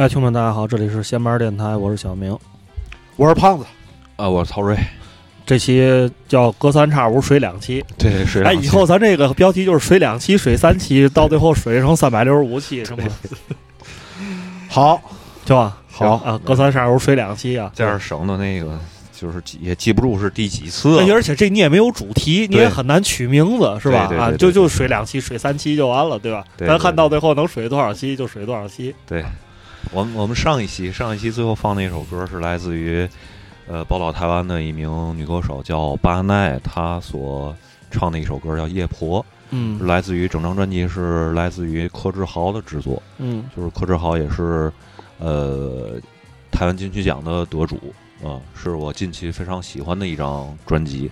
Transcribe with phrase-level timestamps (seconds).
[0.00, 2.34] 哎，听众们，大家好，这里是闲班电台，我是小明。
[3.16, 3.66] 我是胖子，
[4.16, 4.74] 啊，我是曹睿，
[5.44, 13.04] 这期叫隔三差五水两期，对，水哎，两期以后咱这个标题就是水两期、水三期，到最后水成三百六十五期，是吗？
[14.70, 15.02] 好，
[15.44, 15.76] 行吧？
[15.90, 17.70] 好啊，隔三差五水两期啊。
[17.74, 18.78] 这样省的那个
[19.12, 24.04] 就是记也记不住是第几次而且这你也没有主题，你也很难取名字，是吧？
[24.04, 26.42] 啊，对对对对就就水两期、水三期就完了，对吧？
[26.56, 28.94] 对对咱看到最后能水多少期就水多少期。
[29.06, 29.22] 对，
[29.92, 33.08] 我们我们上一期上一期最后放那首歌是来自于
[33.66, 37.54] 呃宝岛台湾的一名女歌手叫巴奈，她所
[37.90, 44.72] 唱的一首歌叫《夜婆》，嗯来自于整张专辑是来自于柯志豪的制作，嗯就是柯志豪也是
[45.18, 46.00] 呃
[46.52, 51.10] 台湾金曲奖的得主啊、是我近期非常喜欢的一张专辑。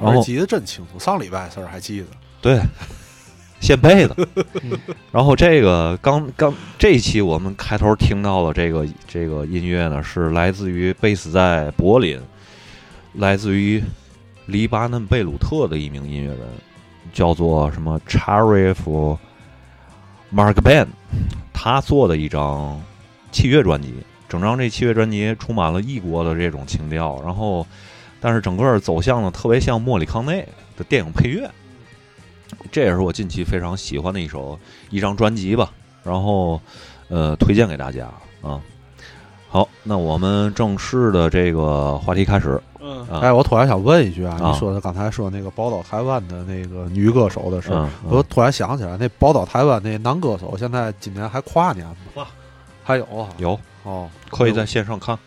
[0.00, 2.06] 然后我记得真清楚，上礼拜的事儿还记得。
[2.40, 2.60] 对，
[3.60, 4.16] 现配的
[4.62, 4.78] 嗯。
[5.12, 12.18] 然后这个刚刚这一期我们开头听到的这个这个音乐呢，是来自于贝斯在柏林，
[13.14, 13.82] 来自于
[14.46, 16.38] 黎巴嫩贝鲁特的一名音乐人，
[17.12, 19.18] 叫做什么 Charif
[20.34, 20.86] Mark Ben，
[21.52, 22.80] 他做的一张
[23.30, 23.94] 器乐专辑。
[24.28, 27.66] 整张这器乐专辑充满了异国的这种情调，然后，
[28.20, 31.50] 但是整个走向呢特别像莫里康内的电影配乐，
[32.70, 34.58] 这也是我近期非常喜欢的一首
[34.90, 35.70] 一张专辑吧。
[36.02, 36.60] 然后，
[37.08, 38.06] 呃，推荐给大家
[38.42, 38.60] 啊。
[39.48, 43.18] 好，那我们正式的这个话题开始嗯啊。
[43.20, 51.96] 哎，我突然想问一句啊，啊你说的刚才说那个宝岛台湾的那个女歌手的事儿，嗯，嗯我突然想起来，那宝岛台湾那男歌手现在今年还跨年吗？
[52.14, 52.26] 哇
[52.84, 53.28] 还有啊？
[53.38, 55.18] 有哦，可以在线上看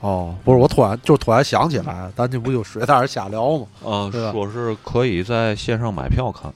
[0.00, 3.66] 哦，不是，我突然就突然想起来，咱这不就水在这儿瞎聊吗？
[3.84, 6.52] 啊，对吧说是可以在线上买票看。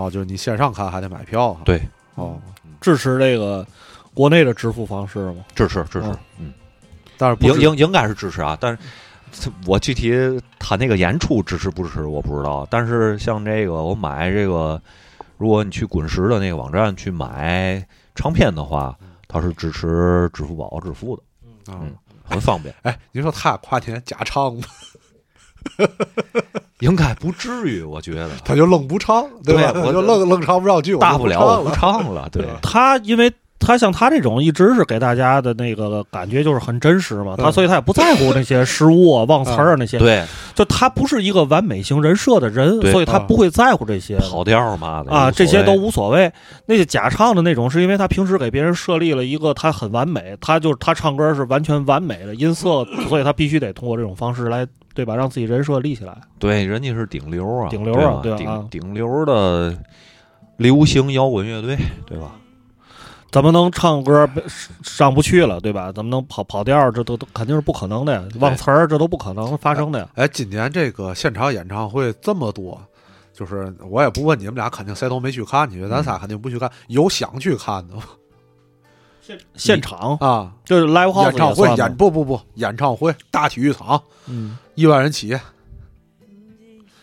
[0.00, 1.60] 哦，就是你线上看还得买票哈。
[1.64, 1.80] 对，
[2.14, 2.40] 哦，
[2.80, 3.66] 支持这个
[4.14, 5.44] 国内的支付方式吗？
[5.54, 6.52] 支持支持哦，嗯，
[7.18, 8.76] 但是不应应应该是支持啊，但
[9.32, 10.12] 是我具体
[10.58, 12.66] 他那个演出支持不支持我不知道。
[12.70, 14.80] 但是像这个我买这个，
[15.36, 18.96] 如果你去滚石的那个网站去买唱片的话，
[19.28, 21.94] 它是支持支付宝支付的，啊嗯
[22.24, 22.74] 很方便。
[22.82, 24.62] 哎，你说他跨年假唱吗？
[26.80, 29.72] 应该不至于，我觉得他就愣不唱，对吧？
[29.72, 31.74] 对我就愣愣唱不上去，我大不了我不。
[31.74, 32.28] 唱了。
[32.30, 44.16] 对，他因为他像他这种一直是给大家的那个感觉就是很真实嘛，嗯他所以他也不在乎那些失误啊、忘词儿啊那些，对，就他不是一个完美型人设的人，所以他不会在乎这些。
[44.18, 46.32] 跑调嘛的啊，这些都无无所谓。
[46.66, 55.14] 那些假唱的那种，是因为他平时给别人设立了一个他很完美，他就是他唱歌是完全完美的音色，所以他必须得通过这种方式来，对吧？
[55.14, 56.16] 让自己人设立起来。
[56.38, 59.76] 对，人家是顶流啊，顶流对吧啊对顶顶流的
[60.56, 62.32] 流行摇滚乐队，对吧？
[63.30, 64.28] 怎么能唱歌
[64.82, 65.92] 上不去了，对吧？
[65.92, 66.90] 怎么能跑跑调？
[66.90, 70.08] 这都都肯定是不可能的呀，忘词儿这都不可能发生的呀。
[70.16, 72.80] 哎，今年这个现场演唱会这么多，
[73.32, 76.68] 就是我也不问你们俩，肯定谁都没去看去，咱仨肯定不去看。
[76.88, 78.02] 有想去看的吗
[79.22, 80.52] 现现场啊？
[80.64, 85.38] 就是 live house 演唱会演不不不演唱会大体育场嗯，一万人起，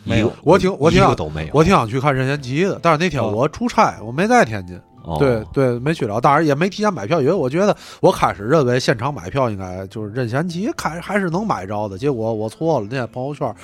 [0.03, 1.51] 没有我挺我挺想都没有。
[1.53, 4.77] 我挺想去看任贤齐的，但是那天哦我出差，我没在天津。
[5.07, 12.87] 哦对对，没去了，当然也没提前买票，因为我觉得我开始认为现场买票应该就是任贤齐开还是能买着的，结果我错了。
[12.89, 13.55] 那天朋友圈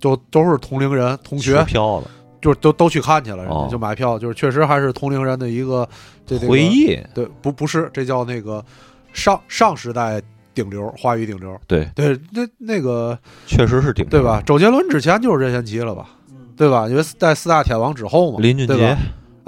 [0.00, 2.10] 就都是同龄人同学吃，票了，
[2.40, 5.88] 就都都去看去了，人哦家就买票，就是确实还是同龄人的一个
[6.26, 8.64] 这这个回忆，对，不不是，这叫那个
[9.12, 10.20] 上上时代
[10.54, 11.56] 顶流，华语顶流。
[11.66, 13.16] 对，对，那那个
[13.46, 14.42] 确实是顶流对吧？？
[14.44, 16.08] 周杰伦之前就是任贤齐了吧？
[16.56, 16.88] 对吧？
[16.88, 18.98] 因为在四大天王之后嘛，林俊杰对吧？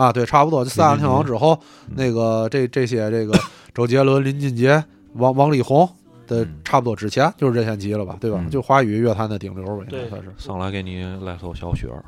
[0.01, 0.65] 啊，对，差不多。
[0.65, 1.59] 就四大天王之后，
[1.89, 3.39] 嗯那个这这些这个
[3.75, 4.83] 周杰伦、林俊杰、
[5.15, 5.87] 王王力宏
[6.27, 8.17] 的嗯差不多之前就是任贤齐了吧？
[8.21, 8.39] 对吧？
[8.41, 10.33] 嗯就华语乐坛的顶流吧，应该算是。
[10.39, 12.03] 上来给你来首小雪儿，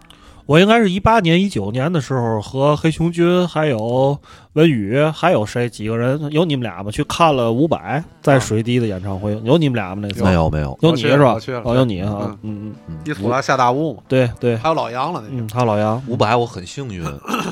[0.47, 4.19] 我应该是一八年、一九年的时候，和黑熊军还有
[4.55, 6.91] 文宇还有谁几个人，有你们俩吗？
[6.91, 10.03] 去看了伍佰在水滴的演唱会，有你们俩吗？
[10.06, 10.25] 那次？
[10.25, 11.35] 没有没有，有你是吧？
[11.35, 11.62] 我去了？
[11.65, 12.99] 哦，有你啊嗯，嗯嗯，嗯。
[13.05, 15.23] 一出来下大雾嘛，对对，还有老杨了。
[15.31, 17.05] 嗯，还有老杨，伍佰我很幸运，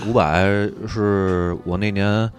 [0.06, 0.44] 伍佰
[0.88, 2.30] 是我那年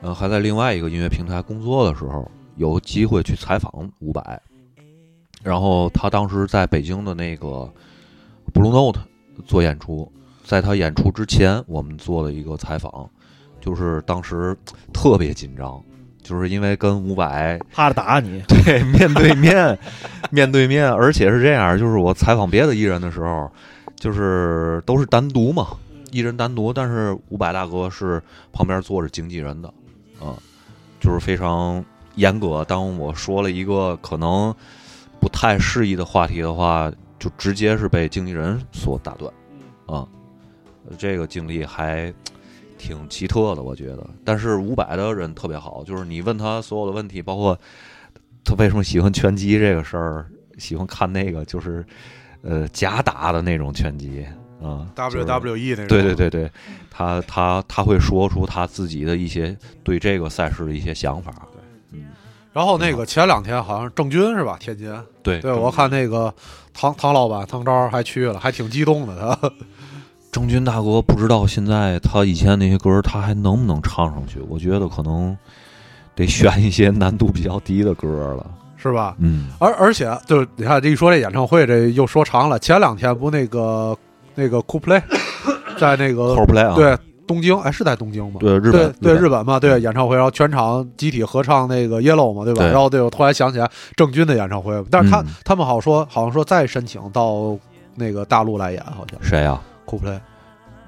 [0.00, 4.40] 呃还在另外一个音乐平台工作的时候，有机会去采访伍佰，
[5.42, 7.70] 然后他当时在北京的那个
[8.52, 9.00] Blue Note
[9.46, 10.10] 做演出，
[10.44, 13.08] 在他演出之前，我们做了一个采访，
[13.60, 14.56] 就是当时
[14.92, 15.82] 特别紧张。
[16.22, 19.76] 就是因为跟伍佰怕着打你，对面对面，
[20.30, 23.50] 面对面，而且是这样，就是我采访别的艺人的时候，
[23.96, 25.66] 就是都是单独嘛，
[26.12, 29.68] 艺人单独，但是伍佰大哥是旁边坐着经纪人的，
[30.20, 30.38] 啊，
[31.00, 31.84] 就是非常
[32.14, 32.64] 严格。
[32.68, 34.54] 当我说了一个可能
[35.18, 36.88] 不太适宜的话题的话，
[37.22, 39.32] 就直接是被经纪人所打断。
[39.86, 40.04] 啊，
[40.98, 42.12] 这个经历还
[42.76, 44.04] 挺奇特的，我觉得。
[44.24, 47.56] 但是伍佰的人特别好，就是你问他所有的问题，包括
[48.44, 50.26] 他为什么喜欢拳击这个事儿，
[50.58, 51.84] 喜欢看那个就是
[52.42, 54.26] 呃假打的那种拳击
[54.60, 54.84] 啊。
[54.96, 56.50] 就是 WWE 那种，对对对对，
[56.90, 61.32] 他他他会说出他自己的一些对这个赛事的一些想法。
[61.92, 62.06] 嗯，
[62.52, 64.56] 然后那个前两天好像郑钧是吧？
[64.58, 64.92] 天津，
[65.22, 66.34] 对对我看那个
[66.74, 69.50] 唐唐老板唐昭还去了，还挺激动的他。
[70.30, 74.40] 郑钧大哥不知道现在他以前那些歌他还能不能唱上去？
[74.48, 75.36] 我觉得可能
[76.14, 78.46] 得选一些难度比较低的歌了。
[78.76, 79.14] 是吧？
[79.20, 82.58] 嗯，而而且就是你看这一说这演唱会，这又说长了。
[82.58, 83.96] 前两天不那个
[84.34, 85.00] 那个 Coldplay
[85.78, 88.38] 在那个 Coldplay 啊，对东京，哎是在东京吗？
[88.40, 92.62] 对日对本日对日本嘛，对演唱会，然后全场集体合唱那个 Yellow 嘛，对吧？
[92.62, 97.56] 对然后对我突然想起来郑钧的演唱会，但是他、嗯他们好说好像说再申请到
[97.94, 100.18] 那个大陆来演，好像谁呀？Coldplay，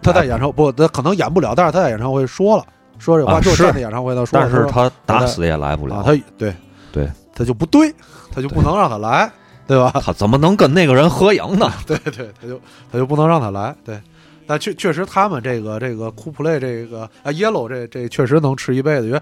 [0.02, 2.64] 他在演唱不，他可能演不了，但是他在演唱会说了
[2.98, 5.96] 说这话，啊就是在演唱会他说了，但是他打死也来不了。
[5.96, 6.54] 啊，他对
[6.92, 7.92] 对，他就不对，
[8.34, 9.30] 他就不能让他来，
[9.66, 9.92] 对吧？
[10.02, 11.70] 他怎么能跟那个人合影呢？
[11.86, 12.60] 对对，他就
[12.90, 14.00] 他就不能让他来，对。
[14.46, 19.06] 但确确实，他们这个这个酷 play 这个啊 yellow 这这确实能吃一辈子。
[19.06, 19.20] 因为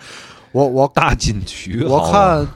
[0.53, 2.47] 我我大金曲，我看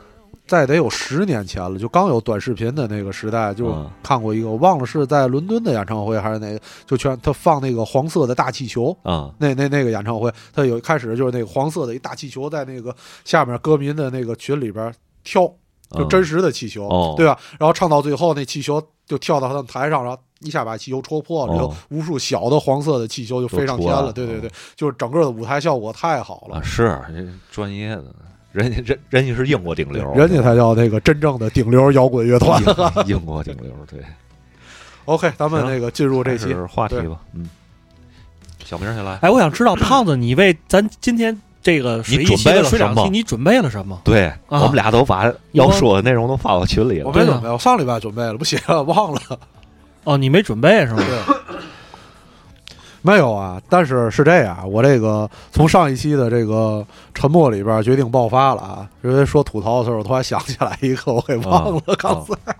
[0.47, 14.93] 在得有十年前了，就刚有短视频的那个时代，就嗯看过一个，我忘了是在伦敦的演唱会还是哪个，就全他放那个黄色的大气球，啊那那那个演唱会，他有开始就是那个黄色的一大气球在那个下面歌迷的那个群里边
[15.25, 15.43] 跳，
[15.91, 17.37] 就嗯真实的气球，哦对吧？
[17.59, 24.13] 然后唱到最后，那气球就跳到他们台上，然后一下把气球戳破了，哦然后无数小的黄色的气球就飞上天了。
[24.13, 28.05] 对对对，就是整个的舞台效果太好了啊，，是人专业的，
[28.53, 32.63] 人家人人家是英国顶流，人家才叫那个真正的顶流摇滚乐团。
[33.07, 34.01] 英 英国顶流，对。
[35.07, 37.49] OK，咱们那个进入这期话题吧，嗯。
[38.65, 44.01] 小明先来，哎，我想知道 胖子，你为咱今天这个水水两期，了什么你准备了什么？
[44.03, 47.07] 对啊我们俩都把要说的内容都发到群里了。
[47.07, 49.21] 我没准备，我上礼拜准备了，不写了忘了。
[50.07, 51.03] 哦，你没准备是吗？
[51.03, 51.57] 对，
[53.03, 62.57] 没有啊，但是是这样，我这个从上一期的这个沉默里边决定爆发了啊，因为说吐槽的时候，我突然想起来一个，我给忘了，刚才。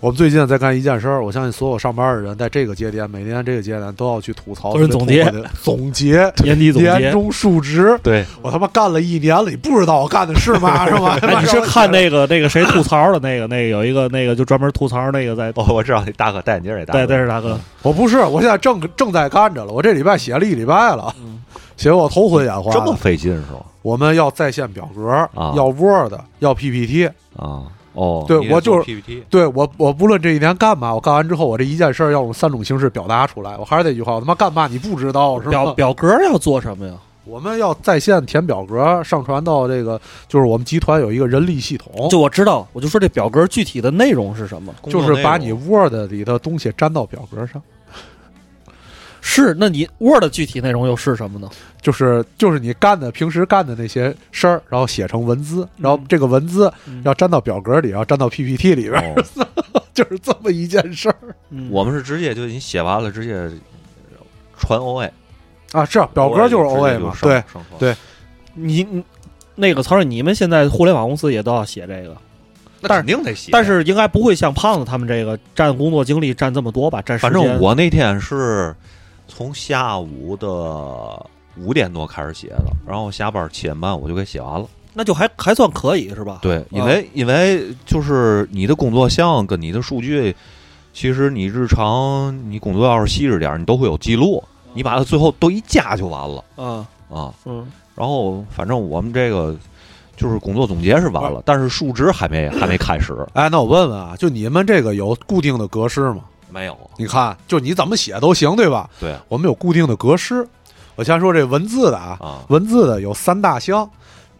[0.00, 5.32] 我们最近在干一件事儿，我相信所有上班的人在这个节点，每年这个节点都要去吐槽，总结
[5.62, 6.96] 总结 年底总结。
[6.98, 7.98] 年终述职。
[8.02, 11.18] 对，我他妈干了一年了，你不知道我干的是嘛 是吗？
[11.22, 21.42] 哎，你是看那个那个谁吐槽的那个那个有一个那个就专门吐槽那个在 哦，我知道那大哥戴眼镜儿那大哥，对对是大哥，我不是，我现在正正在干着了，我这礼拜写了一礼拜了，嗯
[21.76, 22.72] 写我头昏眼花。
[22.72, 23.60] 这么费劲是吧？
[23.82, 27.06] 我们要在线表格，啊要 Word，要 PPT。
[27.36, 27.64] 啊，
[27.96, 33.56] 哦，对我就是 PPT，对我，我不论这一年干嘛，我干完之后，我这一件事儿要用三种形式表达出来。
[33.56, 35.72] 我还是那句话，我他妈干嘛你不知道是表吧？
[35.72, 36.94] 表表格要做什么呀？
[37.26, 44.72] 我们要在线填表格，上传到这个，就是我们集团有一个人力系统，就我知道，我就说这表格具体的内容是什么？
[44.84, 47.60] 就是把你 Word 里的东西粘到表格上。
[49.28, 51.50] 是，那你 Word 具体内容又是什么呢？
[51.82, 61.16] 就是就是你干的平时干的那些事儿，然后写成文字，然后这个文字嗯要粘到表格里，然后粘到 PPT 里边，哦 就是这么一件事儿
[61.50, 63.50] 嗯我们是直接就你写完了，直接
[64.56, 65.10] 传 OA，
[65.72, 65.84] 啊。
[65.84, 67.42] 是啊表格就是 OA 嘛，对，，
[67.80, 67.96] 对
[68.54, 69.02] 你你
[69.56, 72.16] 那个曹睿，你们现在互联网公司也都要写这个，
[72.80, 73.50] 那但是肯定得写。
[73.50, 77.02] 但是应该不会像胖子他们这个占工作精力占这么多吧？
[77.02, 77.32] 占时反。
[77.32, 78.72] 正我那天是
[79.28, 84.66] 从下午的五点多开始写的，然后下班七点半我就给写完了。
[84.92, 86.38] 那就还还算可以是吧？
[86.40, 90.34] 对，因为、因为就是你的工作项跟你的数据，
[90.94, 94.42] 其实你日常你工作要是细致点儿，你都会有记录，
[94.72, 97.34] 你把它最后都一加就完了啊啊。
[97.44, 99.54] 嗯，然后反正我们这个
[100.16, 106.22] 就是工作总结是完了，但是数值还没还没开始，哎，那我问问啊，就你们这个有固定的格式吗？
[106.50, 106.78] 没有。
[106.96, 108.88] 你看，就你怎么写都行，对吧？
[109.00, 110.46] 对我们有固定的格式。
[110.94, 113.88] 我先说这文字的啊，啊，文字的有三大项，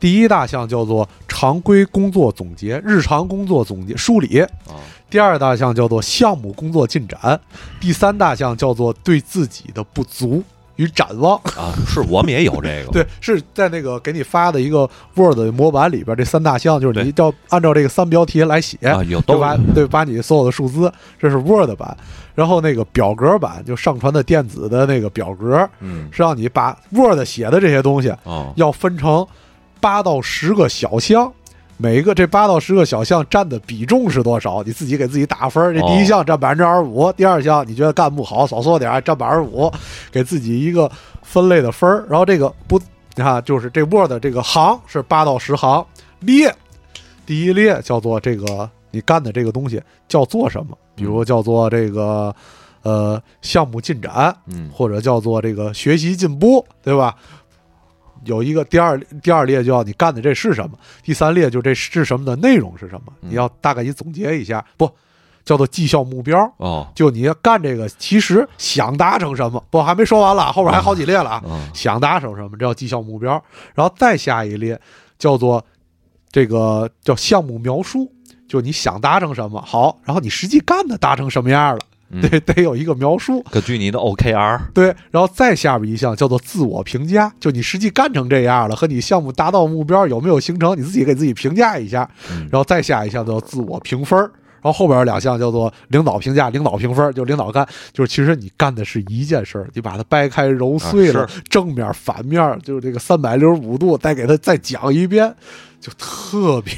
[0.01, 4.75] 第一大项叫做常规工作总结、日常工作总结梳理；啊
[5.09, 7.39] 第二大项叫做项目工作进展；
[7.81, 10.43] 第三大项叫做对自己的不足
[10.77, 11.37] 与展望。
[11.57, 12.93] 啊，是我们也有这个。
[12.93, 18.77] 对，是在那个给你发的一个 Word 模板里边，这三大项就是你要按照这个三标题来写。
[18.87, 21.97] 啊，有对都把对把你所有的数字，这是 Word 版，
[22.35, 29.27] 然后那个表格版就上传的电子的那个表格，嗯是让你把 Word 写的这些东西哦要分成
[29.81, 31.33] 八到十个小项。
[31.79, 34.63] 每一个这八到十个小项占的比重是多少？
[34.63, 35.75] 你自己给自己打分儿。
[35.75, 39.71] 这第一哦项占百分之二十五，第二项你觉得干不好，少做点儿，占百分之五，
[40.11, 40.91] 给自己一个
[41.23, 42.07] 分类的分儿。
[42.09, 42.79] 然后这个不，
[43.15, 45.85] 你看就是这波的这个行是八到十行
[46.21, 46.55] 列，
[47.27, 50.77] 第一列叫做这个你干的这个东西叫做什么？
[50.95, 52.35] 比如叫做这个
[52.83, 57.15] 呃项目进展，嗯或者叫做这个学习进步，对吧？
[58.27, 64.91] 有一个第二第二列就要你干的这是什么，第三列就这是什么的内容是什么，嗯你要大概你总结一下，不
[65.45, 66.39] 叫做绩效目标。
[66.59, 69.65] 哦就你要干这个，其实想达成什么？
[69.71, 71.43] 不，还没说完了，后边还好几列了啊。
[71.47, 73.43] 嗯想达成什么，这叫绩效目标。
[73.75, 74.79] 然后再下一列
[75.19, 75.65] 叫做
[76.31, 78.13] 这个叫项目描述，
[78.49, 83.43] 就你想达成什么好，然后你实际干的达成什么样了，嗯对，得有一个描述。
[83.51, 92.09] 根据你的 OKR，对，然后再下边一项叫做自我评价，就你实际干成这样了，和你项目达到目标有没有形成，你自己给自己评价一下。
[92.31, 94.31] 嗯然后再下一项叫自我评分儿
[94.63, 105.33] 然后后边有两项叫做领导评价、领导评分儿就领导干，就是其实你干的是一件事儿，你把它掰开揉碎了，啊正面、反面，就是这个三百六十五度，再给他再讲一遍，
[105.81, 106.75] 就特别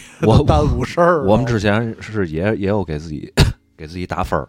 [0.46, 1.24] 耽误事儿。
[1.24, 3.32] 我们之前是也也有给自己
[3.76, 4.46] 给自己打分儿，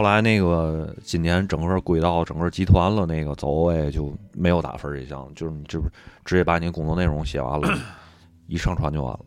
[0.00, 5.86] 后来那个今年整个轨道整个集团了，那个走 OA 就没有打分儿这项，就是你这不
[6.24, 7.78] 直接把你工作内容写完了，
[8.48, 9.20] 一上传就完了。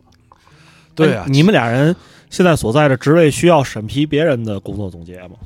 [0.96, 1.94] 对啊哎，你们俩人
[2.28, 5.36] 现在所在的职位需要审批别人的工作总结吗？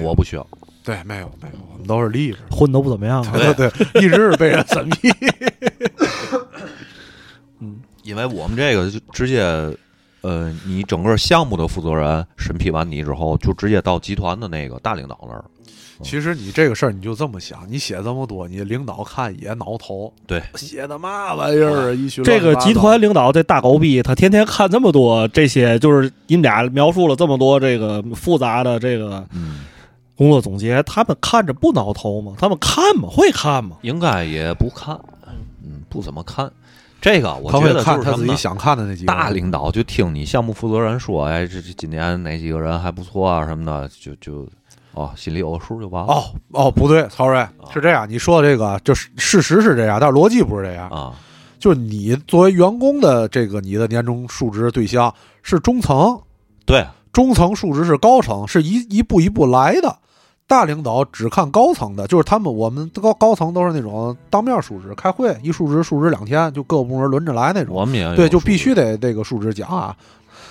[0.00, 0.46] 我不需要，
[0.82, 2.38] 对没有没有，我们都是立着。
[2.50, 3.70] 混都不怎么样对对，
[4.02, 5.10] 一直是被人审批。
[7.60, 9.42] 嗯因为我们这个就直接，
[10.22, 15.44] 呃，你整个项目的负责人审批完你之后，就直接到集团的那个大领导那儿。
[16.02, 20.10] 其实你这个事儿你就这么想，你写这么多，你领导看也挠头。
[20.26, 21.92] 对，写的嘛玩意儿啊？
[21.92, 29.60] 一群这个集团领导这大狗逼，他天天看这么多这些，就是你们俩描述了这么多这个复杂的这个嗯，
[30.16, 32.32] 工作总结，他们看着不挠头吗？
[32.38, 33.06] 他们看吗？
[33.10, 33.76] 会看吗？
[33.82, 36.50] 应该也不看，嗯，不怎么看。
[37.00, 38.36] 这个我他觉得看他自己？
[38.36, 44.46] 想看的那几个大领导就听你项目负责人说，哎，这这今年哪几个人还不错啊什么的，就就
[44.92, 46.12] 哦，心里有个数就完了。
[46.12, 50.88] 哦哦，不对，曹瑞是这样，你说的这个就是事实是这样，但是逻辑不是这样。
[50.90, 51.14] 啊，
[51.58, 56.20] 就是你作为员工的这个你的年终述职对象是中层，
[56.66, 59.96] 对，中层述职是高层，是一一步一步来的。
[60.50, 67.72] 大领导只看高层的，就是他们我们高高层都是那种当面述职，开会一述职述职两天，就各个部门轮着来那种。
[67.72, 69.96] 我们也有对，就必须得这个述职讲啊。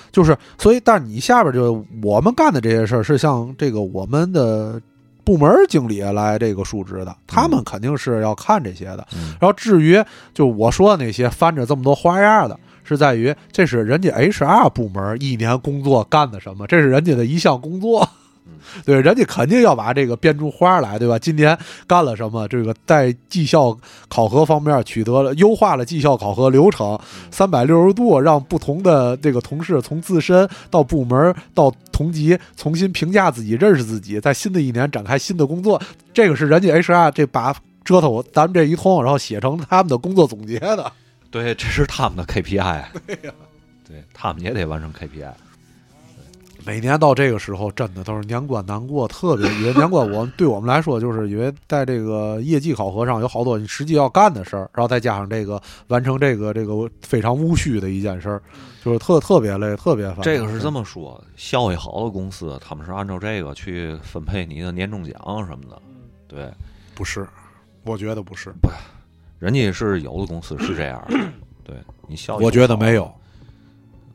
[0.09, 4.81] 就是，所以，但是你下边就我们干的这些事儿，是像这个我们的
[5.25, 9.05] 部门经理来这个述职的，他们肯定是要看这些的。
[9.13, 10.01] 嗯然后至于
[10.33, 18.07] 就我说的那些翻着这么多花样的，是在于这是人家 HR 部门一年工作干的什么，这是人家的一项工作。
[18.85, 21.17] 对，人家肯定要把这个编出花来，对吧？
[21.19, 22.47] 今年干了什么？
[22.47, 26.99] 这个在绩效考核方面取得了优化了绩效考核流程，
[27.31, 35.81] 三百六十度让不同的这个同事从自身到部门到同级重新评价自己、认识自己，在新的一年展开新的工作。
[36.13, 40.91] 这个是人家 HR 这把折腾咱们这一通，然后写成他们的工作总结的。
[41.31, 42.83] 对，这是他们的 KPI。
[43.05, 43.33] 对呀、
[43.87, 45.31] 对他们也得完成 KPI。
[46.65, 58.41] 每年到这个时候，真的都是年关难过，特别因为年关我们对我们来说，就是因为在这个业绩考核上有好多你实际要干的事儿，然后再加上这个完成这个这个非常务虚的一件事儿，
[58.83, 60.21] 就是特特别累，特别烦。
[60.21, 65.13] 这个是这么说，效益好的公司，他们是按照这个去分配你的年终奖
[65.47, 65.81] 什么的。
[66.27, 66.51] 对，
[66.93, 67.27] 不是？
[67.85, 68.69] 我觉得不是，不
[69.39, 71.17] 人家是有的公司是这样的。
[71.63, 71.75] 对
[72.07, 73.11] 你效益，我觉得没有。。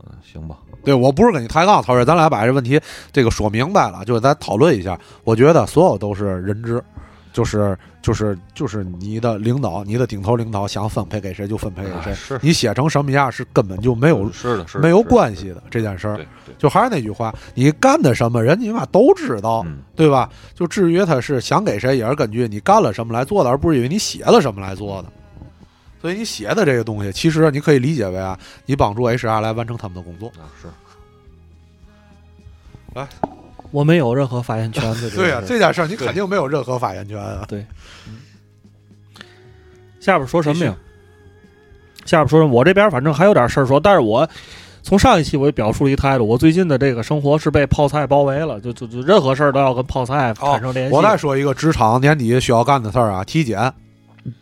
[0.05, 0.59] 嗯，行吧。
[0.85, 2.81] 对我不是跟你抬杠，曹瑞，咱俩把这问题
[3.13, 4.99] 这个说明白了，就是咱讨论一下。
[5.25, 6.83] 我觉得所有都是人知，
[7.33, 16.21] 就是就是就是你的领导，你的顶头领导想分配给谁就分配给谁，啊是你写成什么样是根本就没有是的，是的没有关系的这件事儿。
[16.59, 20.29] 就还是那句话，你干的什么，人家妈都知道，嗯，对吧？
[20.55, 25.09] 就至于他是想给谁，也是根据你干了什么来做的，而不是因为你写了什么来做的。
[26.05, 30.29] 所以你写的这个东西，其实你可以理解为啊，你帮助 HR 来完成他们的工作。
[30.39, 30.69] 啊是。
[32.93, 33.09] 来
[33.71, 35.09] 我没有任何发言权的。
[35.13, 37.47] 对呀、呀、这件事儿你肯定没有任何发言权啊。
[37.49, 37.65] 对
[39.99, 40.77] 下边说什么呀？
[42.05, 42.53] 下边说什么？
[42.53, 44.29] 我这边反正还有点事儿说，但是我
[44.83, 50.95] 从上一期我也表述了一态度，我最近的这个生活是被泡菜包围了，就就就任何事儿都要跟泡菜产生联系。
[50.95, 53.73] 我再说一个职场年底需要干的事儿啊，体检。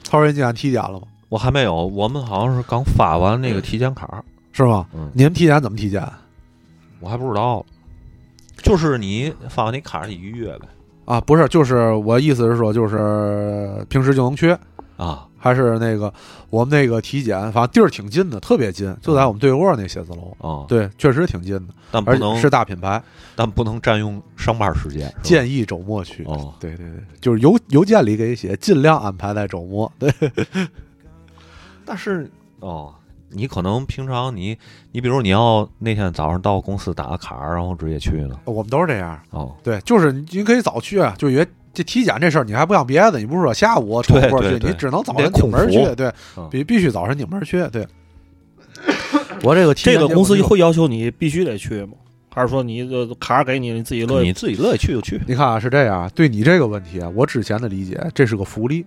[0.03, 1.03] 超人今天体检了吗？
[1.33, 4.23] 我还没有，我们好像是刚发完那个体检卡，
[4.53, 4.87] 是吗？
[4.93, 6.07] 嗯，你们体检怎么体检
[7.01, 7.65] 我还不知道，
[8.59, 10.69] 就是你发完那卡你预约呗，
[11.07, 11.19] 啊？
[11.23, 14.55] 不是，就是我意思是说，就是平时就能去，
[14.99, 16.13] 啊，还是那个
[16.51, 20.37] 我们那个体检，反正地儿挺近的，特别近，就在我们对过那写字楼。
[20.47, 23.03] 啊，，对，确实挺近的，但不能是大品牌，
[23.35, 26.25] 但不能占用上班时间，建议周末去。
[26.25, 29.91] 哦，对对对，就是邮邮件里给写，尽量安排在周末。
[29.99, 30.13] 对，
[31.93, 32.27] 但是
[32.61, 32.95] 哦，
[33.29, 34.57] 你可能平常你
[34.93, 39.21] 你比如你要那天早上到公司打个卡，然后直接去呢，我们都是这样。
[39.29, 47.87] 哦，对，就是你你可以早去，啊，就因为这体检这事儿，你还不像别的，你不是说下午抽空去，你只能早得晨拧门去，对嗯，必必须早晨拧门去，对。
[49.43, 51.93] 我这个这个公司会要求你必须得去吗？
[52.35, 54.29] 还是说你的卡给你，你自己乐意？
[54.29, 58.87] 你自己乐意去就去，你看啊，是这样，对你这个问题啊，我之前的理解，这是个福利，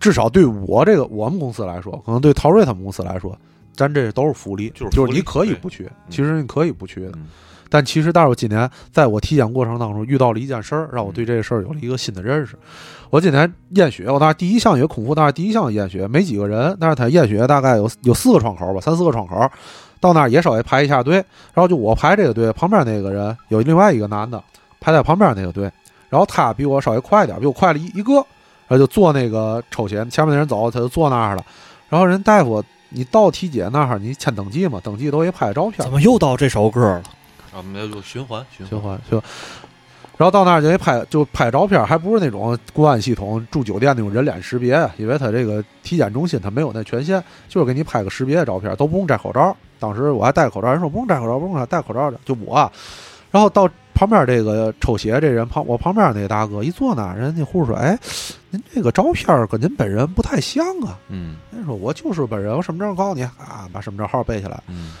[0.00, 3.36] 至少对我这个我们公司来说，可能对陶瑞他们公司来说，
[3.74, 7.12] 咱这都是福利，就是就是你可以不去，其实你可以不去的。
[7.14, 7.26] 嗯
[7.70, 12.56] 但其实，但是我今年在我体检过程当中遇到了一件事儿，让我对这个事儿有了一个新的认识。
[13.10, 19.46] 我今年验血，我那儿第一项也空腹，那儿第一项验血，没几个人，但是他验血大概有有四个窗口吧，三四个窗口，
[20.00, 21.16] 到那儿也稍微排一下队，
[21.52, 24.42] 然后就我排这个队，旁边那个人有另外一个男的
[24.80, 25.70] 排在旁边那个队，
[26.08, 28.24] 然后他比我稍微快点，比我快了一一个，
[28.68, 31.44] 然后就坐那个抽血，前面那人走，他就坐那儿了，
[31.88, 32.62] 然后人大夫。
[32.90, 34.80] 你到体检那儿，你签登记嘛？
[34.82, 35.92] 登记都得拍照片怎。
[35.92, 37.02] 么又到这首歌了？
[37.54, 39.22] 啊，没有就循环循环循环就，
[40.16, 49.54] 然后到那儿就得拍，就拍照片，还不是那种公安系统住酒店那种人脸识别，因为他这个体检中心他没有那权限，就是给你拍个识别的照片，都不用摘口罩。
[49.78, 52.72] 当时我还戴口罩，人说不用摘口罩，不用戴口罩的，就我啊。
[53.30, 57.98] 然后到旁边这个抽血这人旁，我旁边那个大哥一坐那儿，人家护士说：“哎，
[58.50, 60.98] 您这个照片跟您本人不太像啊。
[61.08, 64.92] 嗯”您说：“我就是本人，我身份证告诉你啊，把身份证号背下来。”嗯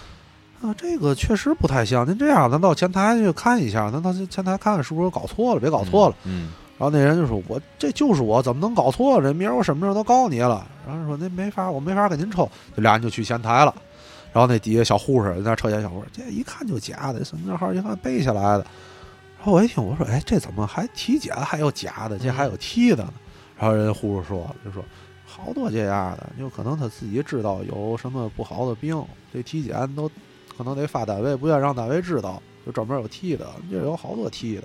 [0.60, 2.04] 啊，这个确实不太像。
[2.04, 6.16] 您这样，咱到前台去看一下，咱到前台看看是不是搞错了，别搞错了。
[6.24, 9.22] 嗯，然后那人就说：“我这就是我，怎么能搞错了？
[9.22, 13.72] 这明儿我身份证都告诉你了。”然后说：“那没法，我没法给您抽。”这俩人就去前台了。
[14.32, 18.66] 然后那底下小护士在那车间，小护士这一看就假的，身份证号一看背下来的。
[19.38, 22.18] 然后我一听，我说：“哎，这怎么还体检还有假的？
[22.18, 23.12] 这还有替的呢？”
[23.58, 24.84] 然后人家护士说：“就说
[25.26, 30.08] 好多这样的，有可能他自己知道有什么不好的病，这体检都
[30.56, 34.62] 可能得发单位，不愿让单位知道，就专门有替的，这有好多替的。”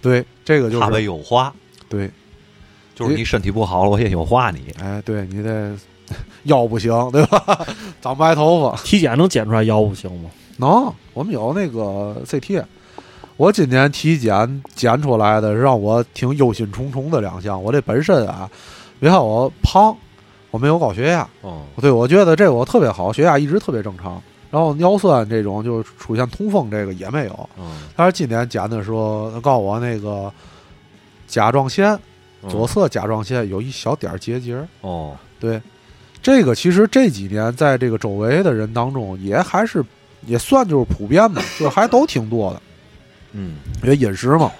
[0.00, 1.52] 对，这个就怕被是优化，
[1.88, 2.08] 对，
[2.94, 5.76] 就是你身体不好了，我也优化你，哎，对你得
[6.44, 7.66] 腰不行，对吧？
[8.00, 10.30] 长白头发体检能检出来腰不行吗？
[10.58, 12.64] 能，我们有那个 CT。
[13.36, 17.62] 我今年体检检出来的让我挺忧心忡忡的两项。
[17.62, 18.48] 我这本身啊，
[18.98, 19.94] 别看我胖，
[20.50, 24.22] 我没有高血压，哦，对我觉得这我特别好，血压一直特别正常。
[24.50, 27.50] 然后尿酸这种就出现痛风这个也没有。
[27.58, 30.32] 嗯，但是今年检的时候，他告诉我那个
[31.26, 31.92] 甲状腺
[32.42, 34.66] 嗯左侧甲状腺有一小点儿结节儿。
[34.80, 35.60] 哦，对，
[36.22, 39.84] 这个其实这几年在这个周围的人当中也还是
[40.24, 42.62] 也算就是普遍吧，就还都挺多的。
[43.32, 44.50] 嗯，因为饮食嘛，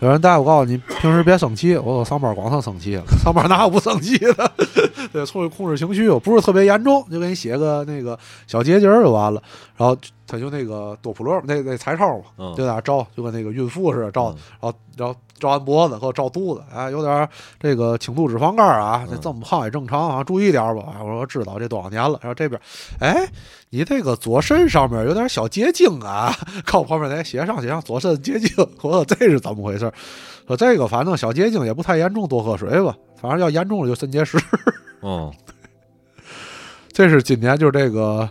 [0.00, 4.52] 有人大夫告诉你平时别生气，我说上班光剩生气了， 上班哪有不生气的？
[5.12, 9.42] 对，出去控制情绪，不是特别严重，就给你写个那个小结节就完了。
[9.76, 17.28] 然后他就那个多普勒那那彩超嘛，嗯就在那照，就跟那个孕妇似的照，嗯然后然后照完脖子，给我照肚子，哎，有点儿
[17.60, 20.94] 这个轻度脂肪肝啊，这嗯这么胖也正常啊，注意点儿吧。
[20.94, 22.18] 哎我说知道，这多少年了。
[22.22, 22.60] 然后这边，
[23.00, 23.26] 哎，
[23.70, 26.34] 你这个左肾上面有点小结晶啊，
[26.64, 28.50] 靠旁边那写上写上左肾结晶，
[28.82, 29.92] 我说这是怎么回事？
[30.46, 32.96] 说这个反正小结晶也不太严重，多喝水吧。
[33.20, 34.38] 反正要严重了就肾结石。
[35.02, 35.32] 嗯，
[36.92, 38.28] 这是今年就是这个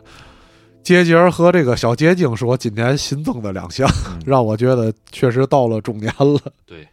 [0.83, 6.39] 结节儿和这个小结晶是我今年新增的两项，嗯 让我觉得确实到了中年了。
[6.65, 6.87] 对，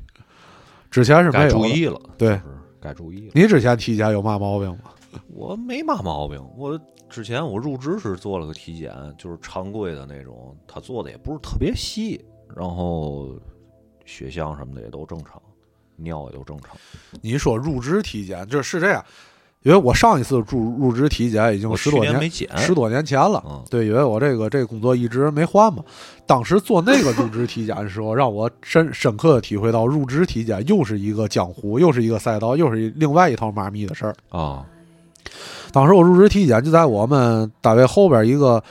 [0.90, 1.58] 之前是没该有的。
[1.58, 2.40] 注意了，对
[2.80, 3.32] 该注意了。
[3.34, 4.92] 你之前体检有嘛毛病吗？
[5.28, 12.24] 我没嘛毛病，我之前我入职时做了个体检，就是常规的那种，他做的也不是特别细，
[12.56, 13.30] 然后
[14.06, 15.42] 血项什么的也都正常，
[15.96, 16.76] 尿也都正常。
[17.20, 19.04] 你说入职体检，这是这样，
[19.62, 23.42] 因为我上一次入入职体检已经十多年十多年前了。
[23.46, 25.84] 嗯对，因为我这个这个工作一直没换嘛。
[26.26, 34.14] 当时做那个入职体检的时候， 让我深深刻的体会到，入职体检又是一个江湖，又是一个赛道，又是一另外一套妈咪的事儿。
[34.30, 34.64] 啊，
[35.72, 38.62] 当时我入职体检就在我们单位后边一个，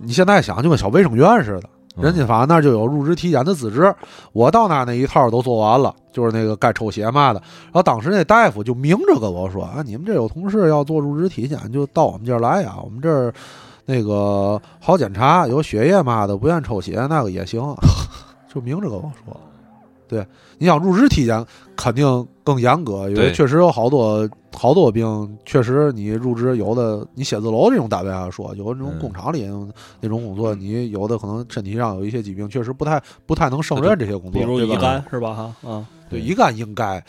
[0.00, 3.94] 你现在想就跟小卫生院似的，嗯人家反正那儿就有入职体检的资质。
[4.32, 7.40] 我到那儿那一套都做完了，就是那个该抽血嘛的。
[7.66, 13.32] 然后当时那大夫就明着跟我说啊，你们这有同事要做入职体检，就到我们这儿来呀，我们这儿
[13.86, 17.62] 那个好检查，有血液嘛的，不愿抽血那个也行，
[18.52, 19.40] 就明着跟我说。
[20.08, 20.26] 对，
[20.56, 21.44] 你想入职体检
[21.76, 24.26] 肯定更严格，因为确实有好多
[24.56, 29.46] 好多病，确实你入职有的你写字楼这种单位来说，有的那种嗯工厂里
[30.00, 34.74] 那种工作，你有的可能身体上有一些疾病，确实不太不太能胜任这些工作，比如乙？
[34.76, 35.34] 肝是吧？
[35.34, 37.02] 哈，啊，对乙肝应该，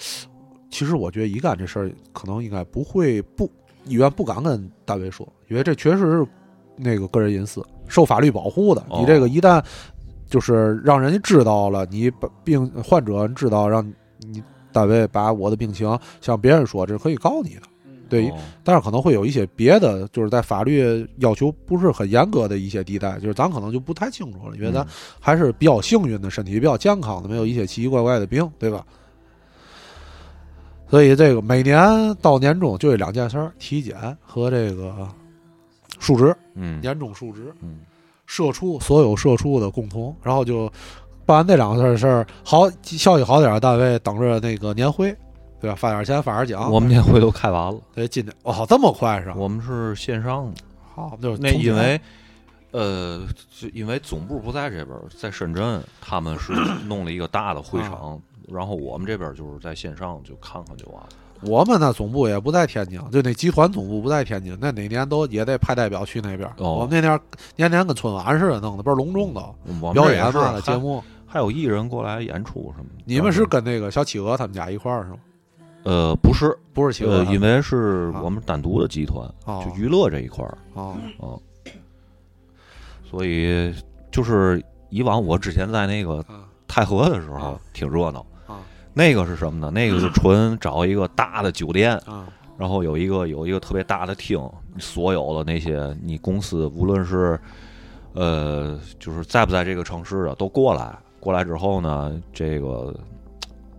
[0.70, 3.50] 其实我觉得乙肝这事儿可能应该不会不
[3.86, 6.28] 医院不敢跟单位说，因为这确实是
[6.76, 8.82] 那个个人隐私，受法律保护的。
[8.90, 9.64] 哦你这个一旦
[10.30, 13.86] 就是让人家知道了，你把病患者知道，让
[14.20, 17.62] 你单位把我的病情向别人说，这是可以告你的。
[18.10, 18.38] 对，哦。
[18.64, 24.88] 但是可能会有一些别的，就是在法律要求不是很严格的一些地带，就是咱可能就不太清楚了，因为咱嗯
[25.20, 28.86] 还是比较幸运的，身体比较健康的，没有一些奇奇怪怪的病，对吧？
[30.90, 31.80] 所以这个每年
[32.16, 33.96] 到年终就这两件事儿：体检
[34.26, 35.08] 和这个
[36.00, 36.82] 数值，嗯。
[36.82, 37.82] 年终数值，嗯。
[38.26, 40.72] 社畜所有社畜的共同，然后就
[41.26, 45.16] 办完这两个事儿好效益好点儿的单位等着那个年会，
[45.60, 45.76] 对吧？
[45.76, 46.72] 发点钱，发点奖。
[46.72, 49.34] 我们年会都开完了，对今年哦，这么快是吧？
[49.36, 50.62] 我们是线上的。
[50.96, 52.00] 好，就是那因为
[52.72, 53.26] 呃，
[53.60, 56.54] 就因为总部不在这边，在深圳，他们是
[56.88, 61.10] 弄了一个大的会场，然后我们这边就是在线上就看看就完了。
[61.42, 66.50] 我们那总部也不在天津，就那集团总部不在天津，那哪年都也得派代表去那边。
[66.58, 67.20] 哦我们那年
[67.56, 69.42] 年年跟春晚似的弄的，倍儿隆重的
[69.94, 71.04] 表演嘛的节还目。
[71.32, 73.04] 还有艺人过来演出什么的。
[73.06, 75.18] 你们是跟那个小企鹅他们家一块儿是吗？
[75.84, 81.40] 呃不是不是企鹅呃，因为是啊我们单独的集团，哦就娱乐这一块儿，哦嗯，
[83.04, 83.74] 所以
[84.12, 88.20] 就是以往我之前在那个啊太和的时候啊挺热闹。
[88.48, 88.60] 啊
[88.94, 89.72] 那个是什么呢？
[89.72, 94.38] 那个是纯找一个大的酒店，啊然后有一个有一个特别大的厅，
[94.78, 97.40] 所有的那些你公司无论是
[98.14, 102.94] 呃就是在不在这个城市的都过来，过来之后呢，这个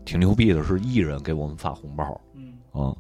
[0.05, 2.97] 挺牛逼的是艺人给我们发红包，嗯嗯，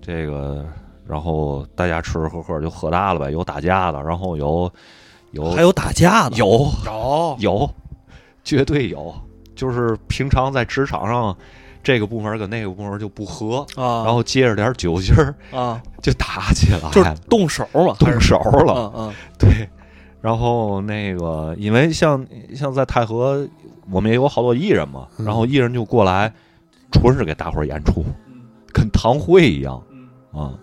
[0.00, 0.66] 这个
[1.06, 4.70] 然后大家吃吃喝喝就喝大了呗，有打架的，然后有
[5.32, 7.70] 有还有打架的，有有有，
[8.42, 9.14] 绝对有，
[9.54, 11.36] 就是平常在职场上。
[11.82, 18.90] 这个部门跟那个部门就不和，啊，然后接着点酒劲儿啊，就打起来了，就是动手嘛，动手了。
[18.96, 19.68] 嗯嗯对，
[20.24, 23.46] 然后那个，因为像像在太和，
[23.90, 26.32] 我们也有好多艺人嘛，嗯然后艺人就过来，
[26.90, 28.02] 纯是给大伙儿演出，
[28.72, 29.74] 跟堂会一样
[30.32, 30.54] 啊，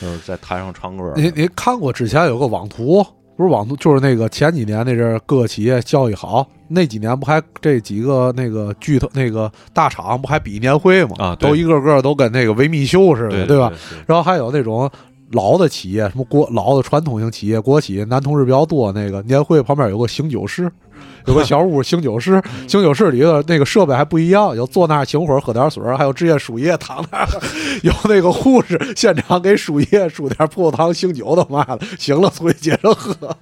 [0.00, 1.12] 就是在台上唱歌。
[1.16, 3.04] 你你看过之前有个网图，
[3.36, 11.16] 不是网图，就是那个前几年那阵儿各个企业效益好，那几年不还这几个那个巨头那个大厂不还比年会嘛？
[11.18, 13.68] 啊都一个个都跟那个维密秀似的，对吧？？
[13.90, 14.88] 对然后还有那种
[15.32, 20.70] 老的企业，什么国老的传统型企业、国企，男同事比较多，那个年会旁边有个醒酒室，
[21.26, 27.26] 有个小屋醒酒室，醒酒室里的那个设备还不一样，有坐那儿醒会儿喝点水儿，还有职业输液躺那儿，
[27.82, 33.36] 有那个护士现场给输液输点葡萄糖醒酒的嘛的，醒了出去接着喝。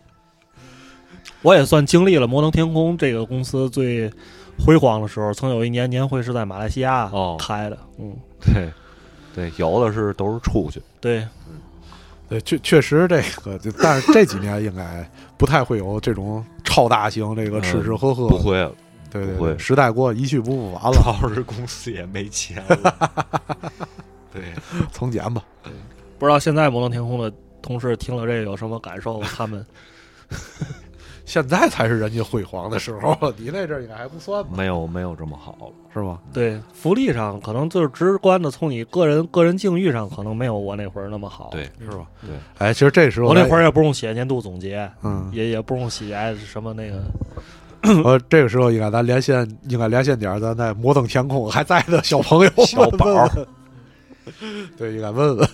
[1.42, 4.12] 我也算经历了摩登天空这个公司最
[4.58, 5.32] 辉煌的时候。
[5.32, 8.70] 曾有一年年会是在马来西亚哦开的，嗯，对
[9.34, 10.82] 对，有的是都是出去。
[11.00, 11.26] 对，
[12.30, 15.04] 对，确确实这个，就但是这几年应该
[15.36, 18.28] 不太会有这种超大型这个吃吃喝喝。
[18.28, 18.72] 不会了，
[19.10, 23.58] 对对不会对，时代过一去不复返了，主要是公司也没钱了。
[24.32, 24.44] 对，
[24.92, 25.44] 从简吧。
[26.20, 29.20] 不知道现在摩登天空的同事听了这个有什么感受？
[29.22, 29.66] 他们
[31.30, 34.50] 现在才是人家辉煌的时候， 你那阵儿应该还不算吧？
[34.56, 35.66] 没有没有这么好了。
[35.94, 36.18] 是吧？
[36.32, 41.50] 对福利上可能就是直观的，从你个人个人境遇上，可能没有我那会儿那么好。
[41.52, 42.06] 对，是吧？
[42.20, 47.00] 对，哎，其实这时候我那会儿，也不用写年度总结，嗯，也也不用写什么那个。
[48.04, 53.28] 呃，这个时候应该咱连线，应该连线点儿咱在摩登天空还在的小朋友小宝
[54.76, 55.48] 对，应该问问。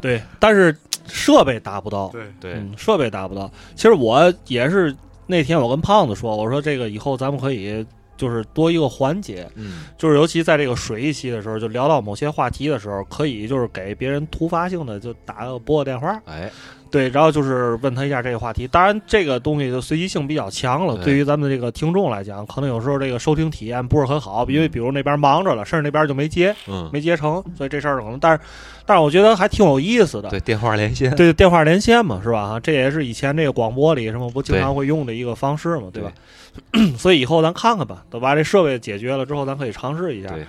[0.00, 2.08] 对，但是设备达不到。
[2.08, 3.50] 对，对，嗯，设备达不到。
[3.74, 4.94] 其实我也是
[5.26, 7.84] 那天我跟胖子说，我说这个以后咱们可以
[8.16, 16.50] 就是多一个环节，嗯，就是尤其在这个水一期的时候，就聊到某些话题的时候，可以就是给别人突发性的就打个拨个电话，哎，
[16.96, 18.66] 对，然后就是问他一下这个话题。
[18.66, 20.94] 当然，这个东西就随机性比较强了。
[20.96, 28.40] 对对于咱们这个听众来讲，可能有时候这个收听体验不是很好，因为比如那边忙着了，甚至那边就没接，嗯，没接成，所以这事儿可能，但是，
[28.86, 30.30] 但是我觉得还挺有意思的。
[30.30, 32.48] 对，电话连线，对，电话连线嘛，是吧？
[32.48, 36.12] 哈，这也是以前这个广播里什么不经常会用的一个方式嘛，对吧？
[36.96, 40.30] 所以以后咱看看吧，等把这设备解决了之后，咱可以尝试一下。
[40.30, 40.46] 对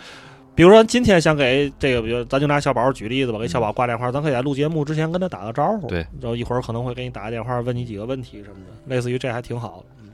[0.57, 9.95] 比如说今天想给这个，比如咱就拿小宝举例子吧，给小宝挂电话，咱可以在录节目之前跟他打个招呼，对，然后一会儿可能会给你打个电话，问你几个问题什么的，类似于这还挺好的。
[10.01, 10.09] 嗯，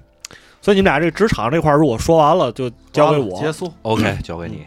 [0.62, 3.72] 所以你们俩这职场这块儿如果说完了，就交给我，结束。
[3.84, 4.64] OK， 交给你。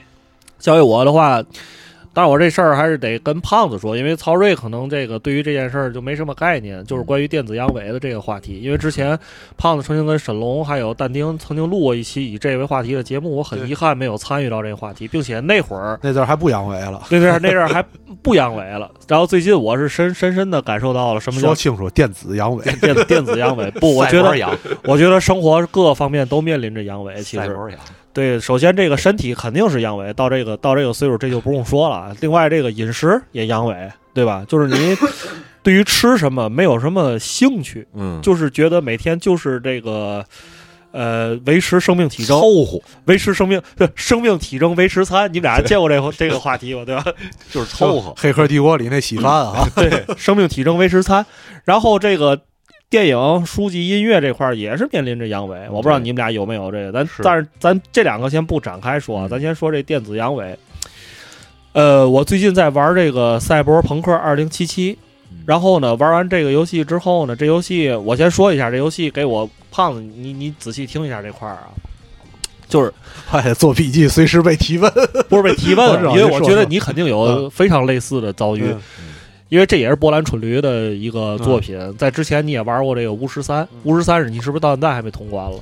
[0.59, 1.45] 交给我的话。
[2.17, 8.59] 但是我这事儿还是得跟胖子说，因为曹睿可能这个对于这件事儿就没什么概念，就是关于电子阳痿的这个话题。
[8.59, 9.19] 因为之前
[9.59, 17.85] 胖子曾经跟沈龙还有但丁曾经录过一期以这为话题的节目，我很遗憾没有参与到这个话题，并且那会儿那阵儿还不阳痿了，那阵儿那阵儿还
[18.23, 18.91] 不阳痿了。
[19.07, 22.81] 然后最近我是深深深的感受到了什么叫说清楚，电子阳痿。
[22.81, 23.71] 电电子阳痿。
[23.73, 27.23] 不，我觉得我觉得生活各个方面都面临着阳痿。
[27.23, 27.55] 其实
[28.17, 32.17] 对，首先这个身体肯定是阳痿，到这个到这个岁数这就不用说了。
[32.21, 34.43] 另外这个饮食也阳痿，对吧？
[34.49, 34.97] 就是你
[35.63, 40.25] 对于吃什么没有什么兴趣，嗯，就是觉得每天就是这个。
[40.93, 43.61] 呃，维持生命体征，凑合，维持生命
[43.95, 46.85] 生命体征维持餐，你们俩见过这个这个话题吗？
[46.87, 47.05] 对吧？
[47.51, 48.15] 就是凑合。
[48.17, 51.27] 黑客帝国里那稀饭啊，对，生命体征维持餐。
[51.65, 52.41] 然后这个
[52.88, 59.29] 电影、书籍、音乐这块儿也是面临着阳痿，我不知道你们俩有没有这个，咱但是咱这两个先不展开说啊，嗯。
[59.29, 60.55] 咱先说这电子阳痿。
[61.72, 64.49] 呃，我最近在玩这个《赛博朋克2077》，
[65.44, 71.68] 然后呢，玩完这个游戏之后呢，这游戏我先说一下，这游戏给我胖子，你你仔细听一下这块儿啊，
[72.68, 72.92] 就是
[73.33, 74.90] 哎，做笔记随时被提问。
[75.29, 77.51] 不是被提问， 因为我觉得你肯定有嗯。
[77.51, 78.62] 非常类似的遭遇。
[78.68, 78.81] 嗯
[79.49, 85.59] 因为这也是波兰春驴的一个作品，在之前你也玩过这个巫十三，巫十三是你是不是到现在还没通关了？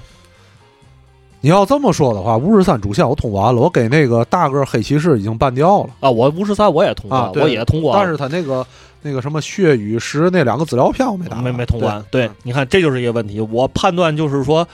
[1.40, 8.66] 你要这么说的话，巫十三主线我通完了，我给那个大个黑骑士已经办掉了，啊，我巫十三我也通关，啊我也通关了，但是他那个
[9.02, 12.02] 那个什么血与石那两个资料片我没打，没没通关。
[12.10, 13.38] 对对，你看这就是一个问题。
[13.38, 14.66] 我判断就是说，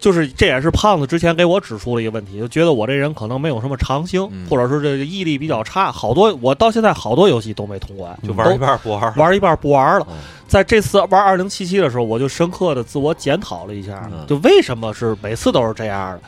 [0.00, 9.14] 就是这也是胖子之前给我指出了一个问题，就觉得我这人可能没有什么长性，嗯或者是这个毅力比较差，好多我到现在好多游戏都没通关，就玩一半不玩了。
[9.16, 10.06] 玩一半不玩了。
[10.10, 10.16] 嗯
[10.50, 16.20] 在这次玩二零七七的时候，我就深刻的自我检讨了一下，嗯就为什么是每次都是这样的。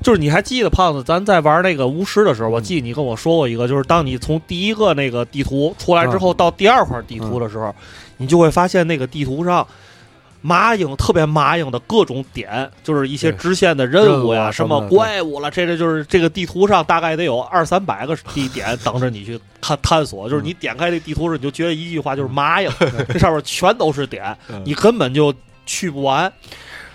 [0.00, 7.74] 就是你还记得胖子，咱在玩那个巫师的时候，我记得你跟我说过一个，就是当你从第一个那个地图出来之后，到第二块地图的时候，
[8.18, 9.66] 你就会发现那个地图上。
[10.46, 20.28] 麻鹰特别麻鹰的各种点，就是一些对支线的任务呀，什么怪物了，这个就是这个地图上大概得有二三百个地点 等着你去探探索。
[20.28, 22.70] 就是你点开这地图时，你就觉得一句话就是麻鹰，
[23.08, 25.32] 这上面全都是点，你根本就
[25.64, 26.30] 去不完。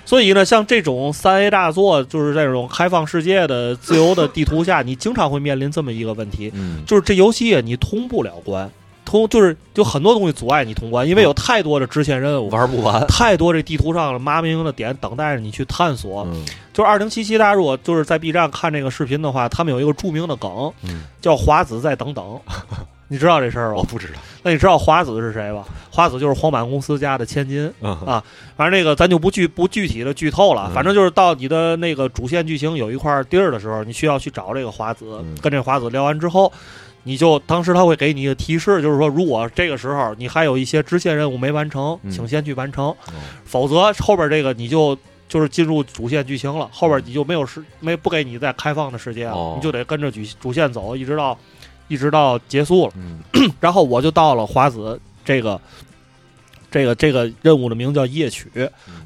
[0.05, 8.69] 所以呢，像这种三 A 大作，就是这种开放世界的自由的地图下，你经常会面临这么一个问题，嗯，就是这游戏啊你通不了关，
[9.09, 12.49] 通就是就很多东西阻碍你通关，因为有太多的支线任务。
[12.49, 13.05] 玩不完。
[13.07, 16.23] 太多这地图上的麻明的点等待着你去探索。
[16.31, 22.39] 嗯就是二零七七，大家如果就是在 B 站看这个视频的话，他们有一个著名的梗，嗯，叫华子再等等。
[23.11, 23.77] 你知道这事儿吗？
[23.77, 24.13] 我不知道。
[24.43, 25.65] 那你知道华子是谁吧？
[25.89, 27.69] 华子就是黄板公司家的千金。
[27.81, 28.23] 嗯啊
[28.55, 36.49] 反正那个咱就不具不具体的剧透了，嗯反正就是到你的那个主线剧情有一块地儿的时候，你需要去找这个华子，嗯跟这华子聊完之后，
[37.09, 42.95] 你就当时他会给你一个提示，就是说如果这个时候你还有一些支线任务没完成，嗯请先去完成，哦
[43.43, 44.97] 否则后边这个你就。
[45.29, 51.37] 就是进入主线剧情了，后边你就没有时没不给你再开放的时间了，哦你就得跟着主主线走，一直到
[51.87, 52.93] 一直到结束了。
[52.95, 53.19] 嗯
[53.61, 55.61] 然后我就到了华子这个
[56.71, 58.49] 这个这个任务的名叫夜曲，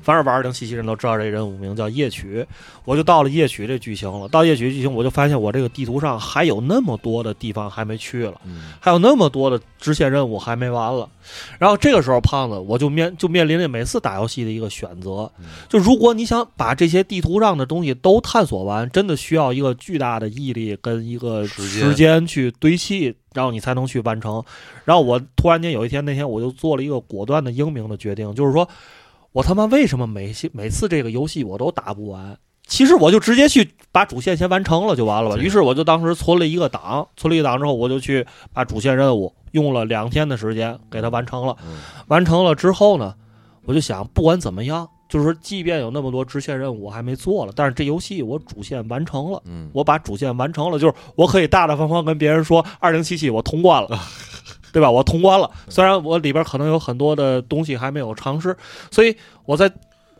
[0.03, 2.45] 凡是玩二零七七人都知道这人物名叫夜曲。
[2.85, 11.09] 我就到了夜曲这剧情了，到夜曲剧情我就发现我这个地图上还有那么多的地方还没去了，嗯还有那么多的支线任务还没完了。
[11.57, 15.31] 然后这个时候，胖子我就面就面临着每次打游戏的一个选择，
[15.69, 24.43] 就如果你想把这些地图上的东西都探索完，真的需要一个巨大的毅力跟一个时间去堆砌，然后你才能去完成。
[24.83, 28.67] 然后我突然间有一天，那天我就做了一个果断的英明的决定，就是说
[29.33, 32.37] 我他妈为什么每次每次这个游戏我都打不完？
[32.65, 35.37] 其实我就直接去把主线先完成了就完了吧。
[35.37, 41.57] 于是我就当时存了一个档，存了一个档之后，我就去把主线任务用了两天的时间给它完成了。
[41.65, 43.13] 嗯完成了之后呢，
[43.65, 53.89] 我就想，不管怎么样，就是，即便有那么多支线任务我还没做了，但是这游戏我主线完成了，嗯，我把主线完成了，就是我可以大大方方跟别人说，二零七七我通关了。
[54.73, 54.91] 对吧？
[54.91, 58.53] 我通关了，虽然我里边可能有很多的东西还没有尝试，
[58.91, 59.71] 所以我在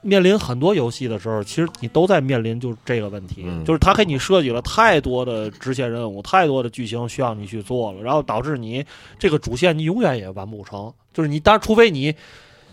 [0.02, 8.86] 面临很多游戏的时候，其实你都在面临就是这个问题，嗯就是他给你设计了太多的支线任务，太多的剧情需要你去做了，然后导致你
[9.18, 10.94] 这个主线你永远也完不成。
[11.14, 12.14] 就是你，当然除非你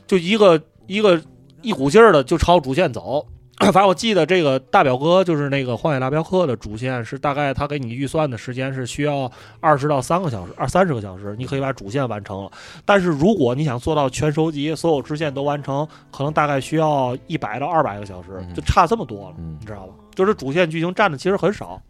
[0.07, 1.23] 就一个一个
[1.63, 3.25] 一股劲儿的就朝主线走，
[3.71, 12.51] 反正我记得这个大表哥就是那个《荒野大镖客》的主线是大概他给你预算的时间是需要二十到三个小时，二三十个小时，你可以把主线完成了。
[12.87, 19.93] 但是如果你想做到全收集，所有支线都完成，可能大概需要一百到二百个小时，嗯就差这么多了，嗯你知道吧？
[20.15, 21.81] 就是主线剧情占的其实很少。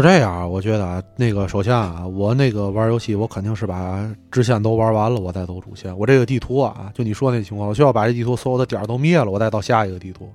[0.00, 5.96] 是这样啊，我觉得啊，那个首先啊，我那个玩游戏，我肯定是把支线都玩完了，我再走主线。
[5.98, 10.28] 我这个地图啊，就你说那情况，我需要把这地图所有的点都灭了，我再到下一个地图。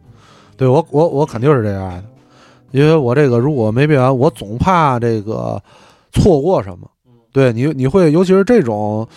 [0.56, 2.04] 对我，我我肯定是这样的，
[2.72, 5.60] 因为我这个如果没灭完，我总怕这个
[6.12, 6.88] 错过什么。
[7.32, 9.08] 对你，你会尤其是这种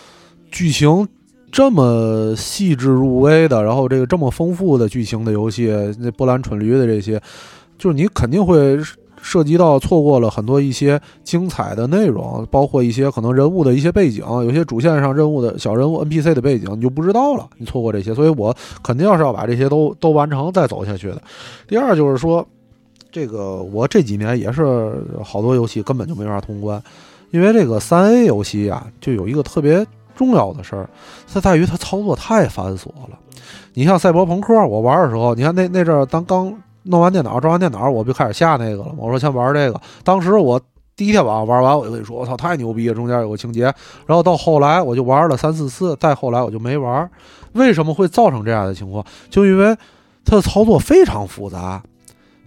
[0.50, 1.06] 剧情
[1.52, 7.20] 这么细致入微的，然后这个这么丰富的剧情的游戏，那波兰蠢驴的这些，
[7.76, 8.78] 就是你肯定会
[9.22, 21.22] 涉及到错过了很多一些精彩的内容，包括一些可能人物的一些背景，有些主线上任务的小人物 NPC 的背景你就不知道了，你错过这些，所以我肯定要是要把这些都都完成再走下去的。
[21.68, 22.46] 第二就是说，
[23.12, 26.82] 这个我这几年也是好多游戏根本就没法通关，
[27.30, 30.88] 因为这个三 A 游戏啊，就有一个特别重要的事儿，
[31.32, 33.18] 它在于它操作太繁琐了。
[33.74, 36.52] 你像赛博朋克，我玩的时候，你看那那阵儿，当刚
[36.84, 38.94] 弄完电脑、装完电脑，我就开始下那个了？
[38.96, 39.80] 我说先玩这个。
[40.02, 40.60] 当时我
[40.96, 42.94] 第一天晚上玩完，我就跟你说，我操，太牛逼了！
[42.94, 43.64] 中间有个情节，
[44.06, 47.10] 然后到后来我就玩了三四次，再后来我就没玩。
[47.52, 49.04] 为什么会造成这样的情况？
[49.28, 49.76] 就因为
[50.24, 51.82] 它的操作非常复杂。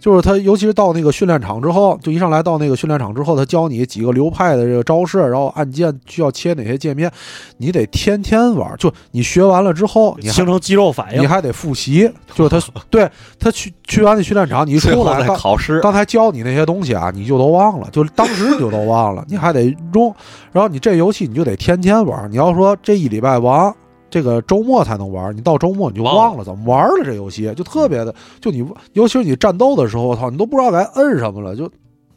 [0.04, 7.10] 就是他，尤其是到那个训练场之后，就一上来到那个训练场之后，他教你几个流派的这个招式，然后按键需要切哪些界面，
[7.56, 8.70] 你得天天玩。
[8.76, 12.06] 就你学完了之后，你形成肌肉反应，你还得复习。
[12.34, 20.14] 就是他， 对他去去完那训练场，你一出来刚考试，刚才教你那些东西啊，你就都忘了，就当时你就都忘了，你还得用。
[20.52, 22.30] 然后你这游戏你就得天天玩。
[22.30, 23.74] 你要说这一礼拜玩，
[24.14, 27.04] 这个周末才能玩，你到周末你就忘忘了怎么玩了。
[27.04, 31.68] 这游戏就特别的，就你尤其是你战斗的时候，我操，你都不知道该摁什么了，就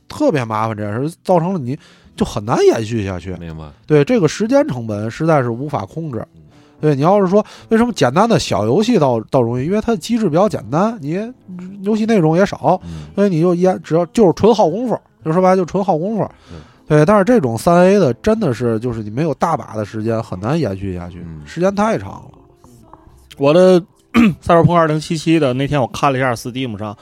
[0.07, 0.77] 特别麻烦。
[0.77, 1.75] 这件事造成了你
[2.15, 3.33] 就很难延续下去。
[3.39, 3.63] 明白？
[3.87, 6.43] 对这个时间成本实在是无法控制嗯。
[6.79, 11.13] 对你要是说为什么简单的小游戏倒倒容易，因为它的机制比较简单，你
[11.81, 16.59] 游戏内容也少，嗯，所以你就一只要就是纯耗功夫，就说白了就纯耗功夫嗯。
[16.87, 22.31] 对，但是这种三 A 的真的是就是你没有大把的时间，很难延续下去，嗯时间太长了。
[23.37, 23.83] 我的
[24.39, 26.97] 赛博朋克二零七七的那天我看了一下 Steam 上，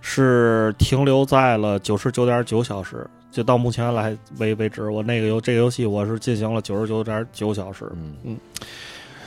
[0.00, 7.90] 是停留在了九十九点九小时，就到目前来为为止，我那个游这个游戏我是进行了九十九点九小时。
[8.24, 8.36] 嗯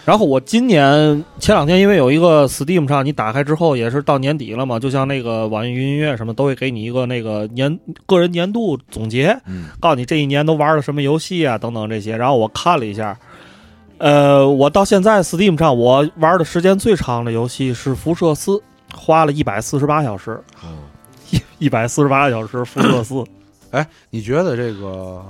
[0.06, 12.18] 然后我今年前两天因为有一个 Steam 上，你打开之后也是到年底了嘛，就像那个网易云音乐什么都会给你一个那个年个人年度总结，嗯告诉你这一年都玩了什么游戏啊等等这些。
[12.18, 13.18] 然后我看了一下，
[13.98, 18.52] 呃，我到现在 Steam 上我玩的时间最长的游戏是《辐射四》，
[18.94, 20.84] 花了一百四十八小时，哦
[21.60, 23.14] 一百四十八小时《辐射四》
[23.72, 25.24] 哎，你觉得这个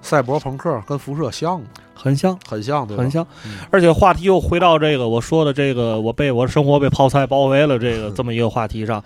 [0.00, 1.66] 赛博朋克跟辐射像吗？
[2.00, 2.38] 很像。
[2.48, 3.02] 很像，对吧？
[3.02, 9.02] 很像嗯，而且话题又回到这个我说的这个，我被我的生活被泡菜包围了这个这么一个话题上，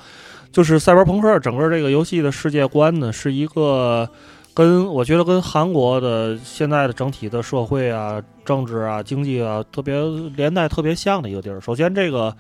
[0.53, 4.09] 就是赛博朋克整个这个游戏的世界观呢，是一个
[4.55, 10.01] 跟我觉得跟韩国的现在的整体的社会啊、政治啊、经济啊特别
[10.37, 11.61] 连带特别像的一个地儿。
[11.61, 12.35] 首先，这个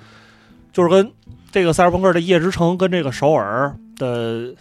[0.72, 1.10] 就是跟
[1.50, 4.54] 这个赛博朋克的夜之城跟这个首尔的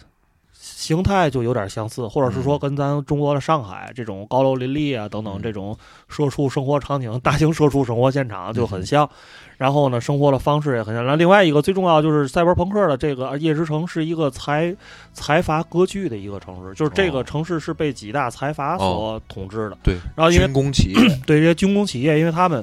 [0.84, 5.74] 形态就有点相似，或者是说跟咱中国的上海这种高楼林立啊等等嗯这种
[6.08, 9.08] 社畜生活场景、大型社畜生活现场就很像。
[9.56, 11.02] 然后呢，生活的方式也很像。
[11.02, 14.74] 然后另外一个最重要就是赛博朋克的这个夜之城是一个财
[15.14, 19.78] 财阀割据的一个城市，就是这个哦城市是被几大财阀所统治的。
[19.82, 22.62] 对，然后因为军工企业， 对这些军工企业，因为他们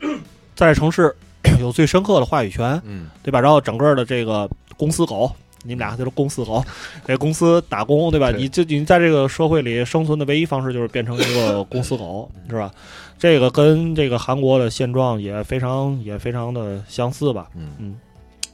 [0.54, 1.12] 在城市
[1.58, 3.40] 有最深刻的话语权，嗯对吧？
[3.40, 5.32] 然后整个的这个公司狗，
[5.66, 6.64] 你们俩就是公司狗，
[7.04, 8.30] 给公司打工，对吧？
[8.30, 12.70] 对你就你在这个社会里生存的唯一方式就是变成一个公司狗，是吧？
[13.18, 17.48] 这个跟这个韩国的现状也非常也非常的相似吧。
[17.56, 17.96] 嗯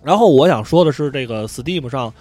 [0.02, 2.12] 然后我想说的是，这个 Steam 上，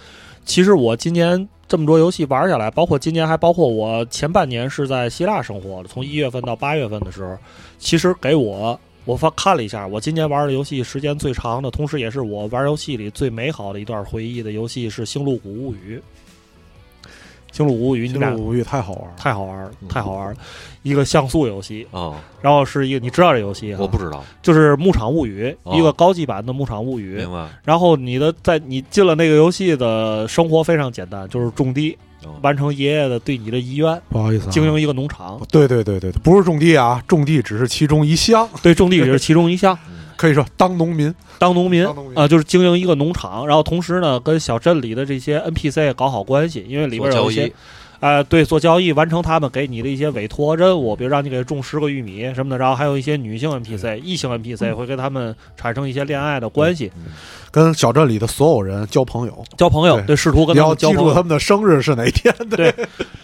[0.45, 7.35] 其实我今年这么多游戏玩下来，包括今年还包括我前半年是在希腊生活的，从一月份到八月份的时候，
[7.79, 15.97] 其实给我我发看了一下，我今年玩的游戏时间最长的，同时也是我玩游戏里最美好的一段回忆的游戏是《星露谷物语》。
[17.57, 19.13] 《星露谷物语》，星露谷物语太好玩了。
[19.17, 20.37] 太好玩太好玩了，
[20.83, 23.81] 一个像素游戏，啊，然后是一个你知道这游戏哈？
[23.81, 27.49] 我不知道，就是《牧场物语》，哦一个高级版的《牧场物语》明白？
[27.65, 31.97] 然后你的在你进了那个游戏的生活非常简单，就是种地，哦
[32.41, 35.39] 完成爷爷的对你的遗愿，不好意思、啊，经营一个农场。
[35.51, 38.47] 对对对对对，不是种地啊，种地只是其中一项。
[38.61, 39.77] 对，种地只是其中一项。
[40.17, 47.51] 可以说当农民，当农民啊、就是经营一个农场，然后同时呢，跟小镇里的这些 NPC 搞好关系，因为里边有一些
[48.01, 57.11] 易，啊、对，做交易，完成他们给你的一些委托任务，比如让你给种十个玉米什么的，然后还有一些女性 NPC、异性 NPC 会跟他们产生一些恋爱的关系，嗯
[57.51, 61.21] 跟小镇里的所有人交朋友，交朋友，对对，试图跟他你要们交朋友记住他。
[61.21, 62.33] 们的生日是哪天。
[62.49, 62.73] 对，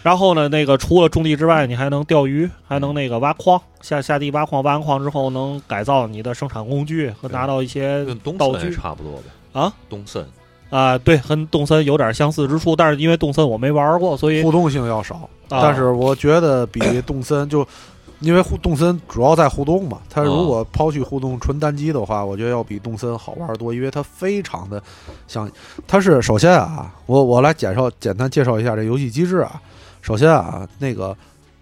[0.02, 8.04] 然后呢，那个除了种地之外，你还能钓鱼，还能那个挖矿，下下地挖矿，挖完矿之后能改造你的生产工具和拿到一些
[8.38, 9.22] 道具差不多呗。
[9.58, 10.22] 啊东森
[10.70, 17.66] 啊、对，和动森有点相似之处，但是因为动森我没玩过，所以互动性要少，啊但是我觉得比动森就。
[18.20, 24.82] 因为互动森主要在互动嘛，它如果抛去互动纯单机的话，我觉得要比动森好玩多，因为它非常的
[25.28, 25.48] 像，
[25.86, 29.62] 它是首先啊，我我来介绍简单介绍一下这游戏机制啊。
[30.02, 31.16] 首先啊，那个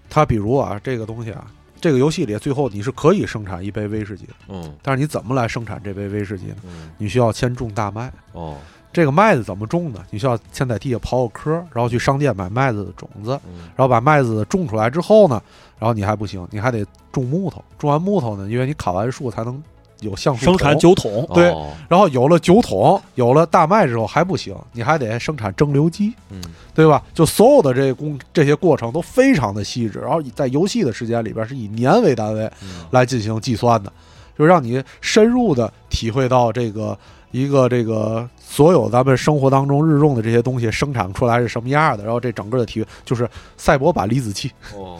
[0.09, 1.44] 它比如啊这个东西啊，
[1.78, 6.57] 这个游戏里最后你是可以生产一杯威士忌的，嗯但是你怎么来生产这杯威士忌呢？
[6.64, 8.57] 嗯你需要先种大麦，哦
[8.93, 10.01] 这个麦子怎么种呢？
[10.11, 15.41] 你需要先在地下刨个坑，然后去商店买麦子的种子，嗯然后把麦子种出来之后呢，
[15.78, 19.62] 然后你还不行，你还得种木头，种完木头呢，因为你砍完树才能
[20.01, 21.68] 有橡树生产酒桶，对哦。
[21.89, 26.41] 然后有了酒桶，有了大麦之后还不行，你还得生产蒸馏机，嗯。
[26.74, 27.03] 对吧？
[27.14, 32.84] 就所有的这些工这些过程都非常的细致，然后在游戏的时间里边是以年为单位嗯。
[32.91, 33.91] 来进行计算的，
[34.39, 36.97] 就让你深入的体会到这个
[37.37, 44.99] 一个这个所有咱们生活当中日用的这些东西生产出来是什么样的，然后这整个的体育就是赛博版离子器，哦。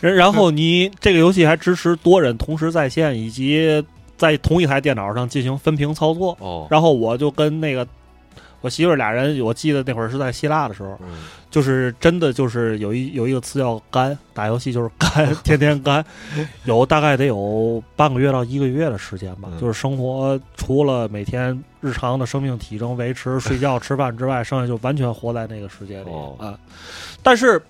[0.00, 3.84] 然 然后你这个游戏还支持多人同时在线，以及
[4.16, 6.36] 在同一台电脑上进行分屏操作。
[6.40, 6.66] 哦。
[6.70, 7.86] 然后我就跟那个
[8.60, 11.08] 我媳妇儿俩人，我记得那会儿是在希腊的时候，嗯
[11.50, 16.04] 就是真的就是有一有一个词叫干，打游戏就是干， 天天干，
[16.64, 19.48] 有大概得有半个月到一个月的时间吧。
[19.52, 26.58] 嗯就是生活除了每天日常的生命体征维持、睡觉、吃饭之外，剩下就完全活在那个世界里、哦啊。
[27.22, 27.60] 但是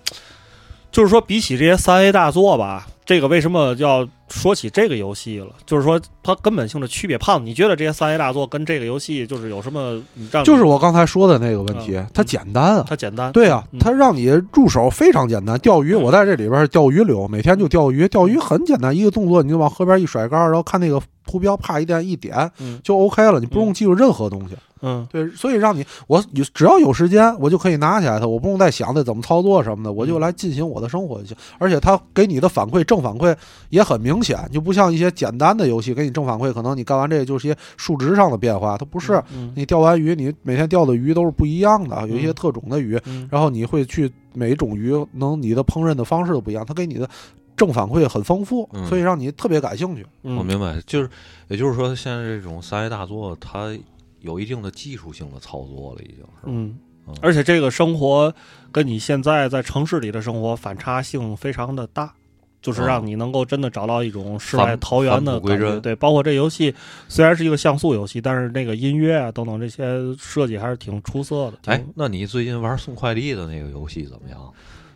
[0.91, 5.47] 就是说，比起这些三 A 大作吧，这个为什么要说起这个游戏了？
[5.65, 7.17] 就是说它根本性的区别。
[7.17, 9.99] 胖子，你觉得这些三 A 大作跟这个游戏就是有什么
[10.31, 12.85] 让就是我刚才说的那个问题嗯，它简单啊。
[12.87, 13.33] 它简单？
[13.33, 15.59] 对啊嗯，它让你入手非常简单。
[15.61, 18.07] 钓鱼，嗯我在这里边是钓鱼流，每天就钓鱼。
[18.09, 24.55] 钓鱼很简单，一个动作你就往河边一甩竿，然后看那个图标，啪一点一点嗯就 OK 了，你不用记住任何东西。
[24.83, 31.37] 嗯对，所以让你我有只要有时间，我就可以拿起来它，我不用再想它怎么操作什么的，我就来进行我的生活就行。
[31.59, 33.35] 而且它给你的反馈正反馈
[33.71, 39.23] 也很明显，就不像一些简单的游戏给你正反馈，可能你干完这个就是一些数值上的变化，它不是。
[39.33, 47.09] 嗯你钓完鱼，你每天钓的鱼都是不一样的，有一些嗯特种的鱼，嗯然后你会去每一种鱼能你的烹饪的方式都不一样，它给你的
[47.57, 50.07] 正反馈很丰富，嗯所以让你特别感兴趣。
[50.23, 51.11] 嗯我明白，就是
[51.49, 53.77] 也就是说，现在这种三 A 大作，它
[54.21, 56.43] 有一定的技术性的操作了，已经是吧。
[56.47, 58.35] 嗯嗯，而且这个生活
[58.71, 62.13] 跟你现在在城市里的生活反差性非常的大，
[62.61, 65.81] 就是让你能够真的找到一种世外桃源的归感觉。
[65.81, 66.75] 对，包括这游戏
[67.09, 69.85] 虽然是一个像素游戏，但是那个音乐啊等等这些
[70.19, 71.59] 设计还是挺出色的。
[71.63, 74.39] 挺哎，那你最近玩送快递的那个游戏怎么样？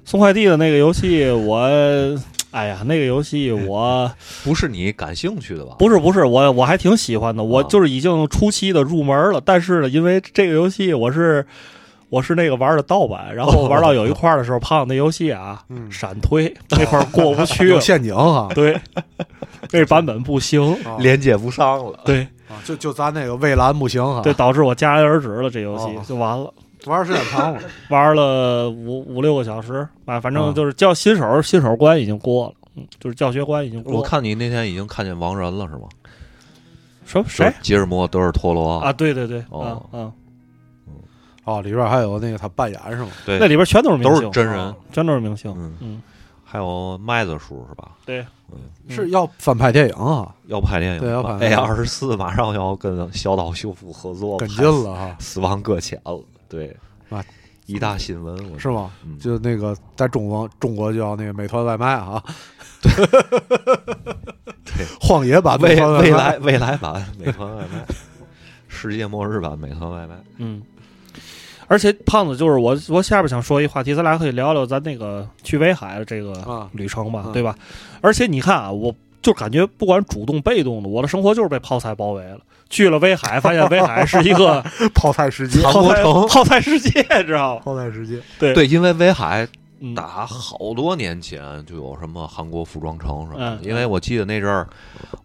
[0.04, 1.68] 送快递的那个游戏，我
[2.52, 4.10] 哎呀，那个游戏我
[4.44, 5.74] 不是你感兴趣的吧？
[5.78, 7.66] 不是不是我我还挺喜欢的，我啊。
[7.68, 11.44] 就是已经初期的入门了，但是呢，因为这个游戏我是
[12.10, 15.90] 我是那个玩的盗版，然后玩到有一块儿的时候，胖那游戏啊嗯。
[15.90, 17.66] 闪推那块儿过不去。
[17.72, 18.78] 有，陷阱啊， 对，
[19.70, 21.98] 那版本不行，啊连接不上了。
[22.04, 22.20] 对。
[22.48, 26.04] 啊就就咱那个蔚蓝不行啊，对，导致我戛然而止了，这游戏哦。
[26.06, 26.52] 就完了。
[26.86, 27.60] 玩时间长了。
[27.90, 33.98] 玩了五五六个小时啊，反正啊就是教新手新手关已经过了，嗯，就是教学关已经过了。
[33.98, 35.88] 我看你那天已经看见王人了，是吗？
[37.04, 38.92] 什么谁吉尔摩·德尔托罗啊？？
[38.92, 40.12] 对对对，哦嗯
[40.86, 40.94] 嗯，
[41.44, 43.08] 哦，里边还有那个他扮演是吗？
[43.26, 44.74] 对，那里边全都是明都星，是真人。
[44.92, 45.52] 全都是明星。
[45.56, 46.02] 嗯，嗯，
[46.44, 47.90] 还有麦子叔是吧？
[48.06, 48.58] 对，嗯，
[48.88, 56.18] 是要翻拍电影啊，要拍电影对要拍 A 二十四马上要跟小岛秀夫合作，跟进了哈，死亡搁浅了。
[56.52, 56.76] 对。
[57.08, 57.24] 啊，
[57.66, 58.90] 一大新闻，我是吗？
[59.04, 59.18] 嗯。
[59.18, 62.22] 就那个在中国中国叫那个美团外卖啊，
[64.64, 67.86] 对，荒野版美未未来未来版美团外卖，
[68.68, 70.14] 世界末日版美团外卖。
[70.38, 70.62] 嗯，
[71.68, 76.68] 而且胖子就是我，我下边想说一话题，咱俩可以聊聊咱那个去威海的这个啊。
[76.72, 77.56] 旅程吧，嗯对吧？
[78.00, 82.38] 而且你看啊，我就感觉不管主动被动的，我的生活就是被泡菜包围了。
[82.68, 84.64] 去了威海，发现威海是一个
[84.94, 86.28] 泡菜世界，泡菜韩国城。
[86.28, 87.60] 泡菜世界，知道吗？
[87.62, 89.46] 泡菜世界，对，因为威海
[89.80, 89.94] 嗯。
[89.94, 94.66] 打好多年前就有什么韩国服装城什么的，嗯因为我记得那阵儿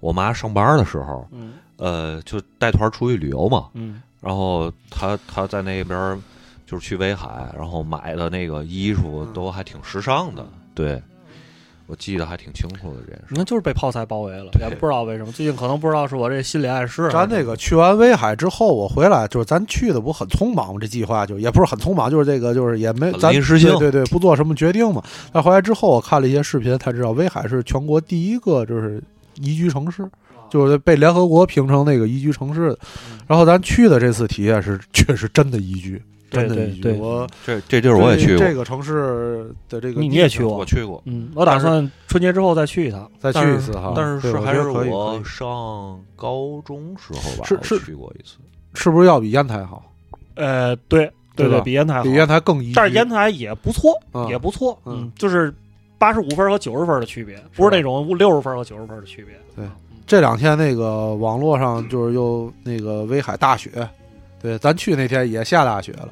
[0.02, 1.54] 我妈上班的时候，嗯。
[1.78, 4.02] 呃，就带团出去旅游嘛，嗯。
[4.20, 6.22] 然后她她在那边
[6.66, 9.34] 就是去威海，然后买的那个衣服嗯。
[9.34, 10.46] 都还挺时尚的，
[10.76, 11.02] 对。
[11.88, 13.28] 我记得还挺清楚的这件事。
[13.30, 15.32] 那就是被泡菜包围了，也不知道为什么。
[15.32, 17.10] 最近可能不知道是我这心理暗示。
[17.12, 20.80] 咱那个去完威海之后，我回来就是咱去的不很匆忙吗？
[20.80, 25.02] 这计划就也不是很匆忙，就是这个就是也没咱临时性对对对，不做什么决定嘛。
[25.32, 29.02] 但回来之后，我看了一些视频，才知道威海是全国第一个就是
[29.36, 30.06] 宜居城市，
[30.50, 32.80] 就是被联合国评成那个宜居城市的
[33.10, 33.20] 嗯。
[33.28, 36.82] 然后咱去的这次体验是确实真的宜居，对真的宜居。
[36.82, 43.10] 对对我这这地儿我也去过，这个城市的这个你你也去过我去过，嗯，我打算春节之后再去一趟。
[43.20, 43.94] 再去一次哈。
[43.96, 48.38] 但是是还是我上高中时候吧，是是去过一次。
[48.74, 49.92] 是不是要比烟台好？
[50.36, 52.74] 呃，对对对比烟台好比，烟台更宜。
[52.76, 55.54] 但是烟台也不错，嗯也不错，嗯嗯，就是
[55.98, 59.34] 八十五分和九十分的区别，不是那种六十分和九十分的区别。
[59.56, 59.72] 对嗯
[60.06, 63.70] 这两天那个网络上就是又那个威海大雪，
[64.42, 66.08] 对，咱去那天也下大雪了，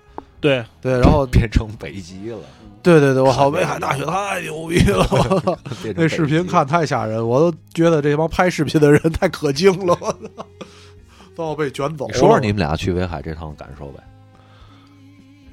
[0.45, 2.37] 对，对，然后 变成北极了，
[2.83, 5.07] 对对对，我操，看威海大雪太牛逼了
[5.97, 10.45] 那视频看太吓人，我都觉得这帮拍视频的人太可敬了，我操，
[11.35, 14.03] 都要被卷走说说你们俩去威海这趟感受呗？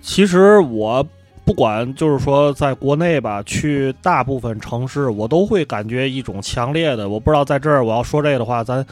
[0.03, 1.03] 其实我
[1.45, 7.09] 不管，就是说在国内吧，去大部分城市，我都会感觉一种强烈的。
[7.09, 8.85] 我不知道在这儿我要说这个的话，咱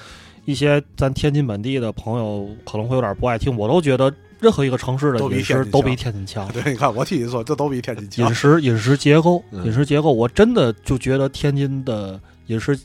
[0.46, 3.57] 一些咱天津本地的朋友可能会有点不爱听。
[3.57, 6.49] 我都觉得任何一个城市的都比饮天津强食都比天津强。
[6.53, 8.34] 对，你看我替你说，这都比天津强饮。
[8.34, 12.78] 食饮食结构，嗯饮食结构，我真的就觉得天津的饮食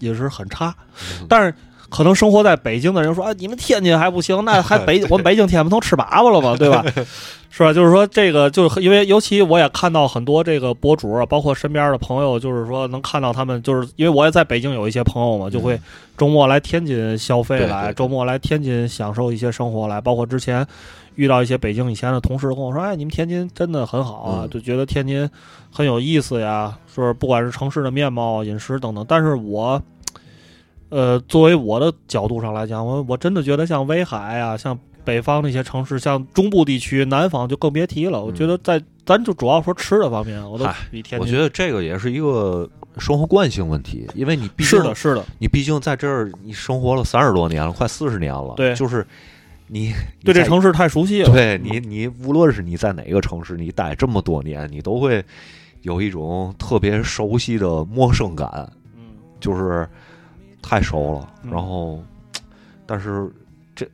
[0.00, 0.74] 饮食很差。
[1.28, 1.54] 但是
[1.94, 6.56] 可能生活在北京的人说啊，你们天津还不行，那还北 我们北京天不都吃粑粑了吗？
[6.58, 6.84] 对吧？
[7.50, 7.72] 是吧？
[7.72, 15.80] 就是说这个，就是因为尤其我也看到很多这个博主啊，包括身边的朋友，就是说能看到他们，就是因为我也在北京有一些朋友嘛，就会
[16.18, 20.66] 周末来天津消费来，周末来天津享受一些生活来，包括之前。
[21.16, 25.30] 遇到一些北京以前的同事跟我说：“哎，你们天津真的很好啊，嗯就觉得天津
[25.70, 29.06] 很有意思呀，说不管是城市的面貌、饮食等等。
[29.08, 29.80] 但是我，
[30.94, 38.24] 呃，作为我的角度上来讲，我我真的觉得像威海啊，像北方那些城市，像中部地区、南方就更别提了。
[38.24, 41.26] 我觉得在咱就主要说吃的方面，我都比天津。
[41.26, 49.04] 我觉得这个也是一个生活惯性问题，因为你毕竟是的，是的，你毕竟在这儿你生活了三十多年了，快四十年了，对就是
[49.66, 49.88] 你
[50.22, 51.32] 你对这城市太熟悉了。
[51.32, 55.24] 对你，你无论是你在哪个城市，你待这么多年，你都会
[55.82, 58.48] 有一种特别熟悉的陌生感，
[58.96, 59.02] 嗯，
[59.40, 59.88] 就是
[60.64, 61.32] 太熟了。
[61.42, 62.02] 嗯然后，
[62.86, 63.30] 但是
[63.74, 63.86] 这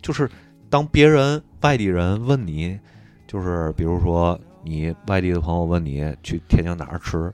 [0.00, 0.30] 就是
[0.70, 2.78] 当别人外地人问你，
[3.26, 7.32] 就是比如说你外地的朋友问你去天津哪儿吃，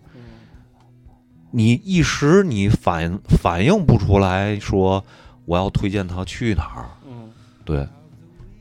[1.51, 5.05] 你一时你反反应不出来说
[5.45, 7.31] 我要推荐他去哪儿，嗯
[7.65, 7.87] 对，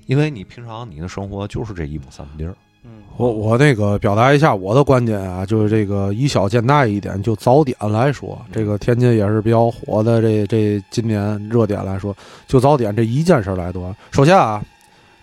[0.06, 2.56] 因为你平常你的生活就是这一亩三分地儿。
[3.20, 12.16] 嗯我我那个表达一下我的观点啊，就是这个以小见大一点，就早点来说，这个天津也是比较火的，这这今年热点来说，
[12.48, 14.64] 就早点这一件事儿来说，首先啊，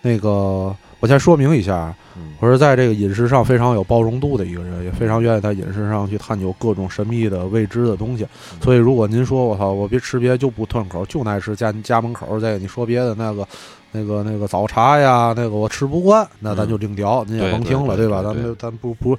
[0.01, 8.27] 那个我先说明一下，嗯我是在这个饮食上非常有包容度的一个人，也非常愿意在饮食上去探究各种神秘的未知的东西。
[8.61, 13.47] 所以，如果您说我操，我别吃别的就不吞口，就爱吃家家门口这个，你说别的那个。
[13.95, 17.95] 那个那个早茶呀，那个我吃不惯，那咱就另聊，您也甭听了，吧？
[17.95, 19.17] 对对对咱们咱不不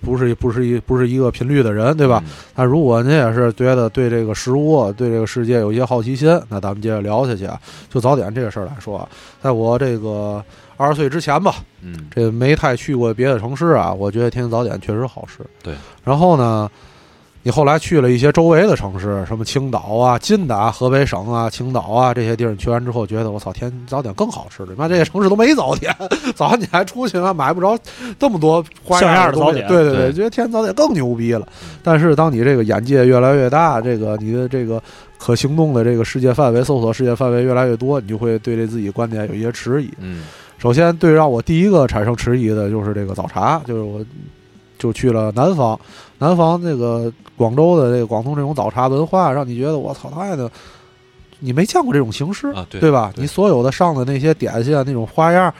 [0.00, 2.22] 不是不是一不是一个频率的人，对吧？
[2.26, 7.58] 嗯那如果您也是觉得对这个食物、对这个世界有一些好奇心，那咱们接着聊下去啊。
[7.88, 9.08] 就早点这个事儿来说啊，
[9.40, 10.44] 在我这个
[10.76, 15.44] 二十岁之前吧，嗯，这没太去过别的城市啊，我觉得天津早点确实好吃。
[15.62, 16.70] 对，然后呢，
[17.44, 24.72] 你后来去了一些周围的城市，什么青岛啊、近的啊、河北省啊、青岛啊这些地儿，你去完之后觉得我操，天津早点更好吃了。
[24.76, 25.94] 妈，这些城市都没早点，
[26.36, 27.76] 早上你还出去还买不着
[28.18, 31.46] 这么多花样的早点对对对，对觉得天津早点更牛逼了。
[31.82, 34.80] 但是当你这个眼界越来越大，这个你的这个
[35.18, 39.90] 可行动的这个世界范围、搜索世界范围越来越多，你就会对这自己观点有一些迟疑。
[39.98, 40.22] 嗯
[40.58, 44.00] 首先，对让我第一个产生迟疑的就是这个早茶，就是我
[44.78, 45.78] 就去了南方，
[46.22, 50.48] 南方这个广州的这个广东这种早茶文化，让你觉得我操太的，
[51.40, 53.10] 你没见过这种形式，啊，对吧？
[53.12, 55.52] 对你所有的上的那些点心啊，那种花样，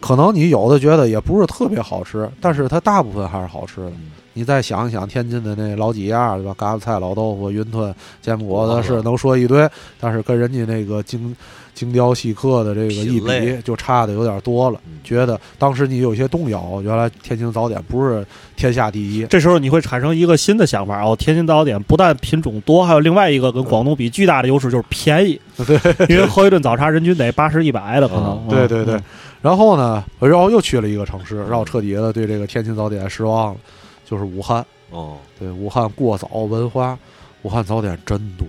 [0.00, 3.92] 可能你有的觉得也不是特别好吃，但是它大部分还是好吃的。
[4.36, 6.52] 你再想一想天津的那老几样，对吧？
[6.58, 9.66] 嘎子菜、老豆腐、云吞、煎饼果子是能说一堆，
[10.00, 11.34] 但是跟人家那个精
[11.74, 14.80] 精雕细刻的这个一比，就差的有点多了。
[14.86, 18.24] 嗯觉得当时你有些动摇，原来天津早点不是
[18.56, 19.26] 天下第一。
[19.26, 25.38] 这时候你会产生一个新的想法哦，天津早点不但品种多，还有另外一个跟广东比巨大的优势就是便宜。
[25.66, 28.42] 对因为喝一顿早茶人均得八十一百的可能。
[28.46, 29.02] 嗯对对对嗯，
[29.42, 33.60] 然后呢，然后又去了一个城市，让我彻底的对这个天津早点失望了，
[34.06, 34.64] 就是武汉。
[34.88, 36.98] 哦，对，武汉过早文化，
[37.42, 38.46] 武汉早点真多。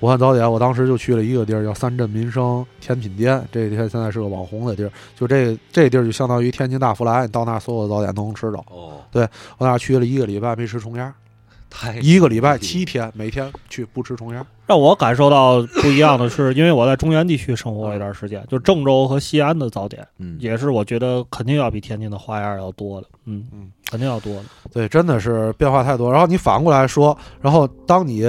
[0.00, 4.90] 嗯武汉早点，我当时就去了一个地儿，叫三镇民生甜品店，这天现在是个网红的地儿。
[5.14, 8.56] 就这这地儿就相当于天津大福来，你到那儿所有的早点都能吃着。
[8.70, 11.12] 哦，我那儿去了一个礼拜没吃重样，
[11.68, 14.44] 太一个礼拜七天，每天去不吃重鸭。
[14.66, 23.06] 让我感受到不一样的是，因为我在中原地区生活了一段时间，就郑州和西安的早点，嗯也是我觉得肯定要比天津的花样要多的。
[23.26, 24.44] 嗯嗯，肯定要多的。
[24.72, 26.10] 对，真的是变化太多。
[26.10, 28.22] 然后你反过来说，然后当你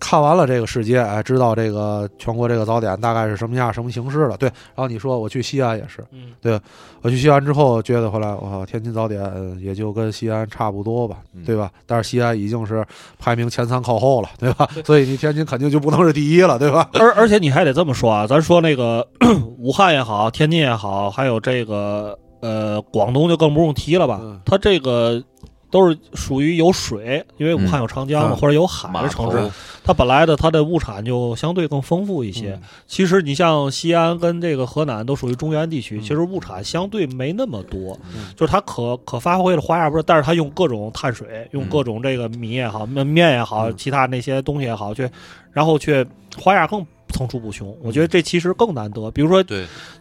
[0.00, 4.48] 看完了这个世界，哎，知道这个全国这个早点大概是什么样、什么形式了，对。
[4.48, 6.04] 然后你说我去西安也是，
[6.40, 6.60] 对，
[7.02, 11.70] 我去西安之后，觉得回来，哇，天津早点呃也就跟西安差不多吧，嗯对吧？
[11.86, 12.84] 但是西安已经是
[13.18, 14.68] 排名前三靠后了，对吧？
[14.84, 16.88] 所以你天津肯定就不能是第一了，对吧？
[16.98, 19.06] 而而且你还得这么说啊，咱说那个
[19.58, 25.22] 武汉也好，天津也好，还有这个呃广东就更不用提了吧嗯，它这个。
[25.70, 28.36] 都是属于有水，因为武汉有长江嘛，嗯。
[28.36, 29.50] 或者有海的城市，
[29.84, 32.52] 它本来的它的物产就相对更丰富一些。
[32.52, 32.62] 嗯。
[32.86, 36.00] 其实你像西安跟这个河南都属于中原地区，嗯。
[36.00, 38.32] 其实物产相对没那么多，嗯。
[38.34, 43.74] 就是它可可发挥的花样不是，但是它用各种碳水，用嗯各种这个米也好，面面也好，嗯。
[43.76, 45.08] 其他那些东西也好，去
[45.52, 46.06] 然后却
[46.36, 47.76] 花样更层出不穷。
[47.82, 49.10] 我觉得这其实更难得。
[49.10, 49.44] 比如说，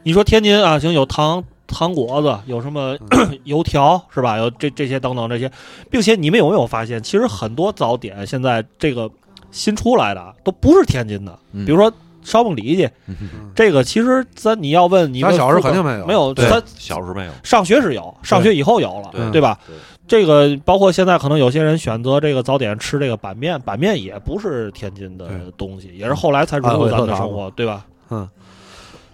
[0.03, 1.43] 你说天津啊，行有糖。
[1.67, 2.97] 糖果子有什么
[3.43, 4.37] 油条是吧？
[4.37, 5.51] 有这这些等等这些，
[5.91, 9.09] 并且你们有没有发现，其实很多早点现在这个
[9.51, 11.65] 新出来的都不是天津的，嗯。
[11.65, 11.91] 比如说
[12.23, 13.51] 烧饼里脊，嗯。
[13.53, 19.59] 这个其实咱你要问你咱小时候肯定没有没有，对咱小时候没有，上学是有，上学以后有了，对对吧？
[19.67, 19.75] 对
[20.07, 27.85] 这个包括现在可能有些人选择这个早点吃这个板面，板面也不是天津的东西，也是后来才融入咱们的生活，对吧？
[28.09, 28.27] 嗯。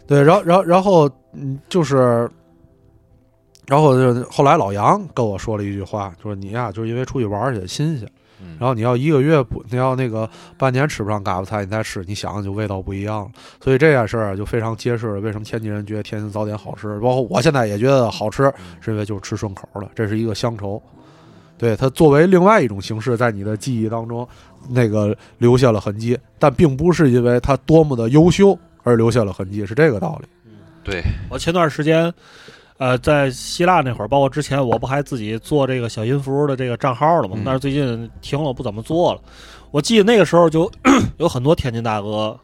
[0.05, 2.29] 对，然后然后然后嗯，就是，
[3.67, 8.07] 然后就是后来老杨跟我说了一句话，就是你呀，就是因为出去玩儿去新鲜，
[8.41, 13.31] 嗯然后你要一个月不，你要那个半年吃不上嘎巴菜，你再吃，你想想就味道不一样了。
[13.63, 20.81] 所以这件事儿就非常揭示了为什么天津人觉得天津早点好吃，包括我现在也觉得好吃，是因为就是吃顺口了，这是一个乡愁。
[21.57, 24.27] 对它作为另外一种形式，在你的记忆当中，
[24.67, 30.27] 那个留下了痕迹，但并不是因为它多么的优秀而留下了痕迹，是这个道理。
[30.83, 32.13] 对，我前段时间，
[32.83, 37.35] 呃，在希腊那会儿，包括之前，我不还自己做这个小音符的这个账号了吗？
[37.37, 39.21] 嗯但是最近停了，不怎么做了。
[39.71, 40.69] 我记得那个时候就
[41.15, 42.37] 有很多天津大哥，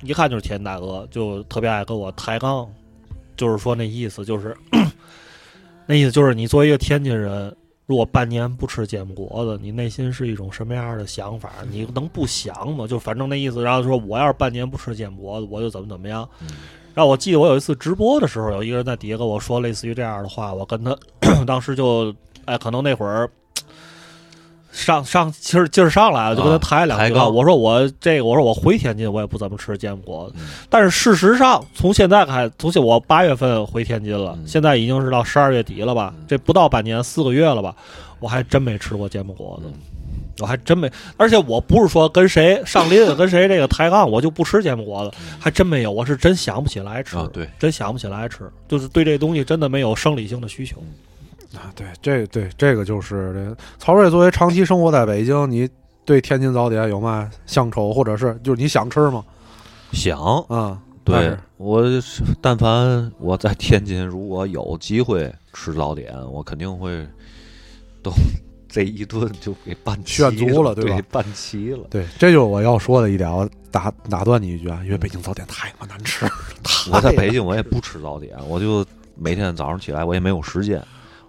[0.00, 2.66] 一看就是天津大哥，就特别爱跟我抬杠，
[3.36, 4.56] 就是说那意思就是，
[5.84, 7.54] 那意思就是你作为一个天津人。
[7.84, 11.50] 如果半年不吃煎饼果子，你内心是一种什么样的想法？
[11.70, 12.86] 你能不想吗？
[12.86, 16.26] 就反正那意思，然后说我要是半年不吃煎饼果子，我就怎么怎么样。
[16.92, 20.96] 嗯然后我记得我有一次直播的时候，有一个人在底下跟我说类似于这样的话，我跟他
[21.46, 22.14] 当时就
[22.44, 23.28] 哎，可能那会儿
[24.70, 30.36] 上上劲儿劲儿上来了，就跟他抬两句杠我说我这个，我说我回天津，我也不怎么吃煎饼果子。
[30.38, 36.12] 嗯但是事实上，从现在开，从现我八月份回天津了，嗯现在已经是到十二月底了吧？
[36.16, 37.74] 嗯这不到半年，四个月了吧？
[38.18, 39.68] 我还真没吃过煎饼果子。
[39.68, 39.74] 嗯
[40.42, 50.82] 我还真没，而且我不是说跟谁上林跟谁这个抬杠，我就不吃煎饼果子，还真没有，我是真想不起来吃，啊，对，真想不起来吃，就是对这东西真的没有生理性的需求。
[51.54, 55.68] 啊，对，这对这个就是这个曹睿作为长期生活在北京，你
[56.04, 59.24] 对天津早点有嘛乡愁，或者是就是你想吃吗？
[59.92, 60.18] 想
[60.48, 67.06] 啊，但对是我是，但凡我在天津，如果有机会吃早点，我肯定会
[68.02, 68.10] 都
[68.72, 71.80] 这一顿就给办齐炫足了对吧对办齐了。
[71.90, 76.32] 对，这就是我要说的一点，我打打断你一句啊，因为北京早点太他妈难吃，了
[76.90, 78.82] 我在北京我也不吃早点，我就
[79.14, 80.82] 每天早上起来我也没有时间，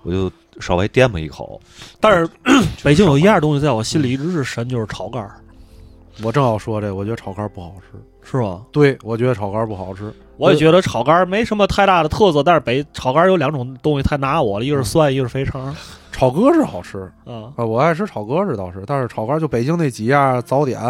[0.03, 0.31] 我就
[0.61, 1.59] 稍微垫吧一口。
[1.99, 2.29] 但是
[2.81, 5.35] 北京有一样东西在我心里一直是神，就是炒肝儿，
[6.21, 7.97] 我正要说这，我觉得炒肝不好吃。
[8.23, 8.61] 是吧？
[8.71, 10.11] 对，我觉得炒肝不好吃。
[10.37, 15.75] 我也觉得炒肝儿没什么太大的特色，但是北炒肝儿有两种东西太拿我了，一个是蒜，一个是肥肠。
[16.11, 20.81] 炒鸽是好吃啊，啊，我爱吃炒鸽子倒是，但是炒肝就北京那几样早点，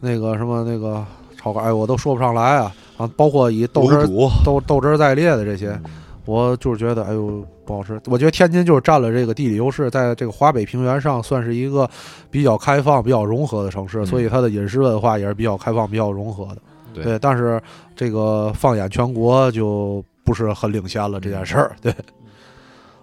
[0.00, 1.04] 那个什么那个
[1.36, 2.72] 炒肝，哎，我都说不上来啊。
[2.98, 4.06] 啊，包括以豆汁儿
[4.44, 5.90] 豆豆汁儿在列的这些，嗯
[6.24, 8.00] 我就是觉得，哎呦，不好吃。
[8.06, 11.88] 我觉得天津就是占了这个地理优势，在这个华北平原上算是一个
[12.30, 16.62] 比较开放、比较融合的城市，嗯所以它的饮食文化也是比较开放、比较融合的。
[16.94, 17.60] 对对，但是
[17.94, 21.76] 这个放眼全国就不是很领先了这件事儿。
[21.82, 21.94] 对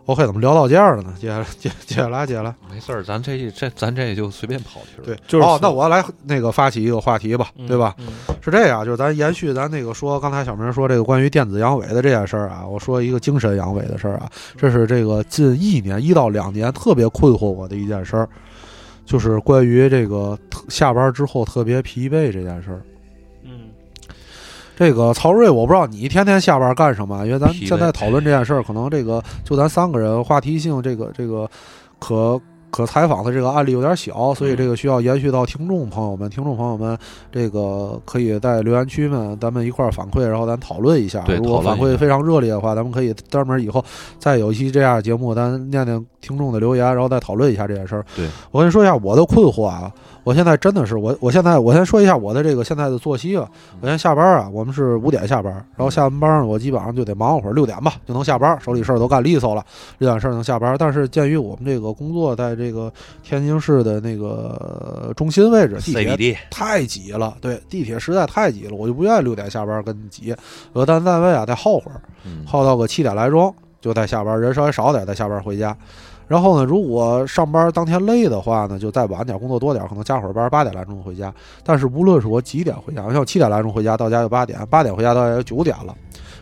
[0.05, 1.13] ，OK，怎么聊到这儿了呢？
[1.19, 5.03] 接下来接接下来接下来，没事儿，咱这这咱这就随便跑题了。
[5.05, 7.95] 对，就是哦，那我来那个发起一个话题吧，嗯对吧？？
[7.99, 8.07] 嗯
[8.41, 18.29] 是这样，就是咱延续咱那个说，刚才小明说这个关于电子阳痿的这件事儿啊，我说一个精神阳痿的事儿啊，这是这个近一年一到两年特别困惑我的一件事儿，
[19.03, 20.37] 就是关于这个
[20.69, 22.81] 下班之后特别疲惫这件事儿。
[24.75, 31.49] 嗯这个曹睿，我不知道你天天下班干什么，因为咱现在讨论这件事儿，可能这个就咱三个人话题性，这个这个
[31.97, 36.29] 可可采访的这个案例有点小，所以这个需要延续到听众朋友们。
[36.29, 36.97] 听众朋友们，
[37.31, 41.21] 这个可以在留言区们咱们一块儿反馈，然后咱讨论一下。
[41.21, 43.81] 对如果反馈非常热烈的话，咱们可以专门以后
[44.19, 48.05] 再有一期这样的节目，咱念念听众的留言，然后再讨论一下这件事儿。
[48.13, 49.89] 对我跟你说一下我的困惑啊，
[50.25, 53.47] 我现在真的是我，我现在我先说一下我的这个现在的作息啊。
[53.79, 59.63] 我先下班啊，我们是五点下班，然后下完班呢，我基本上就得忙会儿，六点吧就能下班，手里事儿都干利索了，
[59.99, 60.75] 六点事儿能下班。
[60.79, 70.35] 但是鉴于我们这个工作在这个天津市的那个中心位置，地铁太挤了，对，地铁实在太挤了，我就不愿意六点下班跟你挤。
[70.73, 75.77] 我单单位啊再耗会儿，嗯，耗到个七点来钟就再下班，人稍微少点再下班回家。
[76.27, 81.33] 然后呢，如果上班当天累的话呢，就再晚点，工作多点，可能加会儿班，八点来钟回家。
[81.63, 85.95] 但是无论是我几点回家，像我七点来钟回家，到家就八点，八点回家到家就九点了。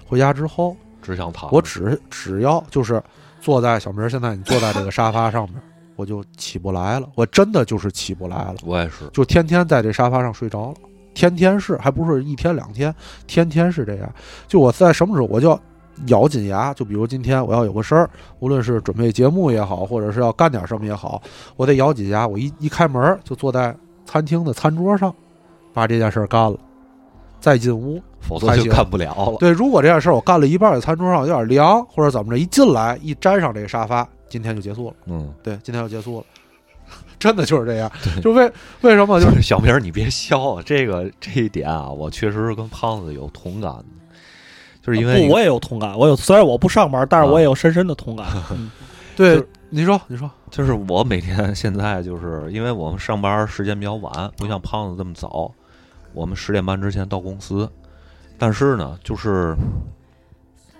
[0.07, 1.49] 回家之后，只想躺。
[1.51, 3.01] 我只只要就是
[3.41, 5.61] 坐在小明，现在你坐在这个沙发上面，
[5.95, 8.55] 我就起不来了， 我真的就是起不来了。
[8.63, 10.75] 我也是，就天天在这沙发上睡着了，
[11.13, 12.93] 天天是，还不是一天两天，
[13.27, 14.09] 天天是这样。
[14.47, 15.59] 就我在什么时候我就要
[16.07, 21.21] 咬紧牙，就比如今天我要有个事儿，无论是准备节目也好，或者是要干点什么也好，
[21.55, 23.75] 我得咬紧牙，我一一开门就坐在
[24.05, 25.13] 餐厅的餐桌上，
[25.73, 26.57] 把这件事儿干了，
[27.39, 28.01] 再进屋。
[28.25, 29.35] 否则就干不了了。
[29.37, 34.95] 对，如果这件事儿我干了一半，在餐桌上有点凉，或者怎么着，一进来一沾上这个沙发，今天就结束了。
[35.07, 36.25] 嗯，对，今天就结束了。
[37.19, 37.91] 真的就是这样，
[38.23, 43.85] 就为为什么就是 小明，你别笑啊，这个这一点啊，我确实是跟胖子有同感的，
[44.83, 45.97] 就是因为不，我也有同感。
[45.97, 48.27] 我有，虽然我不上班，但是我也有深深的同感。
[48.51, 48.69] 嗯
[49.15, 55.51] 对就，你说你说，就是我每天现在就是因为我们上班时间比较晚，不像胖子这么早，
[56.13, 57.69] 我们十点半之前到公司。
[58.39, 59.55] 但是呢，就是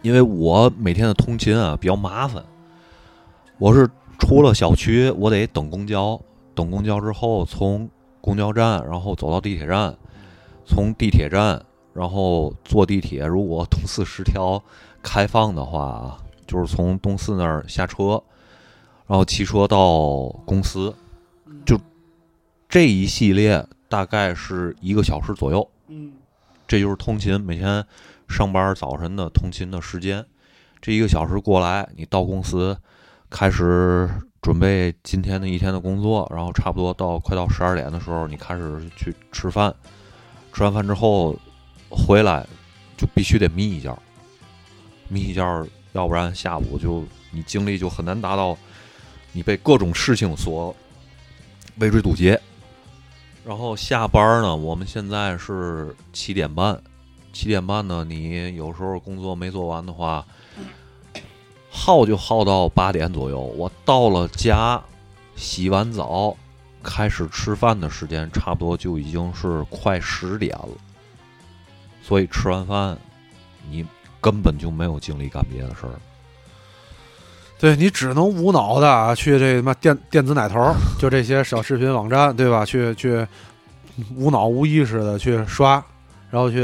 [0.02, 2.44] 因为我每天的通勤啊比较麻烦，
[3.60, 3.88] 我是
[4.18, 6.20] 出了小区，我得等公交，
[6.56, 7.88] 等公交之后从
[8.20, 9.96] 公交站，然后走到地铁站，
[10.66, 11.64] 从地铁站，
[11.94, 13.26] 然后坐地铁。
[13.26, 14.62] 如果东四十条
[15.02, 18.22] 开放的话啊，就是从东四那儿下车，
[19.08, 20.94] 然后骑车到公司，
[21.66, 21.80] 就
[22.68, 25.70] 这一系列大概是一个小时左右。
[25.88, 26.14] 嗯
[26.66, 27.86] 这就是通勤每天
[28.28, 30.26] 上班早晨的通勤的时间。
[30.82, 32.76] 这一个小时过来，你到公司
[33.30, 34.10] 开始
[34.42, 39.74] 准备今天的一天的工作，然后差不多到快到十二点的时候，你开始去吃饭。
[40.54, 41.36] 吃完饭之后
[41.96, 42.46] 回来
[42.98, 43.98] 就必须得眯一觉，
[45.08, 45.42] 眯一觉，
[45.94, 48.58] 要不然下午就你精力就很难达到
[49.32, 50.76] 你被各种事情所
[51.78, 52.40] 围追堵截。
[53.46, 56.82] 然后下班呢，我们现在是七点半，
[57.32, 60.26] 七点半呢，你有时候工作没做完的话，
[61.70, 63.40] 耗就耗到八点左右。
[63.40, 64.82] 我到了家，
[65.36, 66.36] 洗完澡，
[66.82, 70.70] 开始吃饭的时间，差不多就已经是快十点了。
[72.04, 72.98] 所以吃完饭，
[73.72, 73.84] 你
[74.22, 75.96] 根本就没有精力干别的事儿。
[77.60, 82.66] 对你只能无脑的啊去这他妈电电子奶头儿， 就这些小视频网站，对吧？
[82.66, 83.26] 去去
[84.16, 85.82] 无脑无意识的去刷，
[86.30, 86.62] 然后去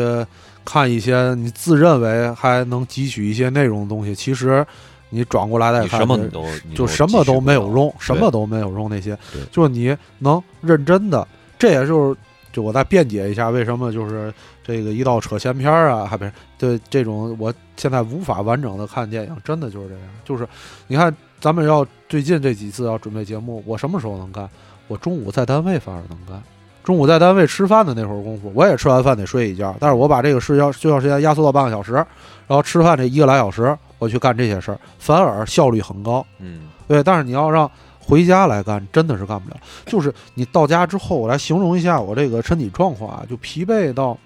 [0.66, 4.66] 看一些你自认为还能汲取一些内容的东西，其实
[5.10, 8.90] 你转过来再看，什么你都就什么都没有用，什么都都没有用。
[8.90, 9.18] 那些
[9.52, 11.26] 就是你能认真的，
[11.58, 12.20] 这也就是
[12.60, 20.04] 就我再辩解一下，为什么就是这个一到扯闲篇儿啊，还不是对这种我现在无法完整的看电影，真的就是这样。
[20.26, 20.46] 就是
[20.88, 24.50] 你看咱们要最近这几次要准备节目，我什么时候能干？
[24.90, 26.44] 我中午在单位反而能干。
[26.84, 32.06] 中午在单位吃饭的那会儿功夫，我也吃完饭得睡一觉，但是我把这个睡觉睡觉时间压缩到半个小时，然
[32.50, 36.26] 后吃饭这一个来小时，我去干这些事儿，反而效率很高。
[36.40, 37.70] 嗯对，但是你要让
[38.10, 39.58] 回家来干，真的是干不了。
[39.86, 44.18] 就是你到家之后，我来形容一下我这个身体状况啊，就疲惫到，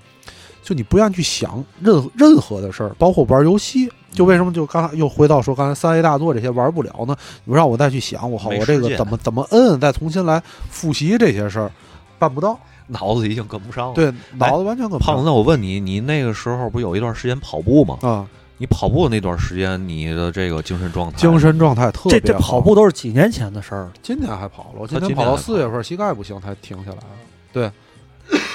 [0.64, 3.92] 就你不愿意去想任何任何的事儿，包括玩游戏。
[4.14, 7.16] 就为什么就刚才又回到说刚才三 A 大作这些玩不了呢？
[7.46, 11.72] 你让我再去想，我好，我这个怎么怎么摁，再重新来复习这些事儿，
[12.20, 12.56] 办不到。
[12.86, 17.98] 脑子已经跟不上了。，对，脑子完全跟不胖子，上那我问你，你那个时候不有一段时间跑步吗？
[18.02, 18.28] 啊，
[18.64, 23.92] 你跑步那段时间，你的这个精神状态，精神状态特别好这这跑步都是几年前的事儿了。
[24.02, 27.04] 今年还跑了，我今年跑到四月份，膝盖不行才停下来了。
[27.52, 27.70] 对，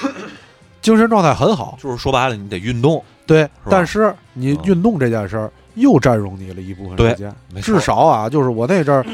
[0.81, 1.77] 精神状态很好。
[1.79, 7.31] 就是说白了，你得运动，对，吧但是你嗯运动这件事儿又占用你了一部分时间，
[7.61, 9.05] 至少啊，就是我那阵儿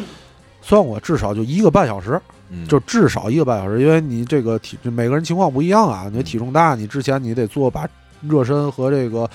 [0.62, 2.18] 算我，至少就一个半小时，
[2.50, 7.86] 嗯就至少一个半小时，因为你这个体每个人情况不一样啊，你体重大，你之前你得做把
[8.22, 9.30] 热身和这个。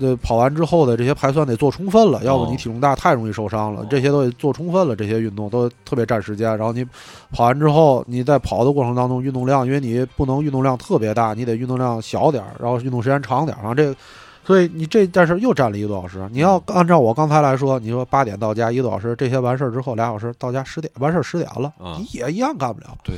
[0.00, 3.82] 呃，跑完之后的这些排酸得做充分了，要不你体重大太容易受伤了。
[3.82, 6.48] 哦这些都得做充分了，这些运动都特别占时间。
[6.56, 6.84] 然后你
[7.30, 13.60] 跑完之后，你在跑的过程当中，运动量，因为你不能运动量特别大，你得运动量小点儿，然后运动时间长点儿。
[13.60, 13.96] 然后这个，
[14.44, 16.26] 所以你这但是又占了一个多小时。
[16.32, 22.96] 你要按照我刚才来说，你说八点到家一个多小时，这些完事儿之后俩小时到家十点，完事儿十点了，嗯你也一样干不了。
[23.04, 23.16] 对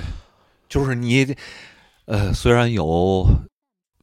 [0.68, 1.34] 就是你，
[2.06, 3.24] 呃，虽然有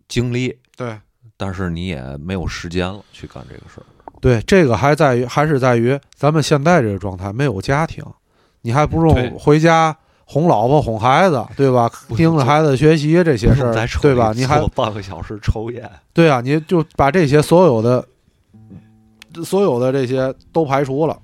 [0.08, 0.98] 精力，对
[1.42, 3.88] 但是你也没有时间了去干这个事儿。
[4.20, 8.04] 对，这个还在于还是在于咱们现在这个状态，没有家庭，
[8.62, 11.90] 你还不对用回家哄老婆、哄孩子，对吧？
[12.10, 14.34] 不盯着孩子学习这些事儿对吧？
[14.36, 18.06] 你还坐半个小时抽烟，对啊，你就把这些所有的、
[19.46, 21.18] 所有的这些都排除了，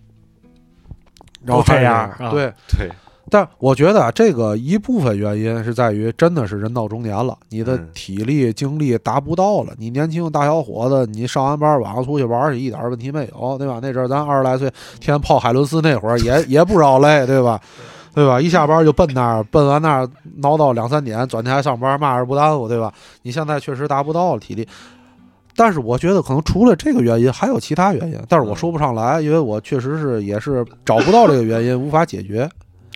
[1.43, 2.53] 然后这样啊对。
[2.69, 2.89] 对，
[3.29, 9.73] 但我觉得啊，这个一部分原因是在于，真的是人到中年了，你的嗯体力精力达不到了。
[9.77, 13.79] 你年轻大小伙子，你上完班晚上出去玩去，一点问题没有，对吧？
[13.81, 14.69] 那阵儿咱二十来岁，
[14.99, 17.59] 天天泡海伦斯那会儿，也 也不绕累，对吧？
[18.13, 18.39] 对吧？
[18.39, 22.93] 一下班就奔那儿，奔完那儿闹到两三点，转天还上班，嘛事儿不耽误，对吧？
[23.23, 24.67] 你现在确实达不到了体力。
[25.57, 32.49] 但是我觉得可能除了这个原因，还有其他原因，但是我说不上来，因为我确实是也是找不到这个原因，无法解决。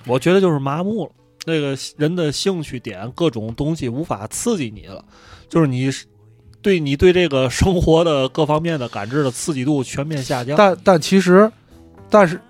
[0.10, 1.12] 我觉得就是麻木了，
[1.46, 5.04] 那个人的兴趣点各种东西无法刺激你了，
[5.48, 5.90] 就是你
[6.62, 10.58] 对你对这个生活的各方面的感知的刺激度全面下降。
[10.58, 11.50] 但但其实，
[12.10, 12.42] 但是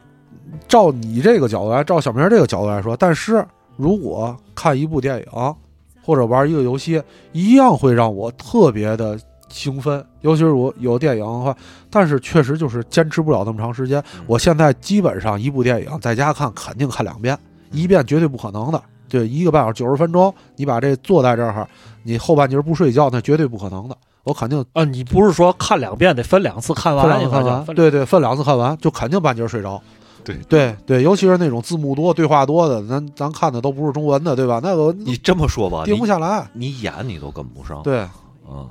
[0.67, 3.45] 照你这个角度来，照小明这个角度来说，但是
[3.77, 5.55] 如果看一部电影
[6.01, 7.01] 或者玩一个游戏，
[7.33, 11.55] 一样会让我特别的兴奋，尤其是我有电影的话，
[11.91, 14.03] 但是确实就是坚持不了那么长时间。
[14.15, 17.37] 嗯我现在基本上一部电影在家看，肯定看两遍，
[17.71, 18.81] 一遍绝对不可能的。
[19.07, 21.67] 对，一个半小时九十分钟，你把这坐在这儿，
[22.03, 23.97] 你后半截不睡觉，那绝对不可能的。
[24.23, 29.81] 我肯定啊，你不是说看两遍得分两次看完，分两次看完，对对，分两次看完，就肯定半截睡着。
[30.23, 34.59] 对对对，尤其是那种字幕多、对话多的，咱咱看的都不是中文的，对吧？
[34.61, 36.47] 那个你这么说吧，定不下来。
[36.53, 38.07] 你眼你都跟不上，对，
[38.47, 38.67] 嗯，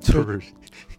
[0.00, 0.40] 就是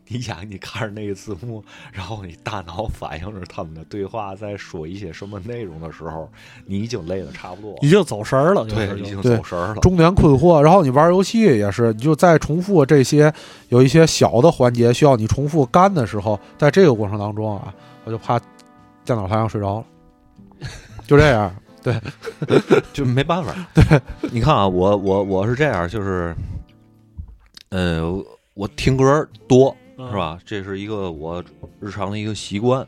[0.07, 6.29] 你 眼你看着那个字幕，然后你大脑反映着他们的对话在说一些什么内容的时候，
[6.65, 9.81] 你已经累得差不多了，已经走神儿了，就是对，已经走神儿了。
[9.81, 10.61] 中年困惑。
[10.61, 13.33] 然后你玩游戏也是，你就在重复这些
[13.69, 17.73] 有一些小的环节需要你重复干的时候，在这个过程当中啊，
[18.05, 18.39] 我就怕
[19.05, 19.85] 电脑台上睡着了，
[21.05, 21.53] 就这样。
[21.83, 21.95] 对
[22.91, 23.55] 就没办法。
[23.73, 24.01] 对，
[24.31, 26.35] 你看啊，我我我是这样，就是，
[27.69, 28.03] 呃，
[28.55, 30.15] 我听歌多嗯是？
[30.15, 30.39] 吧？
[30.45, 31.43] 这是一个我
[31.79, 32.85] 日常的一个习惯。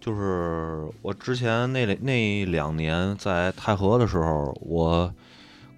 [0.00, 5.12] 就是我之前那那两年在太和的时候，我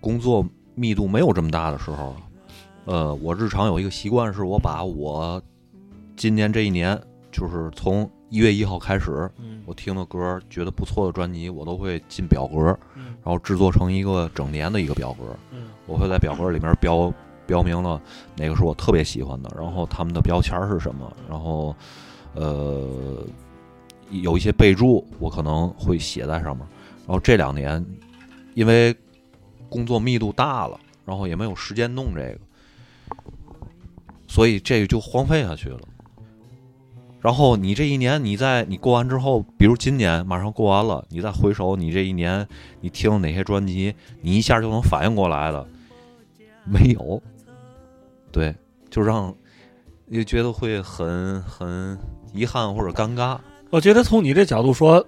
[0.00, 0.46] 工作
[0.76, 2.14] 密度没有这么大的时候，
[2.84, 5.42] 呃，我日常有一个习惯，是我把我
[6.16, 6.96] 今年这一年，
[7.32, 15.36] 就是从一月一号开始，嗯我听的歌觉得不错的专辑，我都会进表格，嗯然后制作成一个整年的一个表格。
[15.50, 17.12] 嗯我会在表格里面标
[17.46, 18.00] 标明了
[18.36, 21.74] 哪个是我特别喜欢的，然后他们的标签是什么，然后
[22.34, 23.24] 呃
[24.10, 26.66] 有一些备注我可能会写在上面。
[27.06, 27.84] 然后这两年
[28.54, 28.94] 因为
[29.68, 32.38] 工作密度大了，然后也没有时间弄这个，
[34.28, 35.80] 所以这个就荒废下去了。
[37.20, 42.46] 然后你这一年，你在你过完之后，比如今年马上过完了，你再回首你这一年，
[42.80, 45.66] 你听了哪些专辑，你一下就能反应过来了，
[46.64, 47.22] 没有，
[48.32, 48.52] 对，
[48.90, 49.32] 就让
[50.08, 51.96] 也觉得会很很
[52.32, 53.38] 遗憾或者尴尬。
[53.70, 55.06] 我觉得从你这角度说，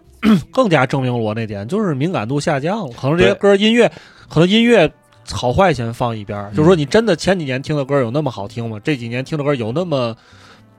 [0.50, 2.94] 更加证明了我那点，就是敏感度下降了。
[2.94, 3.90] 可能这些歌音乐，
[4.28, 4.90] 可能音乐
[5.30, 8.78] 好坏先放一边，嗯就是说你真的前几年听的歌有那么好听吗？
[8.82, 10.16] 这几年听的歌有那么，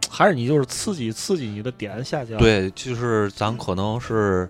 [0.09, 4.49] 还是你就是刺激刺激你的点下降？，对，就是咱可能是，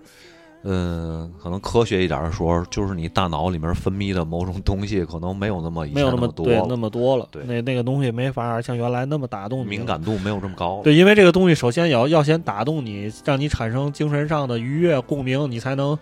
[1.42, 7.28] 可能科学一点的说，就是你大脑里面分泌的某种东西，可能没有那么以没有那么多对那么多了。
[7.30, 9.86] 对那那个东西没法像原来那么打动你，敏。
[9.86, 10.80] 感度没有这么高。
[10.82, 15.96] 对，因为这个东西首先要要先打动你，让你产生精神上的愉悦共鸣，你才能。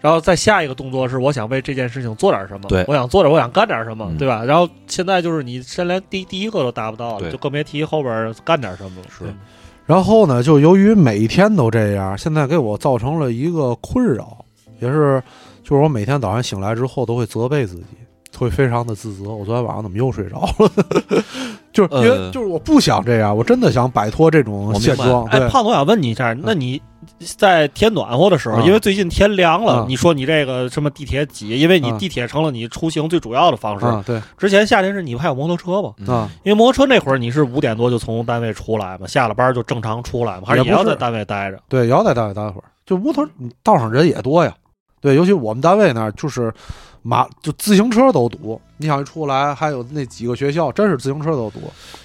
[0.00, 4.44] 然后再下一个动作是，我想为这件事情做点什么，对我想做点，我想干点什么，嗯对吧？
[4.44, 9.06] 然后现在就是你先连第第一个都达不到了，对就更别提后边干点什么了。
[9.08, 9.32] 是对
[9.86, 14.44] 然后呢，就由于每天都这样，现在给我造成了一个困扰，
[14.80, 15.22] 也是
[15.62, 17.84] 就是我每天早上醒来之后都会责备自己，
[18.38, 19.30] 会非常的自责。
[19.30, 20.72] 我昨天晚上怎么又睡着了？
[21.72, 25.24] 就是因为、呃就是我不想这样，我真的想摆脱这种现状。
[25.26, 26.80] 哎，胖子，我想问你一下，那你
[27.36, 33.86] 在天暖和的时候，嗯因为最近天凉了，嗯你说你这个什么地铁挤，因为你嗯地铁成了你出行最主要的方式。
[33.86, 35.92] 啊，对之前夏天是你不还有摩托车吗？
[35.98, 41.58] 嗯啊，因为摩托车那会儿你是五点多就从单位出来嘛，下了班就正常出来嘛，还是也不是也要在单位待着？
[41.68, 42.64] 对，也要在单位待会儿。
[42.84, 43.26] 就摩托
[43.62, 44.52] 道上人也多呀，
[45.00, 46.52] 对，尤其我们单位那儿就是
[47.02, 48.60] 马就自行车都堵。
[48.76, 51.60] 你想一出来，还有那几个学校，真是自行车都堵。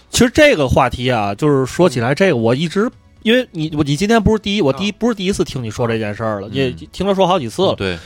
[0.09, 2.89] 其实这个话题啊，就是说起来，这个我一直。
[3.24, 6.53] 因为你我你今天不是第一，我第一不是第一次听你说这件事儿了，嗯。
[6.53, 7.76] 也听他说好几次了。
[7.76, 7.97] 对，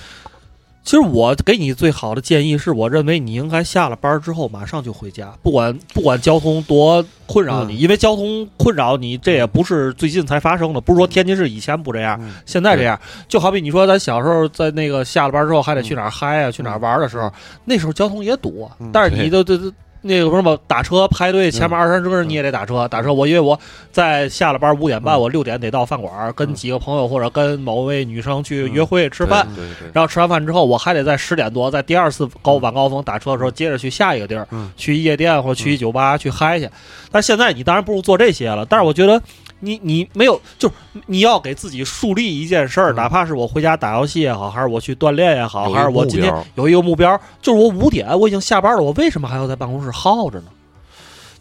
[0.84, 7.78] 其实我给你最好的建议是，我认为你应该下了班之后马上就回家，不管不管交通多困扰你，嗯。
[7.78, 12.34] 因为交通困扰你，这也不是最近才发生的，不是说天津市以前不这样，嗯。
[12.45, 12.99] 现在这样。
[13.28, 17.32] 就好比你说咱小时候在那个下了班之后还得去哪儿嗨啊，去哪儿玩的时候，
[17.66, 19.72] 那时候交通也堵但是你都都都。
[20.02, 23.14] 那个什么打车排队前面二三十个人你也得打车，打车。
[23.14, 23.60] 我因为我
[23.91, 25.22] 在下了班五点半，嗯。
[25.22, 29.47] 我六点得到饭馆，跟嗯几个朋友或者跟某位女生去约会吃饭，
[29.93, 34.72] 然后吃完饭之后，我还得在十点多，在第二次高晚高峰打车的时候，接着去下一个地儿，嗯。
[34.76, 36.68] 去夜店或者去酒吧、去嗨去。
[37.12, 39.22] 但现在你当然不如做这些了，但是我觉得
[39.62, 40.74] 你你没有，就是
[41.05, 50.47] 你要给自己树立一件事儿，嗯哪怕是我回家打游戏也好，还是我去锻炼也好，还是我今天有一个目标，就是我五点我已经下班了，我为什么还要在办公室耗着呢？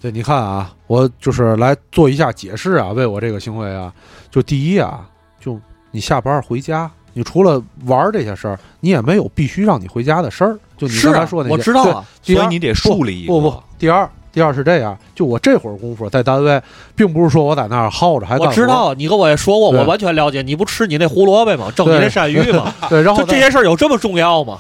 [0.01, 3.93] 对，你看啊，我就是来做一下解释啊，为我这个行为啊，
[4.31, 5.07] 就第一啊，
[5.39, 5.61] 就
[5.91, 10.59] 你下班回家，你除了玩这些事儿，你也没有必须让你回家的事儿。
[10.79, 12.05] 就你刚才说，那些，我知道。
[12.23, 16.62] 所以你得树立一个不不，第二第二是这样，就我这会儿功夫在单位，
[16.95, 20.41] 并不是说我在那儿耗着还干我知道，你跟我也说过，我完全了解。
[20.43, 21.72] 你不吃你那胡萝卜吗？
[21.74, 22.72] 蒸你对那鳝鱼吗？
[22.89, 24.59] 对，然后就这些事儿有这么重要吗？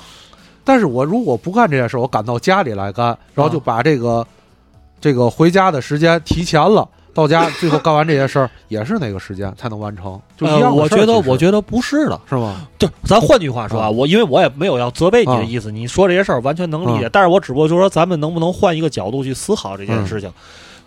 [0.64, 4.26] 但是我如果不干这件事，我赶到家里来干，然后就啊把这个、
[5.00, 12.20] 这个回家的时间提前了，到家最后干完这些事儿也是那个时间才能完成，就一呃，样的我觉得，我觉得不是的。
[12.28, 12.66] 是吗？
[12.78, 20.32] 就咱换句话说啊，啊我因为我也没有要责备你的啊意思，你说这些事儿完全能理解，啊但是我只不过就是说，咱们能不能换一个角度去思考这件事情？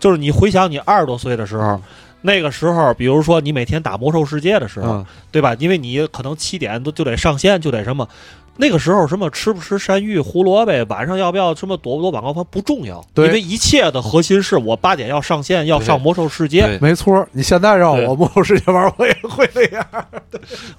[0.00, 1.80] 就是你回想你二十多岁的时候，
[2.22, 5.54] 那个时候，比如说你每天打魔兽世界的时候，嗯，对吧？
[5.58, 8.08] 因为你可能七点都就得上线，就得什么。
[8.56, 16.78] 那个时候什么吃不吃山芋、胡萝卜，晚上要不要什么躲不躲晚高峰不重要，因为一切的核心是我八点要上线，要上魔兽世界。
[16.80, 17.26] 没错。
[17.32, 19.86] 你现在让我魔兽世界玩，我也会那样。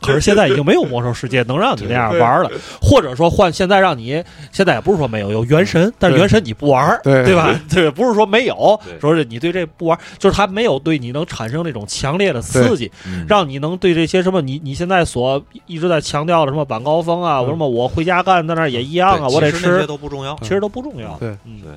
[0.02, 2.50] 可是现在已经没有魔兽世界能让你那样玩了，
[2.82, 7.26] 或者说换现在让你现在也不是说没有有原神，但是原神你不玩，对。
[7.26, 7.60] 对吧？
[7.70, 13.26] 对，不是说没有，说是你对这不玩，就是它没有对你能产生那种强烈的刺激，嗯。
[13.28, 20.36] 让你能对这些什么你你现在所一直在强调的什么晚高峰啊，什么我回家干在那儿也一样啊，我得吃这些，都不重要。
[20.42, 21.18] 其实都不重要。
[21.18, 21.72] 对嗯对，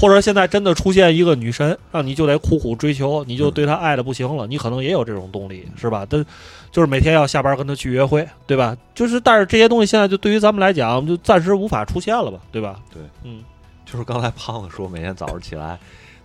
[0.00, 6.06] 或者现在真的出现一个女神，让你就得苦苦追求，你就对她爱的不行了，你可能也有这种动力，是吧？
[6.08, 6.24] 但
[6.70, 8.76] 就是每天要下班跟她去约会，对吧？
[8.94, 12.80] 就是，但是这些东西现在就对于咱们来讲，就暂时无法出现了吧，对吧？
[12.92, 13.42] 对，嗯，
[13.84, 15.78] 就是刚才胖子说每天早上起来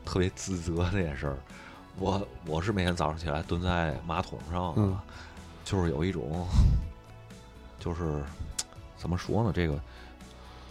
[0.06, 1.38] 特别自责这件事儿，
[1.98, 4.98] 我我是每天早上起来蹲在马桶上，嗯
[5.64, 6.46] 就是有一种，
[7.80, 8.22] 就是
[9.04, 9.52] 怎么说呢？
[9.54, 9.76] 这个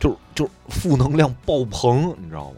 [0.00, 2.56] 就是就是负能量爆棚，你知道吗？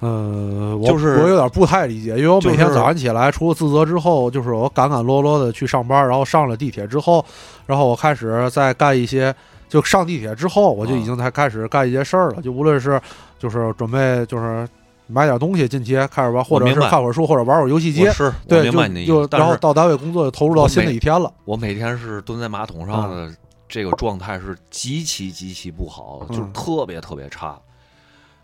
[0.00, 7.24] 嗯，我就是我有点不太理解，因为我每天早上起来，除了自责之后，就是我赶赶落落的去上班，然后上了地铁之后，
[7.66, 9.32] 然后我开始在干一些，
[9.68, 13.00] 就上地铁之后，我就已经才开始干一些事儿了，就无论是
[13.38, 14.66] 就是准备就是
[15.06, 21.32] 买点东西进去开始玩，或者是看会儿书，或者玩会儿游戏机，是我对，明白你的意思，就就然后到单位工作，就投入到新的一天了。
[21.44, 23.32] 我每天是蹲在马桶上的
[23.72, 27.58] 这个状态是极其极其不好，嗯就是特别特别差，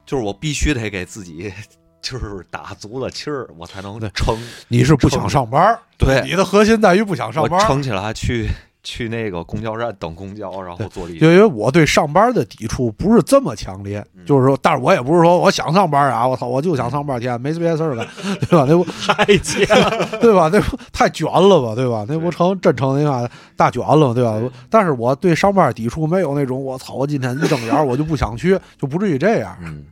[0.07, 1.53] 就是我必须得给自己
[2.01, 4.35] 就是打足了气儿，我才能对撑。
[4.69, 7.67] 你是不想上班儿，对你的核心在于不想上班儿。
[7.67, 8.49] 撑起来去
[8.91, 11.21] 去那个公交站等公交，然后坐地铁。
[11.21, 18.07] 就因为我对上班的抵触不是这么强烈，嗯就是说，但是我也不是说我想上班啊，我操，我就想上班天，没别的事儿干，
[18.49, 18.65] 对吧？
[18.67, 20.09] 那不太贱了。
[20.23, 20.49] 对吧？
[20.51, 22.07] 那不太卷了吧，对吧？
[22.09, 24.41] 那不成真成那啥大卷了，对吧？
[24.71, 29.55] 但是我对上班抵触没有那种我操，我今天一睁眼我就不想去，就不至于这样。
[29.61, 29.85] 嗯，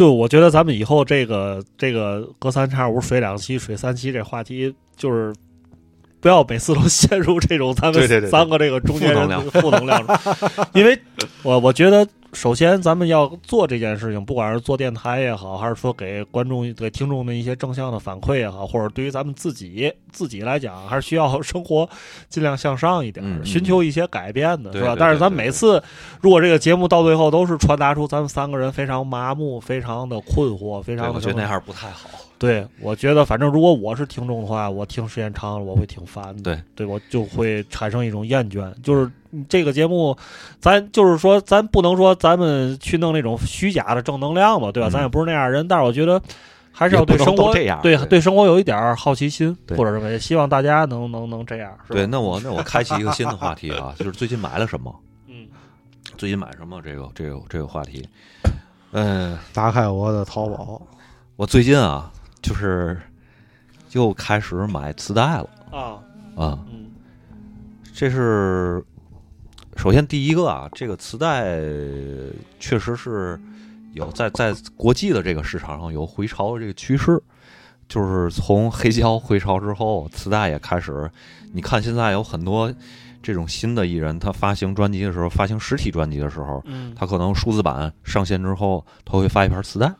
[0.00, 5.30] 就我觉得咱们以后这个这个隔三差五水两期、水三期这话题，就是
[6.20, 10.20] 不要每次都陷入这种咱们三个这个中间人负能量负能量，
[10.74, 10.98] 因为
[11.42, 12.06] 我我觉得。
[12.32, 21.90] 首先，咱们要做这件事情，不管是做电台也好，还是说给观众、给听众的一些正向的反馈也好，或者对于咱们自己自己来讲，还是需要生活
[22.28, 24.94] 尽量向上一点，寻求一些改变的，是吧？
[24.96, 25.82] 但是咱每次
[26.20, 32.08] 如果这个节目到最后都是传达出咱们三个人非常麻木、非常的困惑、非，常我觉得那样不太好。
[32.40, 36.42] 对，我觉得反正如果我是听众的话，我听时间长了我会挺烦的。
[36.42, 38.72] 对，对我就会产生一种厌倦。
[38.82, 39.10] 就是
[39.46, 40.16] 这个节目，
[40.58, 44.88] 咱就是说，咱不能说咱们去弄那种虚假的正能量吧，对吧？
[44.88, 46.18] 嗯咱也不是那样人，但是我觉得
[46.72, 51.76] 还是要对生活这样对对对生活有一点儿好奇心，或者什么，也希望大家能能能这样。
[51.88, 54.94] 对，那我那我开启一个新的话题啊，就是最近买了什么？
[55.28, 55.46] 嗯
[56.16, 56.80] 最近买什么？
[56.82, 58.08] 这个这个这个话题，
[58.92, 60.80] 嗯、打开我的淘宝，
[61.36, 62.10] 我最近啊，
[62.42, 63.00] 就是
[63.92, 65.80] 又开始买磁带了啊
[66.36, 66.58] 啊。
[66.72, 66.86] 嗯
[67.92, 68.82] 这是
[69.76, 71.44] 首先第一个啊，这个磁带
[72.58, 73.38] 确实是
[73.92, 77.22] 有在在国际的这个市场上有回潮的这个趋势，
[77.88, 81.10] 就是从黑胶回潮之后，磁带也开始。
[81.52, 82.72] 你看现在有很多
[83.22, 89.92] 这种新的艺人，他发行专辑的时候，发行实体专辑的时候，嗯，他可能数字版上线之后，他会发一盘磁带。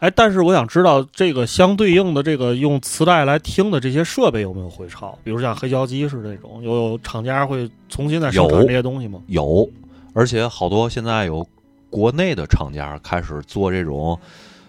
[0.00, 5.18] 哎，但是我想知道这个相对应的这个用磁带来听的这些设备有没有回潮？
[5.24, 9.20] 比如像黑胶机是这种，有厂家会重新再生产这些东西吗？
[9.26, 9.68] 有，
[10.12, 11.46] 而且好多现在有
[11.90, 14.18] 国内的厂家开始做这种，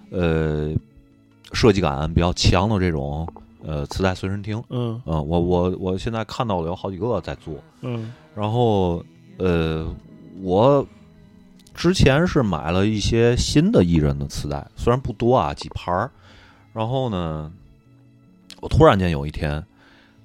[0.10, 0.74] 呃，
[1.52, 3.28] 设计感比较强的这种
[3.64, 4.62] 呃磁带随身听。
[4.70, 9.04] 嗯嗯，我我我现在看到了有好几个在做，嗯然后
[9.38, 9.94] 呃，
[10.42, 10.86] 我
[11.74, 16.12] 之前是买了一些新的艺人的磁带，虽然不多啊，几盘儿。
[16.74, 17.52] 然后呢，
[18.62, 19.64] 我突然间有一天，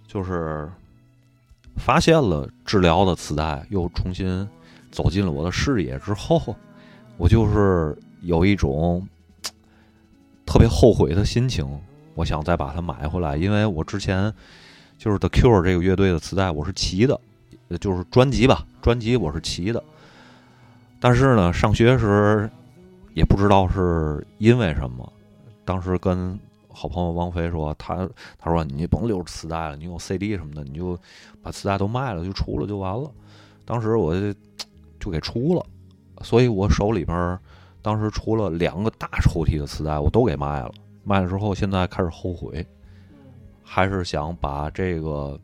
[0.07, 0.71] 就是
[1.77, 4.47] 发现了治疗的磁带又重新
[4.91, 6.55] 走进了我的视野之后，
[7.17, 9.07] 我就是有一种
[10.45, 11.67] 特别后悔的心情，
[12.15, 14.33] 我想再把它买回来，因为我之前
[14.99, 17.19] 就是 The Cure 这个乐队的磁带我是齐的，
[17.81, 19.83] 就是专辑吧，专辑我是齐的。
[21.01, 22.51] 但是呢，上学时
[23.13, 25.13] 也不知道是因为什么，
[25.65, 26.39] 当时跟
[26.69, 30.99] 好朋友王菲说，他他说你甭留磁带了，你有 CD 什么的，你就
[31.43, 33.11] 把磁带都卖了，就出了就完了。
[33.65, 34.35] 当时我就
[34.99, 35.65] 就给出了，
[36.23, 37.39] 所以我手里边
[37.83, 40.73] 当时出了两个大抽屉的磁带，我都给卖了。
[41.03, 42.67] 卖了之后，现在开始后悔，
[43.63, 45.39] 还是想把这个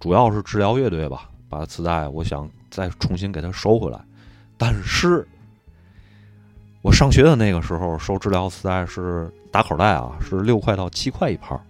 [0.00, 4.02] 主要是治疗乐队吧，把磁带我想再重新给它收回来。
[4.58, 5.26] 但是，
[6.82, 11.62] 我上学的那个时候收治疗磁带是打口袋啊，是六块到七块一盘儿，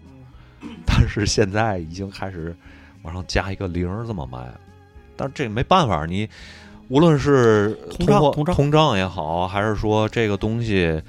[0.87, 2.57] 但是现在已经开始
[3.03, 4.59] 往上加一个零儿这么卖了。
[5.17, 6.29] 但是这没办法，你
[6.89, 11.03] 无论是通胀货通胀通胀也好，还是说这个东西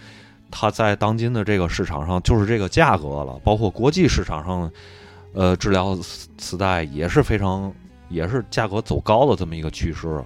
[0.51, 4.69] 它在当今的这个市场上就是这个价格了，包括国际市场上，
[5.33, 7.71] 呃，治疗磁磁带也是非常
[8.09, 10.21] 也是价格走高的这么一个趋势。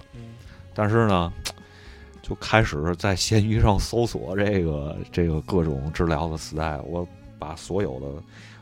[0.74, 1.32] 嗯但是呢，
[2.20, 7.06] 就开始在闲鱼上搜索这个这个各种治疗的磁带，我
[7.38, 8.06] 把所有的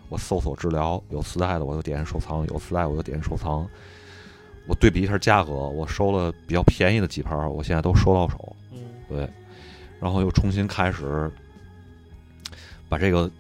[0.09, 3.67] 我搜索治疗有磁带的我就点收藏，有磁带我就点收藏。
[4.69, 8.55] 我对比一下价格，我收了比较便宜的几盘，我现在都收到手。
[8.71, 8.79] 嗯
[9.09, 9.29] 对，
[9.99, 11.31] 然后又重新开始
[12.89, 13.31] 把这个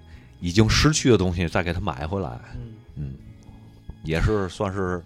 [0.40, 3.14] 已经失去的东西再给它买回来，嗯嗯，
[4.02, 5.02] 也是算是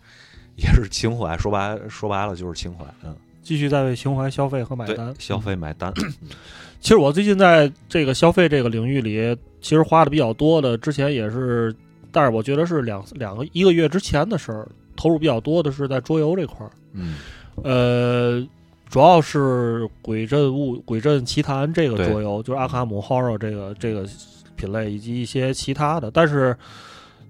[0.56, 3.14] 也是情怀，说白说白了就是情怀，嗯，
[3.46, 5.94] 继续在为情怀消费和买单，，消费买单，
[6.80, 11.72] 其实我最近在这个消费这个领域里，其实花的比较多的，之前也是，
[12.10, 14.66] 但是我觉得是两两个一个月之前的事儿，
[14.96, 17.18] 投入比较多的是在桌游这块儿，嗯。
[17.62, 18.44] 呃，
[18.88, 24.04] 主要是《鬼阵物》《鬼阵奇谭》这个桌游，就是阿卡姆 Horror 这个这个
[24.56, 26.56] 品类，以及一些其他的，但是。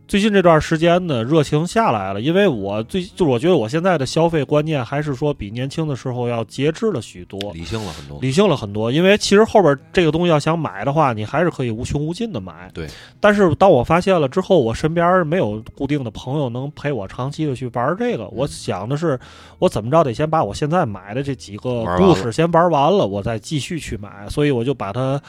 [0.09, 8.21] 最近这段时间呢，热情下来了，因为我最就是我觉得我现在的消费观念还是说比年轻的时候要节制了许多，理性了很多。
[8.21, 8.93] 理性了很多。
[8.93, 12.71] 因为其实后边这个东西要想买的话，你还是可以无穷无尽的买。
[12.73, 12.87] 对。
[13.19, 18.29] 但是当我发现了之后，我身边没有固定的朋友能陪我长期的去玩这个。
[18.29, 19.19] 我想的是，
[19.59, 24.29] 我怎么着得先把我现在买的这几个故事先玩完了，我再继续去买。
[24.29, 25.21] 所以我就把它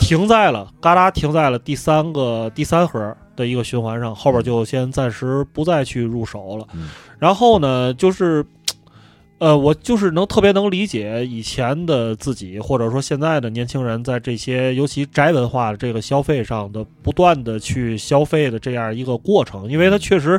[0.00, 3.16] 停在了，嘎啦停在了第三个第三盒。
[3.40, 6.66] 的一个循环上，后边就先暂时不再去入手了。
[7.18, 8.44] 然后呢，就是，
[9.38, 20.38] 呃，我就是能特别能理解以前的自己，或者说现在的年轻人，在这些尤其宅文化的这个消费上的不断的去消费的这样一个过程，因为它确实，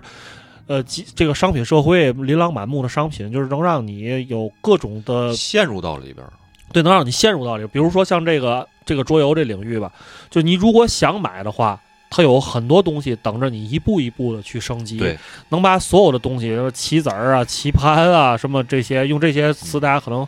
[0.68, 0.84] 呃，
[1.16, 6.26] 这个商品社会琳琅满目的商品，就是能让你有各种的陷入到里边，
[6.72, 7.66] 对，能让你陷入到里。
[7.68, 9.92] 比如说像这个这个桌游这领域吧，
[10.30, 11.80] 就你如果想买的话。
[12.12, 15.18] 它有很多东西等着你一步一步的去升级，对，
[15.50, 20.28] 能把所有的东西，棋子儿啊、棋盘啊什么这些，用这些词大家可能。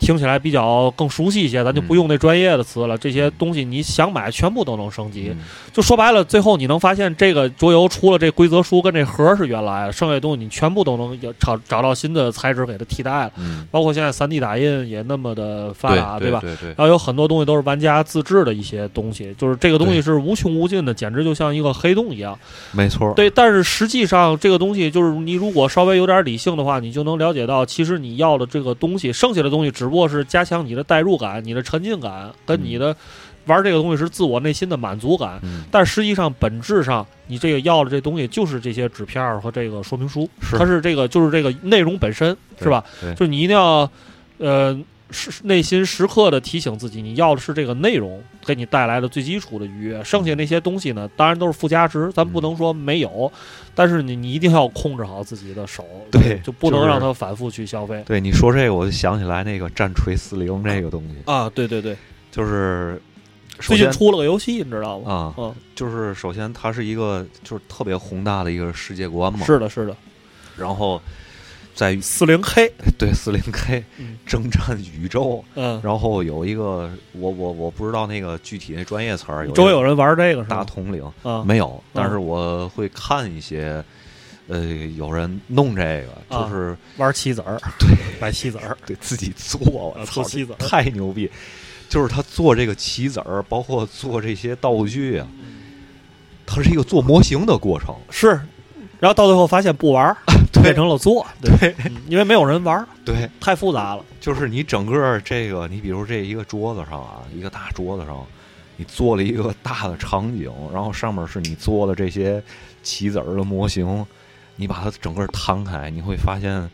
[0.00, 2.96] 听起来比较更熟悉一些，咱就不用那专业的词了。
[2.98, 5.32] 这些东西你想买，全部都能升级。
[5.72, 13.32] 就说白了，最后你能发现，这个桌游除了这规则书跟这盒是原来的，剩下的东西你全部都能找找到新的材质给它替代了。
[13.70, 16.40] 包括现在三 D 打印也那么的发达，对吧？
[16.40, 16.68] 对对。
[16.70, 22.38] 然后有很多东西都是玩家自制的一些东西，就是这个东西是无穷无尽的，简直就像一个黑洞一样。
[22.72, 23.12] 没错。
[23.14, 30.74] 对，但是实际上这个东西就是你如果稍微有点理性的话，你就能了解到，其实你要的这个东西，剩下的东西只不过是加强你。
[30.74, 32.96] 的代入感、你的沉浸感，跟你的
[33.46, 35.38] 玩这个东西是自我内心的满足感，
[35.70, 42.82] 但实际上本质上，你这个要的这东西就是这些纸片和这个说明书，它是这个就是这个内容本身，是吧？
[43.14, 43.90] 就你一定要
[44.38, 44.78] 呃
[45.10, 53.30] 时内心时刻的提醒自己，你要的是这个内容给你带来的最基础的愉悦，剩下那些东西呢，当然都是附加值，咱不能说没有。
[53.74, 58.02] 但是你你一定要控制好自己的手，对，就不能让它反复去消费。
[58.06, 61.96] 对你说这个，我就想起来那个战锤四零这个东西啊，对对对，
[62.30, 63.00] 就是
[63.58, 65.12] 最近出了个游戏，你知道吗？
[65.12, 69.96] 啊，嗯，就是首先它是一个就是特别宏大的一个世界观嘛，是的，是的。
[70.56, 71.00] 然后
[71.80, 73.82] 在四零 K， 对四零 K
[74.26, 83.82] 征战宇宙，嗯，然后有一个我我我不知道那个具体那专业词儿，周围有人玩这个大统领啊，没有，但是我会看一些，
[84.48, 84.62] 呃，
[84.98, 87.88] 有人弄这个，就是玩棋子儿， 对，
[88.20, 91.30] 买棋子儿，对自己做， 做棋子太牛逼，
[91.88, 95.26] 就是他做这个棋子儿，包括做这些道具啊，
[96.44, 98.38] 它是一个做模型的过程，是。
[99.00, 100.14] 然后到最后发现不玩，
[100.62, 101.74] 变成了做，对，
[102.06, 104.04] 因为没有人玩，对，太复杂了。
[104.20, 108.26] 就是你整个这个，你比如这一个桌子上啊，一个大桌子上，
[108.76, 112.42] 你做了一个大的场景，然后上面是你做的这些
[112.82, 114.04] 棋子儿的模型，
[114.56, 116.70] 你把它整个摊开，你会发现，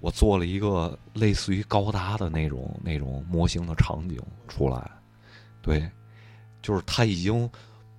[0.00, 4.90] 我做了一个类似于高达的那种那种模型的场景出来，
[5.62, 5.88] 对，
[6.62, 7.48] 就是它已经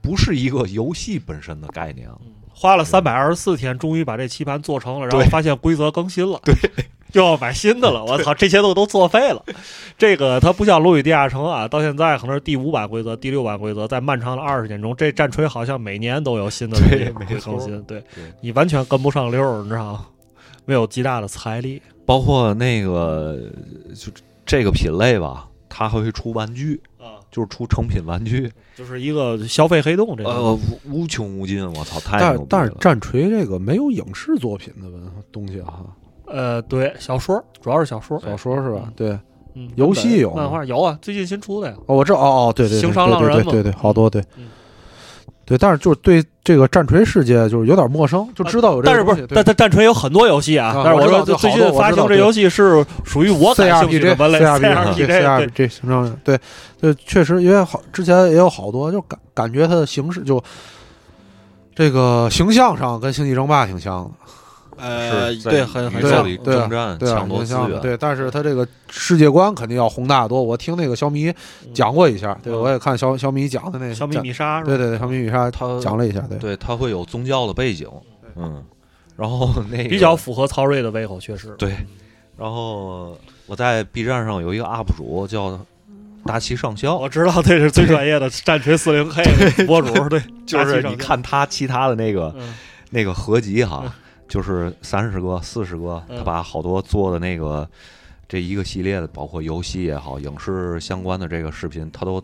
[0.02, 2.22] 不是一个游戏本身的概念了。
[2.60, 6.56] 花了三百二十四天，终于把这棋盘做成了，然后发现规则更新了，对，
[7.14, 8.04] 又要买新的了。
[8.04, 9.44] 我操，这些都都作废了。
[9.96, 17.80] 这个它不像《龙与地下城》啊，到现在可能是第五版规则、第六版规则，在漫长的二十年中，这战锤好像每年都有新的东西会更新。
[17.84, 18.04] 对
[18.42, 20.08] 你完全跟不上溜，你知道吗？
[20.66, 21.80] 没有极大的财力。
[22.08, 23.38] 包括那个
[23.96, 24.12] 就
[24.48, 26.97] 这个品类吧，它还会出玩具啊，
[27.32, 28.52] 就是出成品玩具。
[28.76, 32.00] 就是一个消费黑洞，这个呃无穷无尽，我操！
[32.00, 34.88] 太但但是战锤这个没有影视作品的
[35.32, 35.86] 东西哈。
[36.26, 38.92] 呃，对，小说主要是小说，小说是吧？
[38.96, 39.18] 对，
[39.54, 41.76] 嗯，游戏有，漫画有啊，最近新出的呀。
[41.88, 44.22] 哦，我知道，哦哦，对对，行商浪人对对，好多对。
[45.48, 48.88] 对，但是就是对这个战锤世界就是有点陌生，就知道有这。
[48.88, 49.26] 但是不是？
[49.28, 50.74] 但但战锤有很多游戏啊。
[50.84, 54.40] 但是我说最近发行这游戏是属于我感兴趣的门类。
[54.40, 56.38] CRPG，CRPG，行政对
[56.82, 60.44] 对，确实因为好之前也有好多，就感感觉它的形式就
[61.74, 64.12] 这个形象上跟星际争霸挺像的。
[64.78, 67.82] 呃，对，很很像征战，抢夺资源。
[67.82, 70.42] 对，但是它这个世界观肯定要宏大多。
[70.42, 71.34] 我听那个小米
[71.74, 77.88] 讲过一下，对，我也看小小米讲的那小米米莎，对对对，小米米莎他讲了一下，对，对，他会有宗教的背景，
[78.36, 78.64] 嗯，
[79.16, 81.56] 然后那比较符合曹睿的胃口，确实。
[81.58, 81.76] 对，
[82.38, 83.18] 然后
[83.48, 85.60] 我在 B 站上有一个 UP 主叫
[86.26, 92.36] 大旗上校，我知道这是最专业的战锤四零 K 博主，对， 就是你看他其他的那个
[92.92, 93.84] 那个合集哈。
[94.28, 97.68] 就是三十个、四十个，他把好多做的那个
[98.28, 102.22] 这一个系列的，包括游戏也好，影视相关的这个视频，他都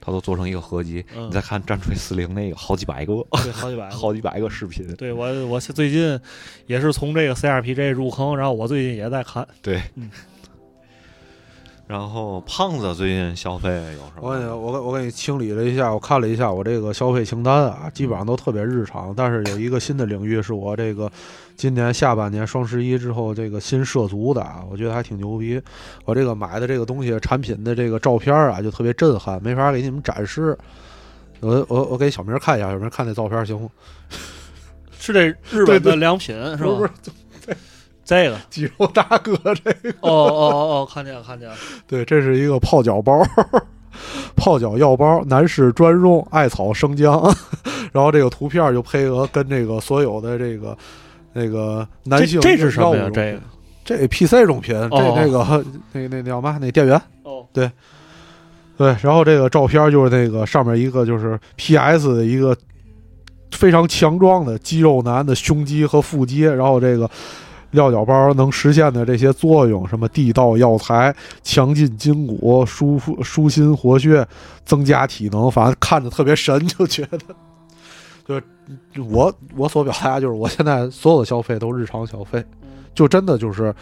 [0.00, 1.04] 他都做成一个合集。
[1.16, 3.90] 嗯你再看战锤四零那个，好几百个，对，好几百个。
[3.96, 4.94] 好几百个视频。
[4.96, 6.18] 对我，我最近
[6.66, 9.46] 也是从这个 CRPG 入坑，然后我最近也在看。
[9.62, 10.10] 对，嗯
[11.88, 14.54] 然后胖子最近消费有什我给你，么？
[14.54, 19.14] 我给我给你清理了一下，我看了一下我这个消费清单啊，基本上都特别日常。
[19.16, 21.10] 但是有一个新的领域是我这个
[21.56, 25.58] 今年下半年双十一之后这个新涉足的啊，我觉得还挺牛逼。
[26.04, 30.56] 我这个买的这个东西产品的这个照片啊，就特别震撼，没法给你们展示。
[31.40, 33.70] 我我我给小明看一下，小明看那照片行吗？
[35.00, 36.94] 是这日本的良品是不是吧？
[38.08, 41.54] 这个， 肌肉大哥这个，哦哦哦哦，看见了看见了。
[41.86, 43.22] 对，这是一个泡脚包，
[44.34, 47.22] 泡脚药包，男士专用，艾草生姜。
[47.92, 50.76] 然后这个图片就配合跟这个所有的这个
[51.34, 53.40] 那个男性这这是什么呀这个
[53.84, 56.58] 这 PC 用品，这哦那个那那那叫嘛？
[56.58, 56.98] 那电源。
[57.24, 57.70] 哦，对，
[59.02, 62.56] 然后这个照片就是那个上面一个就是 PS 的一个
[63.50, 67.10] 非常强壮的肌肉男的胸肌和腹肌，然后这个
[67.72, 74.26] 料角包能实现的这些作用，什么地道药材、强劲筋骨、舒舒心活血、
[74.64, 77.18] 增加体能，反正看着特别神，就觉得。
[78.92, 82.44] 就我我所表达就是，我现在所有的消费都日常消费，
[82.94, 83.74] 就真的就是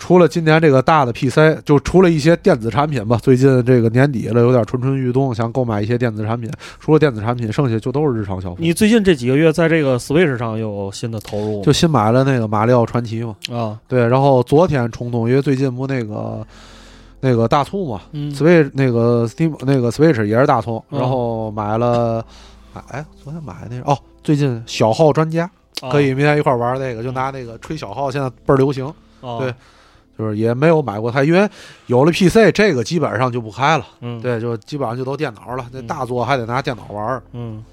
[0.00, 6.50] 除了今年这个大的 PC，就除了一些电子产品吧，最近这个年底了，有点蠢蠢欲动，想购买一些电子产品。
[6.80, 8.56] 除了电子产品，剩下就都是日常消费。
[8.60, 11.62] 你最近这几个月在这个 Switch 上有新的投入？
[11.62, 16.44] 就新买了那个马里奥传奇嘛，啊，对，然后昨天冲动，因为最近不那个
[17.20, 22.24] 那个大促嘛嗯，，Switch 那个 Steam 那个 Switch 也是大促，嗯然后买了，
[22.88, 25.48] 哎，昨天买的那是哦，最近小号专家
[25.90, 28.90] 可以明天一块儿玩那个，就拿那个吹小号，现在倍儿流行。
[29.22, 29.54] 哦对，
[30.20, 31.48] 就是也没有买过它，因为
[31.86, 33.86] 有了 PC，这个基本上就不开了。
[34.00, 35.64] 嗯，，对，就基本上就都电脑了。
[35.72, 37.22] 那嗯大作还得拿电脑玩儿。
[37.32, 37.64] 嗯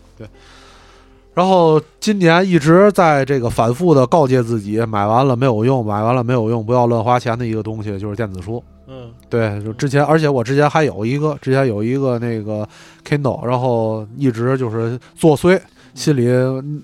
[1.34, 8.64] 然后今年一直在这个反复的告诫自己，买完了没有用，买完了没有用，不要乱花钱的一个东西就是电子书。
[8.88, 12.68] 嗯对，就之前，而且我之前还有一个，之前有一个那个
[13.06, 15.60] Kindle，然后一直就是作祟，
[15.94, 16.26] 心里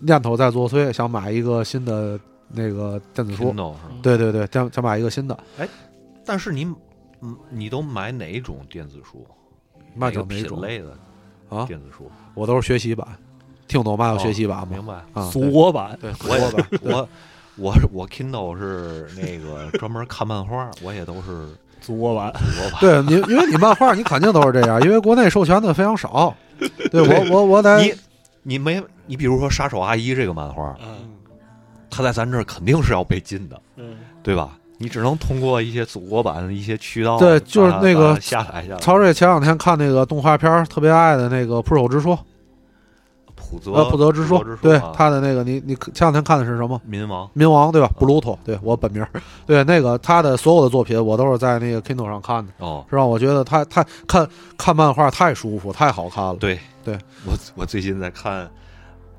[0.01, 2.19] 念头在作祟，想买一个新的
[2.53, 3.51] 那个电子书。
[3.51, 3.75] 是吧？
[4.01, 5.67] 对对对，想想买一个新的，哎
[6.25, 6.63] 但是你，
[7.21, 9.25] 嗯，你都买哪种电子书？
[9.95, 10.95] 那就哪种品类的
[11.49, 11.65] 啊？
[11.65, 12.09] 电子书？
[12.33, 13.07] 我都是学习版，
[13.67, 14.11] 听懂嘛？
[14.13, 14.67] 有学习版吗？
[14.71, 14.93] 明白。
[15.13, 17.09] 啊，祖国版，对，我也国版，我
[17.57, 21.47] 我我 Kindle 是那个 专门看漫画，我也都是
[21.81, 22.79] 祖国版，祖国版。
[22.79, 26.35] 对你，因为你漫画你肯定都是这样， 因为国内授权的非常少。
[26.89, 27.93] 对我我我得你
[28.43, 31.09] 你没你比如说《杀手阿姨》这个漫画，嗯
[31.93, 34.57] 它在咱这儿肯定是要被禁的，嗯对吧？
[34.79, 38.79] 你只能通过一些祖国版的一些渠道，对就是那个下载下来。
[38.79, 42.17] 曹睿前两天看那个动画片儿，特别爱的那个《捕手之说》，
[43.35, 46.81] 普泽呃，普泽之书普泽之，对啊他的那个，你你前两天看的是什么？
[46.85, 47.89] 民王冥王对吧？
[47.97, 49.05] 布鲁托，对我本名，
[49.45, 56.35] 对那个他的所有的作品，我都是在那个 Kindle 上看的，哦，是让我觉得他太看看漫画太舒服，太好看了。
[56.35, 58.49] 对对，我我最近在看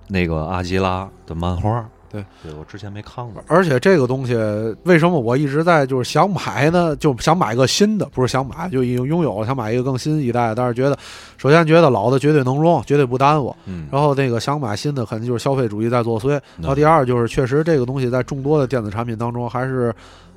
[0.09, 3.43] 那个阿基拉的漫画，对，对我之前没看过。
[3.49, 4.35] 而且这个东西
[4.85, 6.95] 为什么我一直在就是想买呢？
[6.97, 10.55] 就想买个新的，不是想买，就已经拥有了，想买一个更新一代。
[10.55, 10.97] 但是觉得，
[11.37, 13.55] 首先觉得老的绝对能用，绝对不耽误。
[13.67, 16.39] 嗯，然后那个想买新的，肯定就是消费主义在作祟。
[16.59, 19.93] 嗯然后第二就是确实这个东西在众多的电子产品当中还是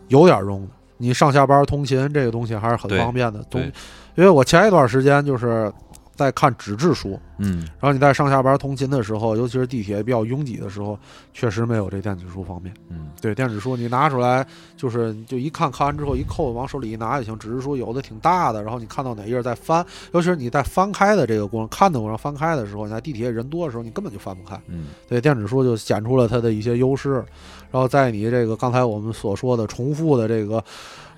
[0.07, 0.67] 有点用的。
[0.97, 3.39] 你上下班通勤这个东西还是很方便的。
[3.51, 3.71] 总对
[4.15, 5.71] 因为我前一段时间就是
[6.17, 10.97] 在看纸质书，嗯，然后你在上下班通勤的时候，尤其是地铁比较拥挤的时候，
[11.31, 12.73] 确实没有这电子书方便。
[12.89, 14.45] 嗯，对，电子书你拿出来
[14.75, 17.37] 就是就一看，看完之后一扣，往手里一拿就行。
[17.37, 24.59] 纸质书有的挺大的，然后你看到哪页再翻，尤其是你在翻开的这个过程，看的过程翻开的时候，你在地铁人多的时候，你根本就翻不开。
[24.67, 27.23] 嗯，对，电子书就显出了它的一些优势。
[27.69, 30.63] 然后在你这个刚才我们所说的重复的这个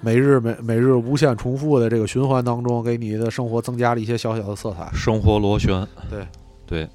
[0.02, 4.90] 每日每每日无限重复的这个循环当中，给你的生活增加了一些小小的色彩。
[4.94, 6.26] 生活螺旋，对。
[6.66, 6.88] 对，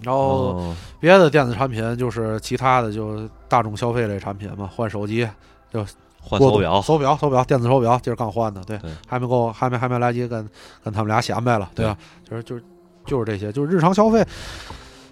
[0.00, 5.28] 然后哦，别的电子产品就是其他的，就是大众消费类产品嘛，换手机。
[5.70, 5.84] 就
[6.18, 8.90] 换手表，手表，手表，电子手表，今儿刚换的，对，对。
[9.06, 10.48] 还没够，还没还没来及跟
[10.82, 11.84] 跟他们俩显摆了，对。
[11.84, 11.98] 吧？
[12.28, 12.62] 就是就是
[13.04, 14.24] 就是这些，就是日常消费，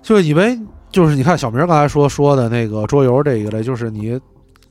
[0.02, 0.58] 就是以为
[0.90, 4.18] 就是你看小明刚才说说的那个桌游这一类，就是你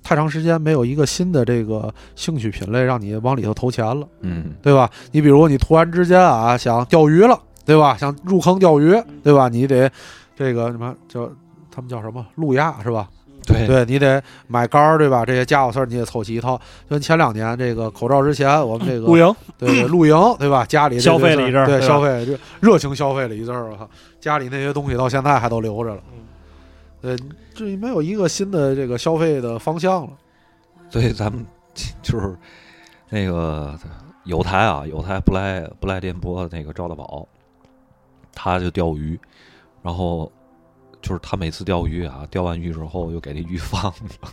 [0.10, 4.90] 太长时间没有一个新的这个兴趣品类让你往里头投钱了，嗯，对吧？
[5.12, 7.96] 你比如你突然之间啊想钓鱼了，对吧？
[7.96, 9.48] 想入坑钓鱼，对吧？
[9.48, 9.88] 你得
[10.36, 11.30] 这个什么叫
[11.72, 13.08] 他们叫什么路亚是吧？
[13.46, 15.24] 对对你得买杆儿，对吧？
[15.24, 16.58] 这些家伙事儿你也凑齐一套。
[16.58, 20.66] 就跟前两年这个口罩之前，我们这个露营，对对露营，对吧？
[20.66, 23.88] 家里消费了一阵儿对消费热热情消费了一阵儿，我靠，
[24.20, 26.02] 家里那些东西到现在还都留着了。
[27.02, 27.18] 对，
[27.54, 30.18] 这没有一个新的这个消费的方向了。
[30.90, 31.46] 所以咱们
[32.02, 32.38] 就是
[33.10, 33.78] 那个
[34.26, 37.28] 有台啊，有台不赖不赖电波那个赵大宝，
[38.34, 39.20] 他就钓鱼，
[39.82, 40.32] 然后
[41.02, 44.30] 就是他每次钓鱼啊，钓完鱼之后又给那鱼放了，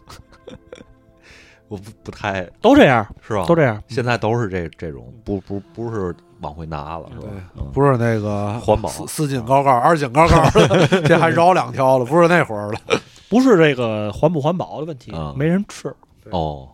[1.68, 3.44] 我不不太都这样，是吧？
[3.46, 3.82] 都这样。
[3.88, 7.32] 现在都是这这种，不不不是往回拿了，是吧？
[7.58, 12.80] 嗯不是那个环保四四斤高高，二斤高高的， 这还绕两条了，不是那会儿了。
[13.28, 15.92] 不是这个环不环保的问题，啊没人吃。
[16.30, 16.68] 哦，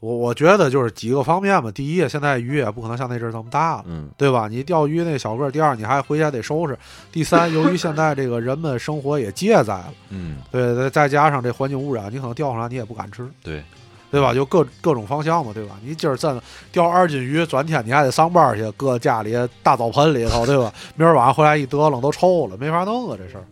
[0.00, 1.70] 我我觉得就是几个方面吧。
[1.72, 3.84] 第一，现在鱼也不可能像那阵儿这么大了。
[3.86, 4.46] 嗯对吧？
[4.48, 6.78] 你钓鱼那小个儿，第二你还回家得收拾。
[7.10, 13.60] 第三，由于现在这个人们生活也借在了， 嗯，对，再再加上这环境污染，你可能钓上来你也不敢吃，对，
[14.08, 14.32] 对吧？
[14.32, 15.76] 就各各种方向嘛，对吧？
[15.82, 16.40] 你今儿真的
[16.70, 19.34] 钓二斤鱼，转天你还得上班去，搁家里
[19.64, 20.72] 大澡盆里头，对吧？
[20.94, 23.44] 明儿晚上回来一得楞都臭了，没法弄啊，这事儿。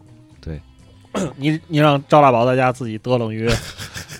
[1.36, 3.50] 你你让赵大宝在家自己得冷鱼，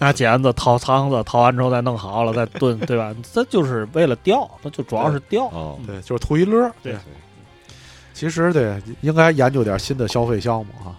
[0.01, 3.15] 拿剪子掏肠子，掏完之后再弄好了再炖， 对吧？
[3.33, 5.45] 这就是为了钓，那就主要是钓。
[5.47, 6.73] 哦，对，就是图一乐儿。
[6.83, 6.95] 对
[8.13, 10.97] 其实对，应该研究点新的消费项目啊，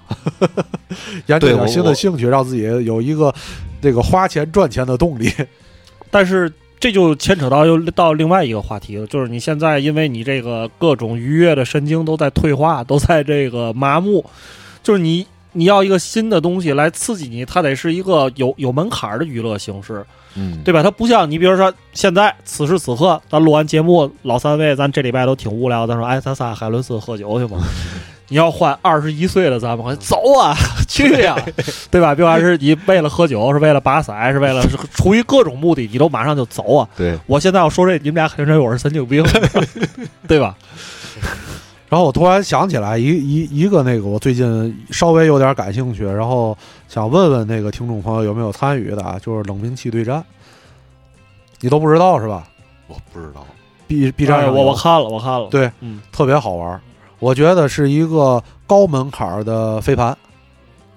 [1.26, 3.34] 研究点新的兴趣，让自己有一个
[3.82, 5.34] 这个花钱赚钱的动力。
[6.12, 14.24] 但是这就牵扯到又到另外一个话题了，就是你现在因为你这个各种愉悦的神经都在退化，都在这个麻木，
[14.84, 15.26] 就是你
[15.58, 20.06] 你要一个新的东西来刺激你，它得是一个有有门槛儿的娱乐形式，
[20.36, 20.84] 嗯，对吧？
[20.84, 27.58] 它不像你，比如说现在此时此刻，咱录完节目，老三位咱这礼拜都挺无聊，咱说哎，咱仨海伦斯喝酒去吧。
[28.30, 30.54] 你要换二十一岁的咱们，走啊，
[30.86, 31.36] 去呀、
[31.90, 32.14] 对吧？
[32.14, 36.88] 别管是你为了喝酒，是为了拔骰，是为了是出于各种目的，你都马上就走啊。
[36.96, 39.26] 对，我现在要说这，你们俩肯定认为我是神经病，
[40.28, 40.56] 对吧？
[41.90, 46.58] 然后我突然想起来一一一个那个我最近稍微有点感兴趣，然后
[46.88, 49.18] 想问问那个听众朋友有没有参与的啊？
[49.22, 50.24] 就是冷兵器对战，
[51.62, 52.48] 你都不知道是吧
[52.88, 53.46] 我不知道
[53.88, 56.82] ，？B B 站哎我我看了，我看了，对，嗯，特别好玩儿。
[57.20, 60.16] 我觉得是一个高门槛的飞盘，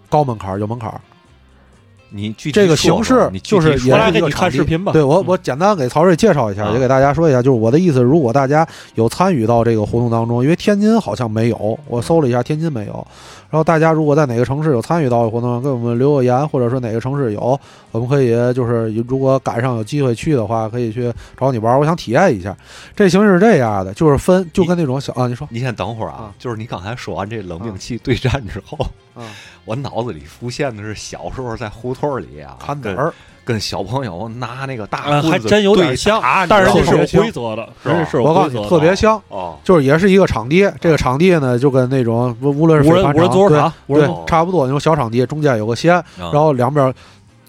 [0.09, 1.01] 高门槛儿有门槛儿。
[2.11, 4.93] 你具体这个形式就是也来给你是一个看视频吧。
[4.93, 13.07] 对我，嗯我简单给曹睿介绍一下，啊也给大家说一下，就是我的意思，如果大家有参与到这个活动当中，因为天津好像没有，我搜了一下，天津没有。
[13.51, 17.59] 然后大家如果在哪个城市有参与到活动，给我们留个言，或者说哪个城市有，
[17.91, 21.81] 我们可以就是如果赶上有机会去的话，可以去找你玩儿。
[21.81, 22.57] 我想体验一下。
[22.95, 28.79] 这形式是这样的，就是分就跟那种小啊，你说你先等会儿啊啊，就是你刚才说完这冷兵器对战之后，
[29.15, 29.27] 啊，
[29.65, 33.13] 我脑子里浮现的是小时候在胡同里啊，跟砍子儿，
[33.45, 39.21] 跟小朋友拿那个大呃，棍子还真有点对像打，但是这是规则的，是是有我告诉你规则的特别像。
[39.29, 46.93] 哦，就是也是一个场地，这个场地呢就跟那种无无论是无人足球场，无对差不多那种小场地，中间有个线，然然后两边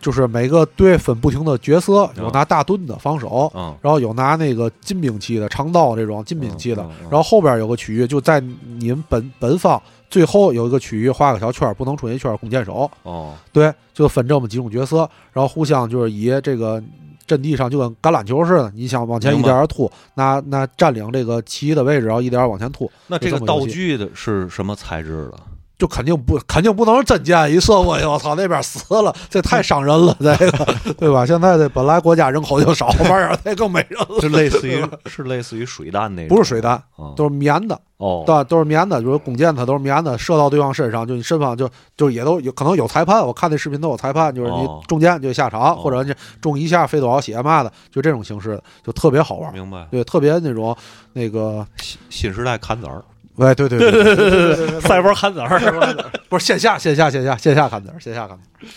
[0.02, 6.82] 就是每个队分不停的角色，有拿大盾的防守，嗯，然后有拿那个近兵器的长刀这种近兵器的。
[6.84, 16.84] 嗯嗯嗯，然后后边有个区域就在你们本本方最后有一个区域画个小圈儿，不能出现一圈弓箭手，哦，对，就分这么几种角色，然后互相就是以这个。
[17.28, 25.40] 阵地上就跟橄榄球似的，你想往前一点点突，那那占领这个旗的位置，然后一点点往前突，那这个道具的是什么材质的？
[25.82, 31.26] 就肯定不肯定不能是真箭，一射过去，我操，那边死了，这太伤人了， 这个对吧？
[31.26, 34.22] 现在这本来国家人口就少，玩意儿这更没人了。
[34.22, 41.68] 是类似于是类似于水弹那种，不是水弹，啊，都是棉的，哦，对，都是棉的，就是弓箭它都是棉的，射到对方身上，就你身上就
[41.98, 49.52] 就也都有可能有裁判，我看那视频都有裁判，就是你哦中箭就下场，哦或者你中一下费多少血嘛的，就这种形式，就特别好玩。
[49.52, 49.88] 明白。
[49.90, 50.78] 对，特别那种
[51.14, 53.04] 那个，新新时代砍子儿，
[53.42, 58.68] 哎，对对对对对对对，赛博砍子儿，不是线下线下线下线下看子儿，线下看子儿。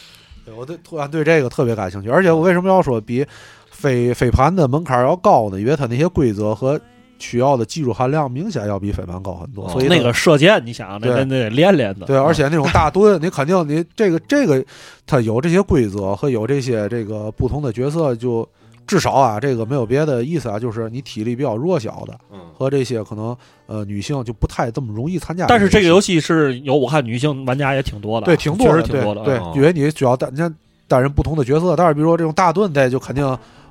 [0.44, 3.24] 对我对突然对这个特别感兴趣，而且我为什么要说比
[3.70, 5.58] 飞飞盘的门槛要高呢？
[5.60, 6.78] 因为它那些规则和
[7.18, 12.04] 需要的技术含量明显要比飞盘高很多，哦所以它那个射箭，你想那对那得练练的。
[12.04, 14.62] 对，而且那种大盾，你肯定你这个这个
[15.06, 18.46] 它有这些规则和有这些这个不同的角色，就
[18.86, 23.36] 至少啊，这个没有别的意思啊，就是你体力比较弱小的嗯，和这些可能
[23.66, 25.46] 呃女性就不太这么容易参加。
[25.46, 29.24] 但是这个游戏戏是有，我看女性玩家也挺多的啊，对挺多的，确实挺多的啊。
[29.24, 30.54] 对，哦因为你主要担你看
[30.86, 33.24] 担任不同的角色，但是比如说这种大盾，这就肯定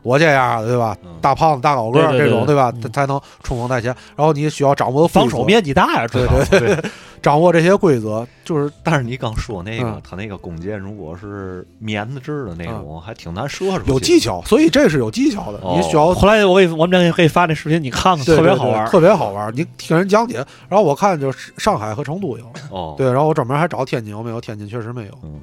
[0.04, 0.96] 我这样的对吧？
[1.04, 2.70] 嗯大胖子、大高个儿对对对这种对吧？
[2.82, 3.96] 他才才能冲锋在前。
[4.16, 6.78] 然后你需要掌握防守面积大呀，对对对，
[7.24, 13.92] 掌握这些规则，就是但是你刚说那个嗯，他那个弓箭如果是棉的制的那种，还挺难射出去。
[13.92, 15.60] 有技巧，所以这是有技巧的。
[15.64, 18.86] 哦你需要后来我给我们俩可以发那视频，你看看，对对特别好玩。
[18.88, 19.50] 特别好玩。
[19.56, 20.36] 你听人讲解，
[20.68, 25.12] 然后我看就是上海和成都有，哦，对，然后我专门还找天津有没有，天津确实没有。
[25.24, 25.40] 嗯，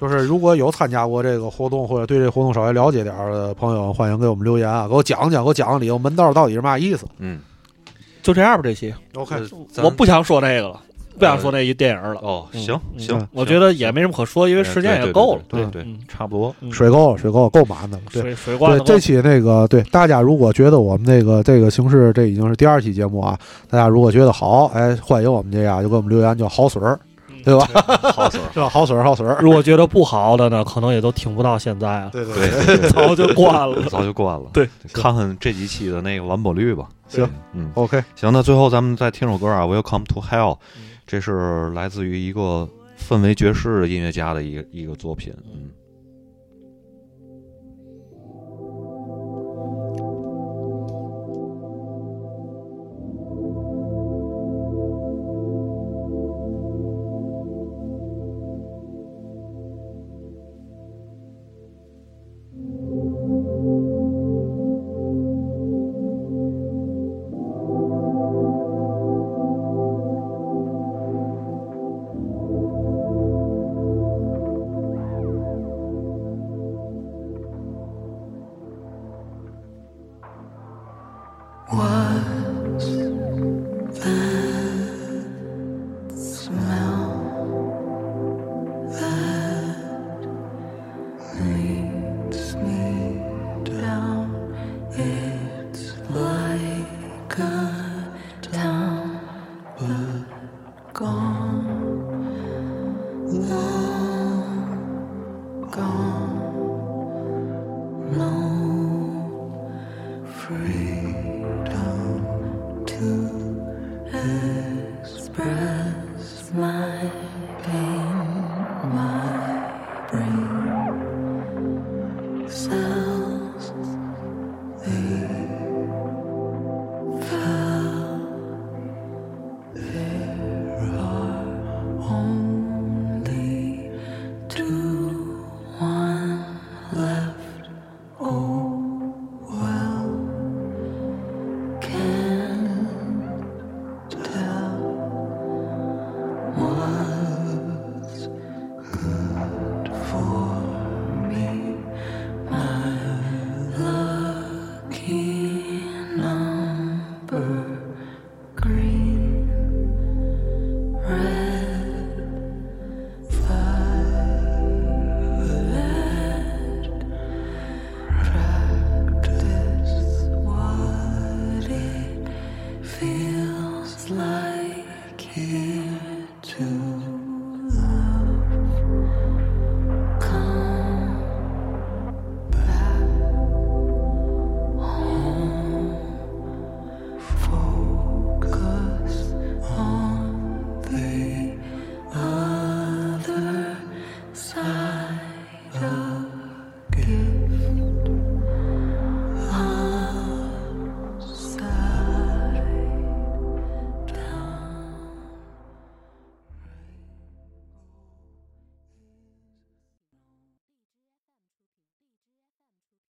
[0.00, 7.06] 就是如果有参加过这个活动或者对这活动稍微了解点儿的朋友，欢迎给我们留言啊，给我讲讲，给我讲讲里头门道到底是嘛意思。
[7.18, 7.40] 嗯
[8.22, 9.36] 就这样吧，这期 OK，
[9.82, 10.80] 我不想说这个了，
[11.16, 12.20] 不想说那一电影了。
[12.20, 15.42] 哦，嗯行嗯行，我觉得也没什么可说，因为时间也够了。
[15.48, 16.52] 对对差不多。
[16.60, 18.02] 嗯水够了，水够了，够满的了。
[18.12, 18.22] 对。
[18.22, 23.38] 水水灌的，对这期那个，对大家如果觉得我们那个这个形式，这已经是第二期节目啊，
[23.70, 26.98] 大家如果觉得好，哎，欢迎我们这样就给我们留言叫好水儿，
[27.46, 27.64] 对吧？
[28.12, 28.68] 好水儿，是吧？
[28.68, 29.38] 好水儿，好水儿。
[29.40, 33.80] 如果觉得不好的呢，可能也都听不到现在了，对对早就关了。
[33.88, 34.50] 早就关 了。
[34.52, 36.88] 对，看看这几期的那个完播率吧。
[37.06, 42.68] 行，嗯，，OK，行，那最后咱们再听首歌啊，《Welcome to Hell》，嗯这是来自于一个
[42.98, 45.32] 氛围爵士音乐家的一个一个作品。
[45.46, 45.70] 嗯。